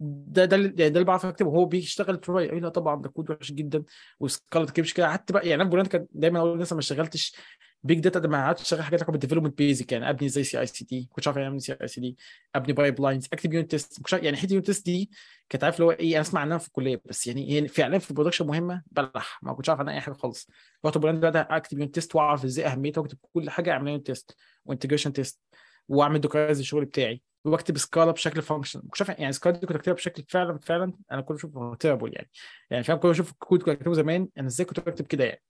ده 0.00 0.44
ده 0.44 0.56
اللي 0.56 0.68
ده 0.68 0.86
اللي 0.86 1.04
بعرف 1.04 1.26
أكتبه. 1.26 1.50
هو 1.50 1.64
بيشتغل 1.64 2.20
في 2.22 2.32
رواية. 2.32 2.50
لا 2.50 2.68
طبعا 2.68 3.02
ده 3.02 3.08
كود 3.08 3.30
وحش 3.30 3.52
جدا. 3.52 3.84
و 4.20 4.27
Scala 4.27 4.64
تكتبش 4.66 4.92
كده. 4.92 5.06
قعدت 5.06 5.32
بقى 5.32 5.48
يعني 5.48 5.62
أنا 5.62 5.70
بولندا 5.70 5.88
كان 5.88 6.06
دايما 6.12 6.38
أقول 6.38 6.52
للناس 6.52 6.72
ما 6.72 6.78
اشتغلتش 6.78 7.36
big 7.84 8.00
data 8.00 8.20
ده 8.20 8.28
ما 8.28 8.44
قعدتش 8.44 8.62
أشتغل 8.62 8.82
حاجات 8.82 9.00
لها 9.00 9.10
بال 9.10 9.17
development 9.17 9.58
basic 9.58 9.92
يعني 9.92 10.10
أبني 10.10 10.28
زي 10.28 10.44
CI/CD 10.44 11.08
كنتش 11.12 11.26
عارف 11.28 11.36
يعني 11.36 11.60
CI/CD 11.60 12.16
أبني 12.54 12.72
pipelines 12.72 13.28
اكتب 13.32 13.52
unit 13.52 13.70
test 13.70 14.12
يعني 14.12 14.36
حتة 14.36 14.52
unit 14.52 14.66
test 14.66 14.86
دي 14.86 15.10
كانت 15.48 15.64
عارف 15.64 15.76
اللي 15.76 15.86
هو 15.86 15.90
إيه 15.90 16.12
أنا 16.12 16.20
أسمع 16.20 16.40
عنها 16.40 16.58
في 16.58 16.66
الكلية 16.68 17.02
بس. 17.04 17.26
يعني 17.26 17.50
هي 17.52 17.68
فعلا 17.68 17.98
في 17.98 18.10
ال 18.10 18.13
production 18.13 18.46
مهمة 18.46 18.82
بلح. 18.92 19.40
ما 19.42 19.52
كنتش 19.54 19.68
عارف 19.68 19.80
عنها 19.80 19.94
أي 19.94 20.00
حاجة 20.00 20.14
خالص. 20.14 20.50
رحت 20.84 20.98
بولندا 20.98 21.30
بقى 21.30 21.56
أكتب 21.56 21.78
unit 21.78 21.94
test 21.94 22.14
وأعرف 22.14 22.44
إزاي 22.44 22.66
أهميتها 22.66 23.00
وأكتب 23.00 23.18
كل 23.34 23.50
حاجة 23.50 23.72
أعمل 23.72 23.90
unit 23.90 24.06
test 24.06 24.36
و 24.64 24.68
integration 24.68 25.12
test 25.12 25.40
وأعمل 25.88 26.20
dockerize 26.20 26.58
الشغل 26.58 26.84
بتاعي. 26.84 27.22
واكتب 27.44 27.78
Scala 27.78 28.10
بشكل 28.10 28.42
function 28.42 28.80
كنت 28.80 28.94
شايف 28.96 29.08
يعني 29.08 29.32
Scala 29.32 29.58
دي 29.58 29.66
كنت 29.66 29.76
اكتبها 29.76 29.94
بشكل 29.94 30.24
فعلا 30.28 30.58
فعلا 30.58 30.92
أنا 31.12 31.20
كنت 31.20 31.36
بشوفه 31.36 31.74
terrible 31.74 32.12
يعني. 32.14 32.30
يعني 32.70 32.84
فاهم 32.84 32.96
كنت 32.96 33.06
بشوف 33.06 33.30
الكود 33.32 33.62
كنت 33.62 33.76
بكتبه 33.76 33.94
زمان 33.94 34.28
أنا 34.38 34.46
إزاي 34.46 34.64
كنت 34.66 34.80
بكتب 34.80 35.06
كده 35.06 35.24
يعني؟ 35.24 35.42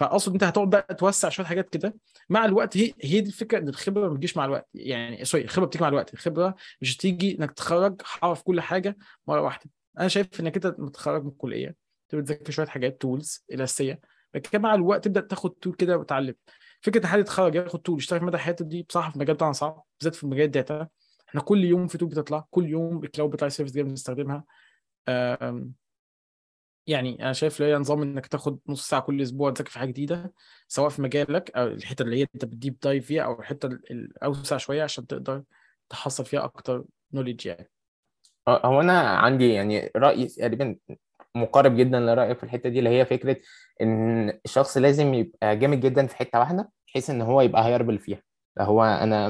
فأقصد 0.00 0.32
أنت 0.32 0.44
هتقعد 0.44 0.70
بقى 0.70 0.94
توسع 0.94 1.28
شوية 1.28 1.46
حاجات 1.46 1.68
كده. 1.70 1.94
مع 2.28 2.44
الوقت 2.44 2.76
هي 2.76 2.92
هي 3.02 3.20
دي 3.20 3.28
الفكرة 3.28 3.58
إن 3.58 3.68
الخبرة 3.68 4.08
ما 4.08 4.14
بتجيش 4.14 4.36
مع 4.36 4.44
الوقت. 4.44 4.68
يعني 4.74 5.24
sorry 5.24 5.44
الخبرة 5.44 5.66
بتيجي 5.66 5.82
مع 5.82 5.88
الوقت. 5.88 6.14
الخبرة 6.14 6.54
مش 6.80 6.96
تيجي 6.96 7.38
إنك 7.38 7.52
تخرج 7.52 8.02
حرف 8.02 8.42
كل 8.42 8.60
حاجة 8.60 8.96
مرة 9.26 9.40
واحدة. 9.40 9.70
أنا 10.00 10.08
شايف 10.08 10.40
إنك 10.40 10.54
أنت 10.54 10.74
متخرج 10.78 11.22
من 11.22 11.28
الكلية 11.28 11.76
تبدأ 12.08 12.34
تذاكر 12.34 12.52
شوية 12.52 12.66
حاجات 12.66 13.00
tools 13.00 13.44
الأساسية. 13.52 14.00
لكن 14.34 14.60
مع 14.60 14.74
الوقت 14.74 15.04
تبدأ 15.04 15.20
تاخد 15.20 15.50
tool 15.50 15.74
كده 15.74 15.98
وتتعلم 15.98 16.34
فكرة 16.80 17.06
حد 17.06 17.18
يتخرج 17.18 17.54
ياخد 17.54 17.82
tool 17.82 17.98
يشتغل 17.98 18.18
في 18.20 18.24
مدى 18.26 18.38
حياته 18.38 18.64
دي 18.64 18.82
بصراحة 18.88 19.10
في 19.10 19.16
المجال 19.16 19.34
بتاعنا 19.34 19.52
صعب 19.52 19.84
بالذات 20.00 20.14
في 20.14 20.26
مجال 20.26 20.44
ال 20.44 20.51
data. 20.51 20.88
إحنا 21.34 21.42
كل 21.42 21.64
يوم 21.64 21.86
في 21.86 21.98
tool 21.98 22.08
بتطلع 22.08 22.46
كل 22.50 22.66
يوم 22.68 23.04
ال 23.04 23.08
cloud 23.08 23.30
بتاع 23.30 23.46
ال 23.46 23.49
service 23.49 23.72
دي 23.74 23.82
بنستخدمها. 23.82 24.44
يعني 26.86 27.22
أنا 27.22 27.32
شايف 27.32 27.60
ليا 27.60 27.78
نظام 27.78 28.02
إنك 28.02 28.26
تاخد 28.26 28.58
نص 28.68 28.88
ساعة 28.88 29.02
كل 29.02 29.22
أسبوع 29.22 29.50
تذاكر 29.50 29.70
في 29.70 29.78
حاجة 29.78 29.88
جديدة 29.88 30.32
سواء 30.68 30.88
في 30.88 31.02
مجالك 31.02 31.50
أو 31.56 31.66
الحتة 31.66 32.02
اللي 32.02 32.16
هي 32.20 32.26
أنت 32.34 32.44
بت 32.44 32.55
deep 32.55 32.76
dive 32.82 33.06
فيها 33.06 33.22
أو 33.22 33.40
الحتة 33.40 33.66
ال- 33.66 33.90
الأوسع 33.90 34.56
شوية 34.56 34.82
عشان 34.82 35.06
تقدر 35.06 35.42
تحصل 35.88 36.24
فيها 36.24 36.44
أكتر 36.44 36.84
knowledge 37.12 37.46
يعني. 37.46 37.70
هو 38.48 38.80
أنا 38.80 39.00
عندي 39.00 39.52
يعني 39.52 39.90
رأي 39.96 40.26
تقريبا 40.26 40.76
مقارب 41.34 41.76
جدا 41.76 42.00
لرأيك 42.00 42.38
في 42.38 42.44
الحتة 42.44 42.68
دي 42.68 42.78
اللي 42.78 42.90
هي 42.90 43.04
فكرة 43.06 43.36
إن 43.82 44.28
الشخص 44.44 44.76
لازم 44.78 45.14
يبقى 45.14 45.56
جامد 45.56 45.80
جدا 45.80 46.06
في 46.06 46.16
حتة 46.16 46.38
واحدة 46.38 46.70
بحيث 46.86 47.10
إن 47.10 47.22
هو 47.22 47.40
يبقى 47.40 47.64
hirable 47.64 47.98
فيها. 47.98 48.22
هو 48.60 48.82
أنا 48.84 49.28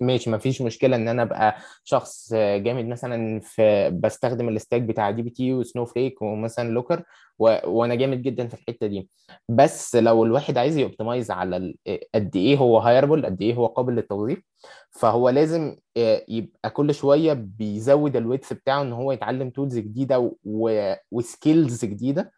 ماشي 0.00 0.30
ما 0.30 0.38
فيش 0.38 0.62
مشكلة 0.62 0.96
إن 0.96 1.08
أنا 1.08 1.22
أبقى 1.22 1.56
شخص 1.84 2.34
جامد 2.34 2.84
مثلا 2.86 3.40
في 3.40 3.90
بستخدم 3.90 4.48
ال 4.48 4.54
stack 4.54 4.82
بتاع 4.82 5.10
dbt 5.10 5.52
و 5.54 5.84
Snowflake 5.84 6.22
ومثلا 6.22 6.68
Looker 6.68 7.02
و... 7.38 7.56
وأنا 7.64 7.94
جامد 7.94 8.22
جدا 8.22 8.46
في 8.48 8.54
الحتة 8.54 8.86
دي 8.86 9.08
بس 9.48 9.96
لو 9.96 10.24
الواحد 10.24 10.58
عايز 10.58 10.76
ي 10.76 10.82
optimize 10.82 11.30
على. 11.30 11.74
قد 12.14 12.36
إيه 12.36 12.56
هو 12.56 12.78
hirable 12.78 13.26
قد 13.26 13.42
إيه 13.42 13.54
هو 13.54 13.66
قابل 13.66 13.94
للتوظيف 13.94 14.42
فهو 14.90 15.28
لازم 15.28 15.76
آه، 15.96 16.24
يبقى 16.28 16.70
كل 16.70 16.94
شوية 16.94 17.32
بيزود 17.32 18.16
ال 18.16 18.22
width 18.22 18.52
بتاعه 18.52 18.82
إن 18.82 18.92
هو 18.92 19.12
يتعلم 19.12 19.50
tools 19.50 19.78
جديدة 19.78 20.32
و... 20.44 20.94
و 21.10 21.21
skills 21.21 21.84
جديدة 21.84 22.32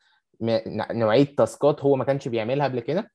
نوعية 0.92 1.24
task 1.36 1.71
ات 1.71 1.80
هو 1.80 1.96
ما 1.96 2.04
كانش 2.04 2.28
بيعملها 2.28 2.66
قبل 2.68 2.80
كده 2.80 3.10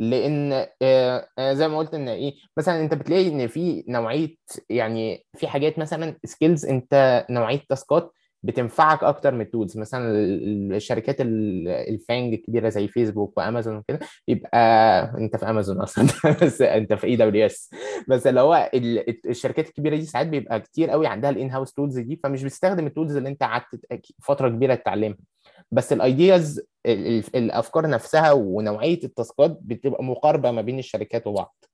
لأن 0.00 0.66
آه، 0.82 1.28
آه، 1.38 1.52
زي 1.52 1.68
ما 1.68 1.78
قلت 1.78 1.94
إن 1.94 2.08
إيه 2.08 2.34
مثلا 2.56 2.80
أنت 2.80 2.94
بتلاقي 2.94 3.28
إن 3.28 3.46
في 3.46 3.84
نوعية 3.88 4.34
يعني 4.70 5.26
في 5.36 5.48
حاجات 5.48 5.78
مثلا 5.78 6.18
skills 6.24 6.66
أنت 6.66 7.26
نوعية 7.30 7.60
task 7.68 8.03
ات 8.03 8.12
بتنفعك 8.42 9.04
أكتر 9.04 9.34
من 9.34 9.40
ال 9.40 9.46
tools 9.46 9.78
مثلا 9.78 10.10
ال- 10.10 10.72
الشركات 10.74 11.20
ال- 11.20 11.68
FAANG 11.68 12.34
الكبيرة 12.34 12.68
زي 12.68 12.88
فيسبوك 12.88 13.38
وامازون 13.38 13.76
وكده 13.76 13.98
يبقى 14.28 14.58
أنت 15.18 15.36
في 15.36 15.50
امازون 15.50 15.80
أصلا 15.80 16.06
بس 16.42 16.62
أنت 16.62 16.92
في 16.94 17.06
AWS 17.06 17.70
بس 18.08 18.26
اللي 18.26 18.40
هو 18.40 18.70
ال- 18.74 19.28
الشركات 19.30 19.68
الكبيرة 19.68 19.96
دي 19.96 20.02
ساعات 20.06 20.26
بيبقى 20.26 20.60
كتير 20.60 20.90
قوي 20.90 21.06
عندها 21.06 21.30
ال 21.30 21.50
in-house 21.50 21.72
tools 21.72 21.98
دي 21.98 22.20
فمش 22.24 22.42
بتستخدم 22.44 22.86
ال 22.86 22.91
tools 22.91 23.16
اللي 23.16 23.28
أنت 23.28 23.42
قعدت 23.42 23.66
فترة 24.22 24.48
كبيرة 24.48 24.74
تتعلمها. 24.74 25.18
بس 25.70 25.92
ال 25.92 26.03
ideas 26.03 26.60
الافكار 27.34 27.90
نفسها 27.90 28.32
ونوعية 28.32 29.00
ال 29.04 29.13
task 29.13 29.49
ات 29.49 29.58
بتبقى 29.62 30.04
مقاربة 30.04 30.50
ما 30.50 30.62
بين 30.62 30.78
الشركات 30.78 31.26
وبعض. 31.26 31.64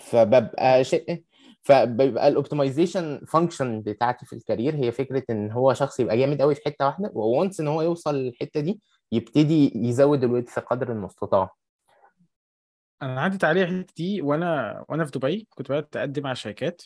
فببقى 0.00 0.84
شيء 0.84 1.22
فبيبقى 1.62 2.28
ال 2.28 2.35
optimization 2.35 3.20
function 3.28 3.80
بتاعتي 3.80 4.26
في 4.26 4.32
ال 4.32 4.38
career 4.38 4.76
هي 4.76 4.92
فكرة 4.92 5.24
إن 5.30 5.50
هو 5.50 5.74
شخص 5.74 6.00
يبقى 6.00 6.16
جامد 6.18 6.42
قوي 6.42 6.54
في 6.54 6.60
حتة 6.64 6.86
واحدة 6.86 7.10
و 7.14 7.23
once 7.23 7.60
إن 7.60 7.68
هو 7.68 7.82
يوصل 7.82 8.14
للحتة 8.14 8.60
دي 8.60 8.80
يبتدي 9.12 9.72
يزود 9.74 10.24
ال 10.24 10.30
width 10.30 10.58
قدر 10.58 10.92
المستطاع. 10.92 11.54
أنا 13.02 13.20
عدت 13.20 13.44
الحته 13.44 13.94
دي 13.96 14.22
وأنا 14.22 14.84
وأنا 14.88 15.04
في 15.04 15.10
دبي 15.10 15.46
كنت 15.50 15.72
بدأت 15.72 15.96
أقدم 15.96 16.26
على 16.26 16.36
شركات. 16.36 16.82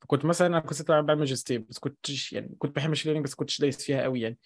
فكنت 0.00 0.24
مثلا 0.24 0.46
أنا 0.46 0.60
كنت 0.60 0.90
بعمل 0.90 1.18
ماجستير 1.18 1.64
بس 1.68 1.78
كنتش 1.78 2.32
يعني 2.32 2.56
كنت 2.58 2.76
بحب 2.76 2.88
machine 2.88 3.22
بس 3.22 3.34
كنتش 3.34 3.60
دايس 3.60 3.84
فيها 3.84 4.02
قوي 4.02 4.20
يعني. 4.20 4.38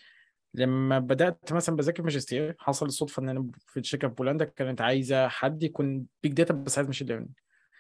لما 0.55 0.99
بدأت 0.99 1.53
مثلا 1.53 1.77
بذاكر 1.77 2.03
ماجستير 2.03 2.57
حصل 2.59 2.87
الصدفة 2.87 3.23
إن 3.23 3.29
أنا 3.29 3.47
في 3.67 3.81
الشركة 3.81 4.09
في 4.09 4.15
بولندا 4.15 4.45
كانت 4.45 4.81
عايزة 4.81 5.29
حد 5.29 5.63
يكون 5.63 6.07
big 6.23 6.33
data 6.33 6.55
بس 6.55 6.79
عايز 6.79 6.89
machine 6.89 7.07
learning 7.07 7.31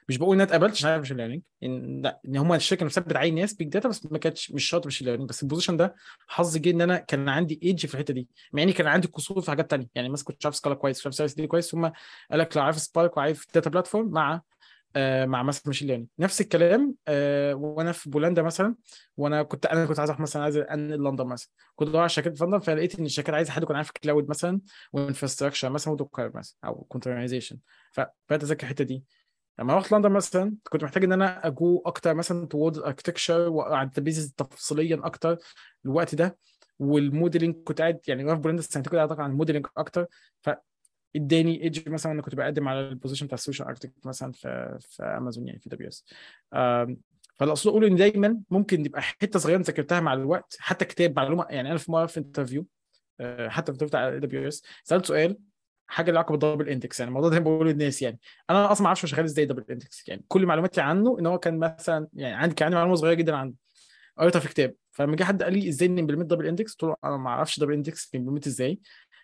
مش 0.09 0.19
بقول 0.19 0.37
إن 0.37 0.41
أنا 0.41 0.51
اتقبلت 0.51 0.73
عشان 0.73 0.91
عارف 0.91 1.01
machine 1.01 1.17
learning 1.17 1.43
إن 1.63 2.03
لأ 2.03 2.21
إن 2.29 2.37
هم 2.37 2.53
الشركة 2.53 2.85
نفسها 2.85 3.03
بتعين 3.03 3.35
ناس 3.35 3.55
big 3.55 3.69
data 3.69 3.89
بس 3.89 4.07
ما 4.13 4.19
كانتش 4.19 4.51
مش 4.51 4.65
شاطر 4.65 4.87
machine 4.87 5.07
learning 5.07 5.29
بس 5.29 5.43
ال 5.43 5.46
position 5.46 5.77
ده 5.77 5.95
حظي 6.29 6.59
جه 6.59 6.71
إن 6.71 6.81
أنا 6.81 6.97
كان 6.99 7.29
عندي 7.29 7.61
edge 7.63 7.87
في 7.87 7.95
الحتة 7.95 8.15
دي. 8.15 8.29
مع 8.53 8.63
إني 8.63 8.73
كان 8.73 8.87
عندي 8.87 9.09
قصور 9.09 9.41
في 9.41 9.51
حاجات 9.51 9.71
تانية. 9.71 9.87
يعني 9.95 10.09
مثلا 10.09 10.25
كنت 10.25 10.47
عارف 10.47 10.57
Scala 10.57 10.75
كويس 10.75 11.07
مش 11.07 11.21
عارف 11.21 11.31
سي 11.33 11.47
كويس 11.47 11.71
ثم 11.71 11.85
قال 12.31 12.41
لك 12.41 12.57
لو 12.57 12.63
عارف 12.63 12.79
Spark 12.79 13.17
وعارف 13.17 13.47
data 13.55 13.71
platform 13.71 14.11
مع 14.11 14.43
مع 15.27 15.43
مثلا 15.43 15.63
machine 15.67 15.89
learning. 15.89 16.09
نفس 16.19 16.41
الكلام 16.41 16.95
آه 17.09 17.55
وأنا 17.55 17.93
في 17.93 18.11
بولندا 18.11 18.43
مثلا 18.43 18.75
وأنا 19.17 19.43
كنت 19.43 19.67
أنا 19.67 19.87
كنت 19.87 19.99
عايز 19.99 20.11
مثلا 20.11 20.43
عايز 20.43 20.57
أنقل 20.57 21.05
لندن 21.05 21.27
مثلا. 21.27 21.49
كنت 21.77 21.89
بدور 21.89 22.01
على 22.01 22.09
شركات 22.09 22.39
في 22.39 22.45
لندن 22.45 22.59
فلقيت 22.59 22.99
إن 22.99 23.05
الشركات 23.07 23.35
عايزة 23.35 23.53
حد 23.53 23.63
يكون 23.63 23.77
عارف 23.77 23.91
cloud 23.91 24.29
مثلا 24.29 24.61
و 24.93 24.98
infrastructure 24.98 25.71
مثلا 25.71 25.93
و 25.93 25.98
Docker 25.98 26.33
مثلا 26.35 26.57
أو 26.65 26.75
containerization 26.75 27.59
فبدأت 27.93 28.43
أذاكر 28.43 28.63
الحتة 28.63 28.85
دي. 28.85 29.05
لما 29.59 29.77
رحت 29.77 29.93
لندن 29.93 30.13
مثلا 30.13 30.55
كنت 30.71 30.85
محتاج 30.85 31.05
إن 31.05 31.13
أنا 31.13 31.47
أجو 31.47 31.83
أكتر 31.87 32.15
مثلا 32.15 32.47
toward 32.47 32.79
architecture 32.79 33.49
وعلى 33.49 33.83
ال 33.83 33.88
database 33.88 34.35
تفصيليا 34.37 35.01
أكتر 35.05 35.37
الوقت 35.85 36.15
ده. 36.15 36.39
وال 36.79 36.94
modeling 36.94 37.55
كنت 37.65 37.81
قاعد 37.81 38.01
يعني 38.09 38.29
في 38.29 38.35
بولندا 38.35 38.63
سنتين 38.63 38.83
كنت 38.83 38.95
قاعد 38.95 39.21
عن 39.21 39.31
ال 39.31 39.35
modeling 39.35 39.67
أكتر. 39.77 40.07
اداني 41.17 41.63
edge 41.63 41.89
مثلا 41.89 42.13
أنا 42.13 42.23
كنت 42.23 42.35
بقدم 42.35 42.69
على 42.69 42.89
ال 42.89 42.93
position 42.93 43.27
بتاع 43.27 43.35
ال 43.35 43.38
solution 43.38 43.69
architect 43.69 44.07
مثلا 44.07 44.33
في 44.33 44.79
في 44.81 45.03
امازون 45.03 45.47
يعني 45.47 45.59
في 45.61 45.69
AWS 45.69 46.05
فاللي 47.37 47.55
أقول 47.67 47.85
إن 47.85 47.97
دايما 47.97 48.41
ممكن 48.51 48.87
يبقى 48.87 49.03
حتة 49.03 49.39
صغيرة 49.39 49.61
ذاكرتها 49.63 50.01
مع 50.01 50.13
الوقت 50.13 50.57
حتى 50.61 50.85
كتاب 50.85 51.17
معلومة 51.17 51.47
يعني 51.51 51.71
أنا 51.71 51.79
في 51.79 51.93
مرة 51.93 52.07
في 52.07 52.21
interview 52.21 52.67
حتى 53.49 53.73
في 53.75 53.85
بتاع 53.85 54.19
دبليو 54.19 54.49
اس 54.49 54.63
سألت 54.85 55.07
سؤال 55.07 55.39
حاجة 55.87 56.11
لها 56.11 56.19
علاقة 56.19 56.33
بالدبل 56.33 56.69
اندكس 56.69 57.01
يعني 57.01 57.09
الموضوع 57.09 57.31
ده 57.31 57.39
بقول 57.39 57.69
للناس 57.69 58.03
يعني. 58.03 58.21
أنا 58.51 58.73
أصلا 58.73 58.83
ما 58.83 58.87
أعرفش 58.87 59.07
شغال 59.07 59.25
إزاي 59.25 59.47
دبل 59.47 59.65
اندكس 59.71 60.09
يعني. 60.09 60.25
كل 60.29 60.47
معلوماتي 60.47 60.81
عنه 60.81 61.19
إن 61.19 61.27
هو 61.27 61.39
كان 61.39 61.59
مثلا 61.59 62.09
يعني 62.15 62.35
عندي 62.35 62.55
كان 62.55 62.67
عندي 62.67 62.77
معلومة 62.77 62.95
صغيرة 62.95 63.15
جدا 63.15 63.37
عنه. 63.37 63.55
قريتها 64.19 64.39
في 64.41 64.49
كتاب. 64.49 64.75
فلما 64.91 65.17
جه 65.17 65.25
حد 65.25 65.43
قال 65.43 65.53
لي 65.53 65.69
إزاي 65.69 65.89
نمبلمنت 65.89 66.31
دبل 66.31 66.47
اندكس 66.47 66.73
قلت 66.73 66.83
له 66.83 66.97
أنا 67.05 67.17
ما 67.17 67.31
أعرفش 67.31 67.61
دبل 67.61 67.73
اندكس 67.73 68.11
بيمبلمنت 68.13 68.47
إزاي. 68.47 68.81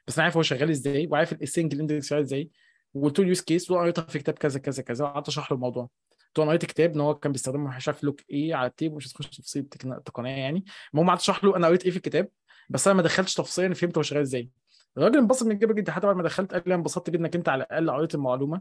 بس 0.07 0.15
أنا 0.19 0.25
عارف 0.25 0.37
هو 0.37 0.43
شغال 0.43 0.71
إزاي 0.71 1.07
وعارف 1.11 1.33
السنجل 1.33 1.81
اندكس 1.81 2.07
شغال 2.09 2.21
إزاي 2.21 2.51
وقلت 2.95 3.19
له 3.19 3.23
اليوز 3.25 3.41
كيس 3.41 3.71
وقريتها 3.71 4.03
في 4.03 4.19
كتاب 4.19 4.35
كذا 4.35 4.61
كذا 4.61 4.83
كذا 4.83 5.05
وقعدت 5.05 5.29
أشرح 5.29 5.53
له 5.53 5.57
الموضوع. 5.57 5.83
قلت 6.13 6.39
له 6.39 6.45
أنا 6.45 6.51
قريت 6.51 6.65
كتاب 6.65 6.95
إن 6.95 7.01
هو 7.01 7.15
كان 7.15 7.33
بيستخدمه 7.33 7.77
مش 7.77 7.89
عارف 7.89 8.05
لوك 8.05 8.21
إيه 8.31 8.55
على 8.55 8.67
التيب 8.67 8.95
مش 8.95 9.09
هتخش 9.09 9.29
تفاصيل 9.37 9.65
تقنية 10.05 10.31
يعني. 10.31 10.65
المهم 10.95 11.09
قعدت 11.09 11.21
أشرح 11.21 11.45
له 11.45 11.57
أنا 11.57 11.67
قريت 11.67 11.85
إيه 11.85 11.91
في 11.91 11.97
الكتاب 11.97 12.29
بس 12.69 12.89
أنا 12.89 12.97
ما 12.97 13.03
دخلتش 13.03 13.35
تفصيلا 13.35 13.75
فهمت 13.75 13.97
هو 13.97 14.03
شغال 14.03 14.21
إزاي. 14.21 14.51
الراجل 14.99 15.19
انبسط 15.19 15.47
من 15.47 15.53
الجبل 15.53 15.75
جدا 15.75 15.93
حتى 15.93 16.07
بعد 16.07 16.17
ما 16.17 16.23
دخلت 16.23 16.53
قال 16.53 16.63
لي 16.67 16.69
أنا 16.69 16.75
انبسطت 16.75 17.11
جدا 17.11 17.19
إنك 17.21 17.37
أنت 17.37 17.49
على 17.49 17.65
الأقل 17.65 17.91
قريت 17.91 18.15
المعلومة 18.15 18.61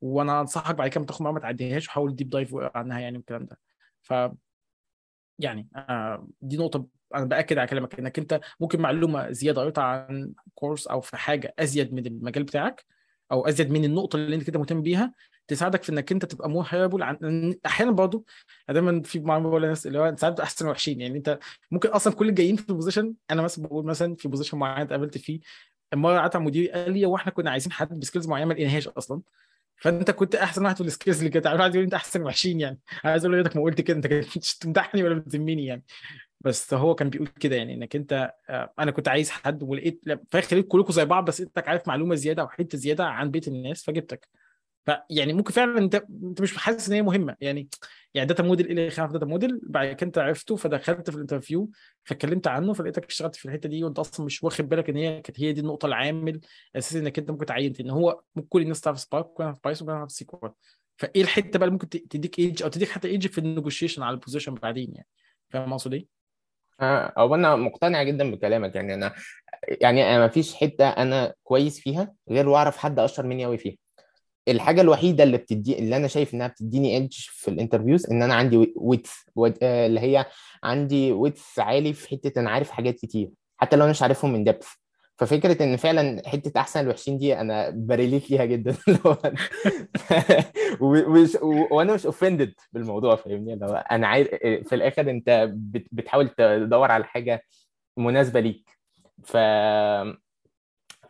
وأنا 0.00 0.40
أنصحك 0.40 0.74
بعد 0.74 0.90
كده 0.90 1.04
تاخد 1.04 1.22
معلومة 1.22 1.40
ما 1.40 1.42
تعديهاش 1.46 1.88
وحاول 1.88 2.14
deep 2.16 2.30
dive 2.30 2.54
عنها 2.54 3.00
يعني 3.00 3.16
والكلام 3.16 3.46
ده. 3.46 3.58
ف 4.02 4.14
يعني 5.38 5.68
آه 5.76 6.28
دي 6.40 6.56
نقطة 6.56 6.86
أنا 7.14 7.24
بأكد 7.24 7.58
على 7.58 7.68
كلامك 7.68 7.98
إنك 7.98 8.18
أنت 8.18 8.40
ممكن 8.60 8.80
معلومة 8.80 9.30
زيادة 9.30 9.60
قريتها 9.60 9.84
عن 9.84 10.32
كورس 10.54 10.86
أو 10.86 11.00
في 11.00 11.16
حاجة 11.16 11.54
أزيد 11.58 11.92
من 11.94 12.06
المجال 12.06 12.44
بتاعك 12.44 12.84
أو 13.32 13.48
أزيد 13.48 13.70
من 13.70 13.84
النقطة 13.84 14.16
اللي 14.16 14.36
أنت 14.36 14.42
كده 14.44 14.58
مهتم 14.58 14.82
بيها 14.82 15.14
تساعدك 15.48 15.82
في 15.82 15.92
إنك 15.92 16.12
أنت 16.12 16.24
تبقى 16.24 16.50
more 16.50 16.66
hirable 16.68 17.02
عن 17.02 17.54
أحيانا 17.66 17.90
برضه 17.90 18.24
دايما 18.68 19.02
في 19.02 19.20
معلومة 19.20 19.48
بقول 19.48 19.62
للناس 19.62 19.86
اللي 19.86 19.98
هو 19.98 20.16
ساعات 20.16 20.40
أحسن 20.40 20.68
الوحشين 20.68 21.00
يعني 21.00 21.18
أنت 21.18 21.38
ممكن 21.70 21.88
أصلا 21.88 22.12
كل 22.14 22.28
الجايين 22.28 22.56
في 22.56 22.70
ال 22.70 22.75
position 22.75 23.14
أنا 23.30 23.42
مثلا 23.42 23.66
بقول 23.66 23.84
مثلا 23.86 24.14
في 24.16 24.28
position 24.28 24.58
معين 24.58 24.82
اتقابلت 24.86 25.18
فيه 25.18 25.40
مرة 25.94 26.18
قعدت 26.18 26.36
مع 26.36 26.42
مديري 26.42 26.70
قال 26.70 26.92
لي 26.92 27.04
هو 27.06 27.16
إحنا 27.16 27.32
كنا 27.32 27.50
عايزين 27.50 27.72
حد 27.72 27.98
ب 27.98 28.02
skills 28.02 28.28
معينة 28.28 28.48
ما 28.48 28.54
لقيناهاش 28.54 28.88
أصلا. 28.88 29.22
فأنت 29.76 30.10
كنت 30.10 30.34
أحسن 30.34 30.64
واحد 30.64 30.76
في 30.76 30.82
ال 30.82 30.87
skills 30.87 31.18
اللي 31.18 31.30
كانت 31.30 31.46
عارف 31.46 31.76
أنت 31.76 31.94
أحسن 31.94 32.22
الوحشين 32.22 32.60
يعني. 32.60 32.80
عايز 33.04 33.24
أقول 33.24 33.44
لك 33.44 33.56
ما 33.56 33.62
قلت 33.62 33.80
كده 33.80 33.96
أنت 33.96 34.06
كنت 34.06 34.46
تمدحني 34.46 35.02
ولا 35.02 35.14
بتذمني 35.14 35.66
يعني. 35.66 35.84
بس 36.40 36.74
هو 36.74 36.94
كان 36.94 37.10
بيقول 37.10 37.28
كده 37.28 37.56
يعني 37.56 37.74
إنك 37.74 37.96
أنت 37.96 38.34
أنا 38.78 38.90
كنت 38.90 39.08
عايز 39.08 39.30
حد 39.30 39.62
ولقيت 39.62 40.02
فخليت 40.28 40.68
كلكم 40.68 40.92
زي 40.92 41.04
بعض 41.04 41.24
بس 41.24 41.40
انت 41.40 41.58
عارف 41.58 41.88
معلومة 41.88 42.14
زيادة 42.14 42.42
أو 42.42 42.48
حتة 42.48 42.78
زيادة 42.78 43.04
عن 43.04 43.30
بقية 43.30 43.48
الناس 43.48 43.84
فجبتك. 43.84 44.28
فيعني 44.84 45.32
ممكن 45.32 45.52
فعلا 45.52 45.78
أنت 45.78 45.94
أنت 46.22 46.40
مش 46.40 46.56
حاسس 46.56 46.88
إن 46.88 46.94
هي 46.94 47.02
مهمة. 47.02 47.36
يعني 47.40 47.68
يعني 48.14 48.28
data 48.28 48.42
model 48.42 48.66
إيه 48.66 48.72
اللي 48.72 48.90
خلاف 48.90 49.12
data 49.12 49.26
model 49.26 49.60
بعد 49.62 49.86
كده 49.92 50.06
أنت 50.06 50.18
عرفته 50.18 50.56
فدخلت 50.56 51.10
في 51.10 51.16
ال 51.16 51.21
interview 51.21 51.70
فاتكلمت 52.04 52.46
عنه 52.48 52.72
فلقيتك 52.72 53.06
اشتغلت 53.06 53.36
في 53.36 53.44
الحتة 53.44 53.68
دي 53.68 53.84
وأنت 53.84 53.98
أصلا 53.98 54.26
مش 54.26 54.42
واخد 54.44 54.68
بالك 54.68 54.88
إن 54.90 54.96
هي 54.96 55.20
كانت 55.22 55.40
هي 55.40 55.52
دي 55.52 55.60
النقطة 55.60 55.86
العامل 55.86 56.40
اساسي 56.76 56.98
إنك 56.98 57.18
أنت 57.18 57.30
ممكن 57.30 57.46
تعين 57.46 57.72
إن 57.80 57.90
هو 57.90 58.20
ممكن 58.36 58.48
كل 58.48 58.62
الناس 58.62 58.80
تعرف 58.80 59.00
Spark 59.00 59.26
وكل 59.30 59.54
في 59.54 59.60
Python 59.64 59.90
وكل 59.90 60.08
في 60.08 60.14
SQL 60.14 60.52
فإيه 60.96 61.22
الحتة 61.22 61.58
بقى 61.58 61.68
اللي 61.68 61.72
ممكن 61.72 61.88
تديك 61.88 62.38
edge 62.38 62.62
أو 62.62 62.68
تديك 62.68 62.88
حتى 62.88 63.08
edge 63.08 63.26
في 63.26 63.38
النيجوشيشن 63.38 64.02
على 64.02 64.14
ال 64.14 64.18
position 64.18 64.54
بعدين 64.54 64.92
يعني؟ 64.94 65.08
فاهم 65.50 65.72
أقصد 65.72 65.94
إيه؟ 65.94 66.19
أو 67.18 67.34
أنا 67.34 67.56
مقتنع 67.56 68.02
جدا 68.02 68.30
بكلامك. 68.30 68.74
يعني 68.74 68.94
أنا 68.94 69.12
يعني 69.80 70.10
أنا 70.10 70.18
ما 70.18 70.28
فيش 70.28 70.54
حتة 70.54 70.88
أنا 70.88 71.34
كويس 71.44 71.80
فيها 71.80 72.12
غير 72.30 72.48
وأعرف 72.48 72.76
حد 72.78 72.98
أشطر 72.98 73.26
مني 73.26 73.44
قوي 73.44 73.58
فيها. 73.58 73.76
الحاجة 74.48 74.80
الوحيدة 74.80 75.24
اللي 75.24 75.36
بتدي 75.38 75.78
اللي 75.78 75.96
أنا 75.96 76.08
شايف 76.08 76.34
إنها 76.34 76.46
بتديني 76.46 76.94
edge 76.96 77.12
في 77.18 77.48
ال 77.48 77.54
interviews 77.54 78.10
إن 78.10 78.22
أنا 78.22 78.34
عندي 78.34 78.72
width 78.76 79.24
اللي 79.62 80.00
هي 80.00 80.26
عندي 80.64 81.12
width 81.12 81.58
عالي 81.58 81.92
في 81.92 82.08
حتة 82.08 82.40
أنا 82.40 82.50
عارف 82.50 82.70
حاجات 82.70 82.94
كتير 82.94 83.30
حتى 83.58 83.76
لو 83.76 83.82
أنا 83.82 83.90
مش 83.90 84.02
عارفهم 84.02 84.32
من 84.32 84.44
depth 84.44 84.68
ففكرة 85.20 85.64
إن 85.64 85.76
فعلا 85.76 86.22
حتة 86.28 86.60
أحسن 86.60 86.80
الوحشين 86.80 87.18
دي 87.18 87.40
أنا 87.40 87.70
ب 87.70 87.79
relate 87.79 88.30
ليها 88.30 88.44
جدا. 88.44 88.76
وأنا 91.70 91.94
مش 91.94 92.06
offended 92.06 92.54
بالموضوع 92.72 93.16
فاهمني؟ 93.16 93.54
لو 93.56 93.68
أنا 93.68 94.06
عايز 94.06 94.26
في 94.68 94.74
الآخر 94.74 95.10
أنت 95.10 95.50
بتحاول 95.92 96.28
تدور 96.28 96.90
على 96.90 97.04
حاجة 97.04 97.42
مناسبة 97.96 98.40
ليك. 98.40 98.70
ف 99.24 99.36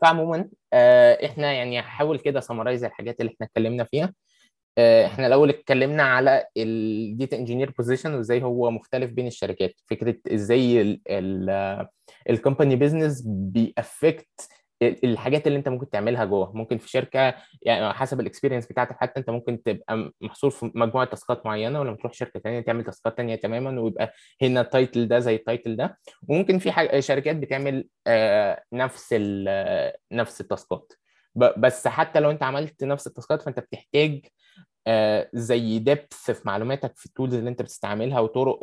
فعموما 0.02 0.48
إحنا 1.24 1.52
يعني 1.52 1.80
هحاول 1.80 2.18
كده 2.18 2.40
summarize 2.40 2.84
الحاجات 2.84 3.20
اللي 3.20 3.32
إحنا 3.32 3.46
اتكلمنا 3.46 3.84
فيها. 3.84 4.14
إحنا 4.78 5.26
الأول 5.26 5.48
اتكلمنا 5.50 6.02
على 6.02 6.44
ال 6.56 6.72
data 6.72 7.36
engineer 7.36 7.70
position 7.70 8.14
وإزاي 8.14 8.42
هو 8.42 8.70
مختلف 8.70 9.10
بين 9.12 9.26
الشركات. 9.26 9.74
فكرة 9.86 10.16
إزاي 10.34 11.00
ال 12.30 12.36
company 12.36 12.76
business 12.76 13.22
بي 13.26 13.57
affect 13.57 14.48
الحاجات 14.82 15.46
اللي 15.46 15.58
أنت 15.58 15.68
ممكن 15.68 15.90
تعملها 15.90 16.24
جوه. 16.24 16.52
ممكن 16.56 16.78
في 16.78 16.88
شركة 16.90 17.34
يعني 17.62 17.92
حسب 17.92 18.20
ال 18.20 18.25
experience 18.25 18.66
بتاعتك 18.66 18.96
حتى 18.96 19.20
أنت 19.20 19.30
ممكن 19.30 19.62
تبقى 19.62 20.12
محصور 20.20 20.50
في 20.50 20.70
مجموعة 20.74 21.06
task 21.06 21.38
ات 21.38 21.46
معينة 21.46 21.80
ولما 21.80 21.96
تروح 21.96 22.12
شركة 22.12 22.40
ثانية 22.40 22.60
تعمل 22.60 22.84
task 22.84 23.10
ات 23.10 23.16
ثانية 23.16 23.34
تماما 23.36 23.80
ويبقى 23.80 24.12
هنا 24.42 24.60
ال 24.60 24.68
title 24.68 25.08
ده 25.08 25.18
زي 25.18 25.34
ال 25.34 25.41
title 25.41 25.76
ده. 25.76 25.98
وممكن 26.28 26.58
في 26.58 26.72
حاجة 26.72 27.00
شركات 27.00 27.36
بتعمل 27.36 27.88
آه 28.06 28.62
نفس 28.72 29.14
نفس 30.12 30.40
ال 30.40 30.48
task 30.48 30.78
ات. 30.78 30.92
بس 31.34 31.88
حتى 31.88 32.20
لو 32.20 32.30
أنت 32.30 32.42
عملت 32.42 32.84
نفس 32.84 33.06
ال 33.06 33.12
task 33.12 33.36
ات 33.36 33.42
فأنت 33.42 33.60
بتحتاج 33.60 34.20
آه 34.26 34.30
زي 35.34 35.78
depth 35.78 36.30
في 36.30 36.40
معلوماتك 36.44 36.96
في 36.96 37.06
ال 37.06 37.11
tools 37.11 37.34
اللي 37.34 37.50
انت 37.50 37.62
بتستعملها 37.62 38.20
وطرق 38.20 38.60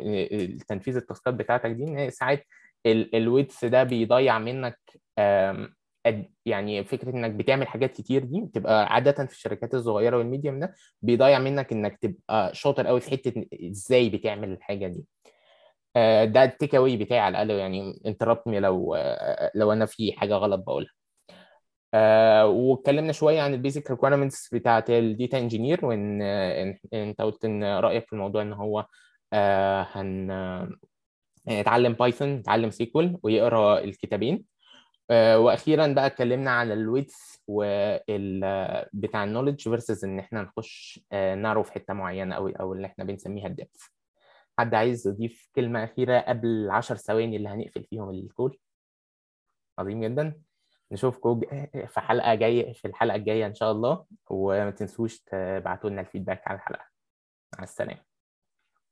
تنفيذ 0.68 0.96
ال 0.96 1.02
task 1.02 1.28
ات 1.28 1.34
بتاعتك 1.34 1.70
دي 1.70 2.10
ساعات 2.10 2.44
ال 2.86 2.99
width 2.99 3.64
ده 3.64 3.82
بيضيع 3.82 4.38
منك 4.38 4.78
يعني 6.46 6.84
فكرة 6.84 7.10
إنك 7.10 7.30
بتعمل 7.30 7.68
حاجات 7.68 7.92
كتير 7.92 8.24
دي 8.24 8.40
بتبقى 8.40 8.86
عادة 8.94 9.26
في 9.26 9.32
الشركات 9.32 9.74
الصغيرة 9.74 10.16
وال 10.18 10.28
medium 10.28 10.60
ده 10.60 10.74
بيضيع 11.02 11.38
منك 11.38 11.72
إنك 11.72 11.98
تبقى 11.98 12.54
شاطر 12.54 12.86
قوي 12.86 13.00
في 13.00 13.10
حتة 13.10 13.46
إزاي 13.70 14.08
بتعمل 14.10 14.52
الحاجة 14.52 14.86
دي. 14.86 15.04
ده 16.32 16.44
ال 16.44 16.50
take 16.50 16.74
away 16.74 16.96
بتاعي 16.96 17.20
على 17.20 17.42
الأقل 17.42 17.58
يعني 17.60 18.00
interrupt 18.06 18.42
لو 18.48 18.96
لو 19.54 19.72
أنا 19.72 19.86
في 19.86 20.12
حاجة 20.12 20.34
غلط 20.34 20.60
بقولها. 20.60 20.97
آه 21.94 22.46
واتكلمنا 22.46 23.12
شوية 23.12 23.40
عن 23.42 23.54
ال 23.54 23.60
basic 23.60 23.90
requirements 23.90 24.54
بتاعة 24.54 24.84
ال 24.88 24.98
data 24.98 25.38
engineer 25.38 25.86
وإن 25.86 26.22
إنت 26.94 27.20
قلت 27.22 27.44
إن 27.44 27.64
رأيك 27.64 28.06
في 28.06 28.12
الموضوع 28.12 28.42
إن 28.42 28.52
هو 28.52 28.86
آه 29.32 29.86
هن 29.92 30.30
يتعلم 31.48 31.92
بايثون 31.92 32.28
يتعلم 32.28 32.70
SQL 32.70 33.18
ويقرأ 33.22 33.78
الكتابين. 33.78 34.44
آه 35.10 35.38
وأخيرا 35.38 35.86
بقى 35.86 36.06
اتكلمنا 36.06 36.50
على 36.50 36.74
ال 36.74 36.85
width 36.85 37.42
وال 37.46 38.40
بتاع 38.92 39.24
ال 39.24 39.28
knowledge 39.28 39.60
versus 39.68 40.04
إن 40.04 40.18
إحنا 40.18 40.42
نخش 40.42 41.00
نعرف 41.12 41.66
في 41.66 41.72
حتة 41.72 41.94
معينة 41.94 42.34
أو 42.36 42.48
أو 42.48 42.72
اللي 42.72 42.86
إحنا 42.86 43.04
بنسميها 43.04 43.46
ال 43.46 43.52
depth 43.52 43.82
حد 44.58 44.74
عايز 44.74 45.08
يضيف 45.08 45.48
كلمة 45.56 45.84
أخيرة 45.84 46.18
قبل 46.20 46.48
العشر 46.48 46.96
ثواني 46.96 47.36
اللي 47.36 47.48
هنقفل 47.48 47.84
فيهم 47.84 48.10
الكول 48.10 48.58
عظيم 49.78 50.04
جدا. 50.04 50.40
نشوفكم 50.92 51.40
في 51.86 52.00
حلقة 52.00 52.34
جاية 52.34 52.72
في 52.72 52.88
الحلقة 52.88 53.16
الجاية 53.16 53.46
إن 53.46 53.54
شاء 53.54 53.72
الله. 53.72 54.04
وما 54.30 54.70
تنسوش 54.70 55.18
تبعتوا 55.20 55.90
لنا 55.90 56.00
الفيدباك 56.00 56.48
على 56.48 56.56
الحلقة. 56.56 56.84
مع 57.58 57.64
السلامة. 57.64 58.07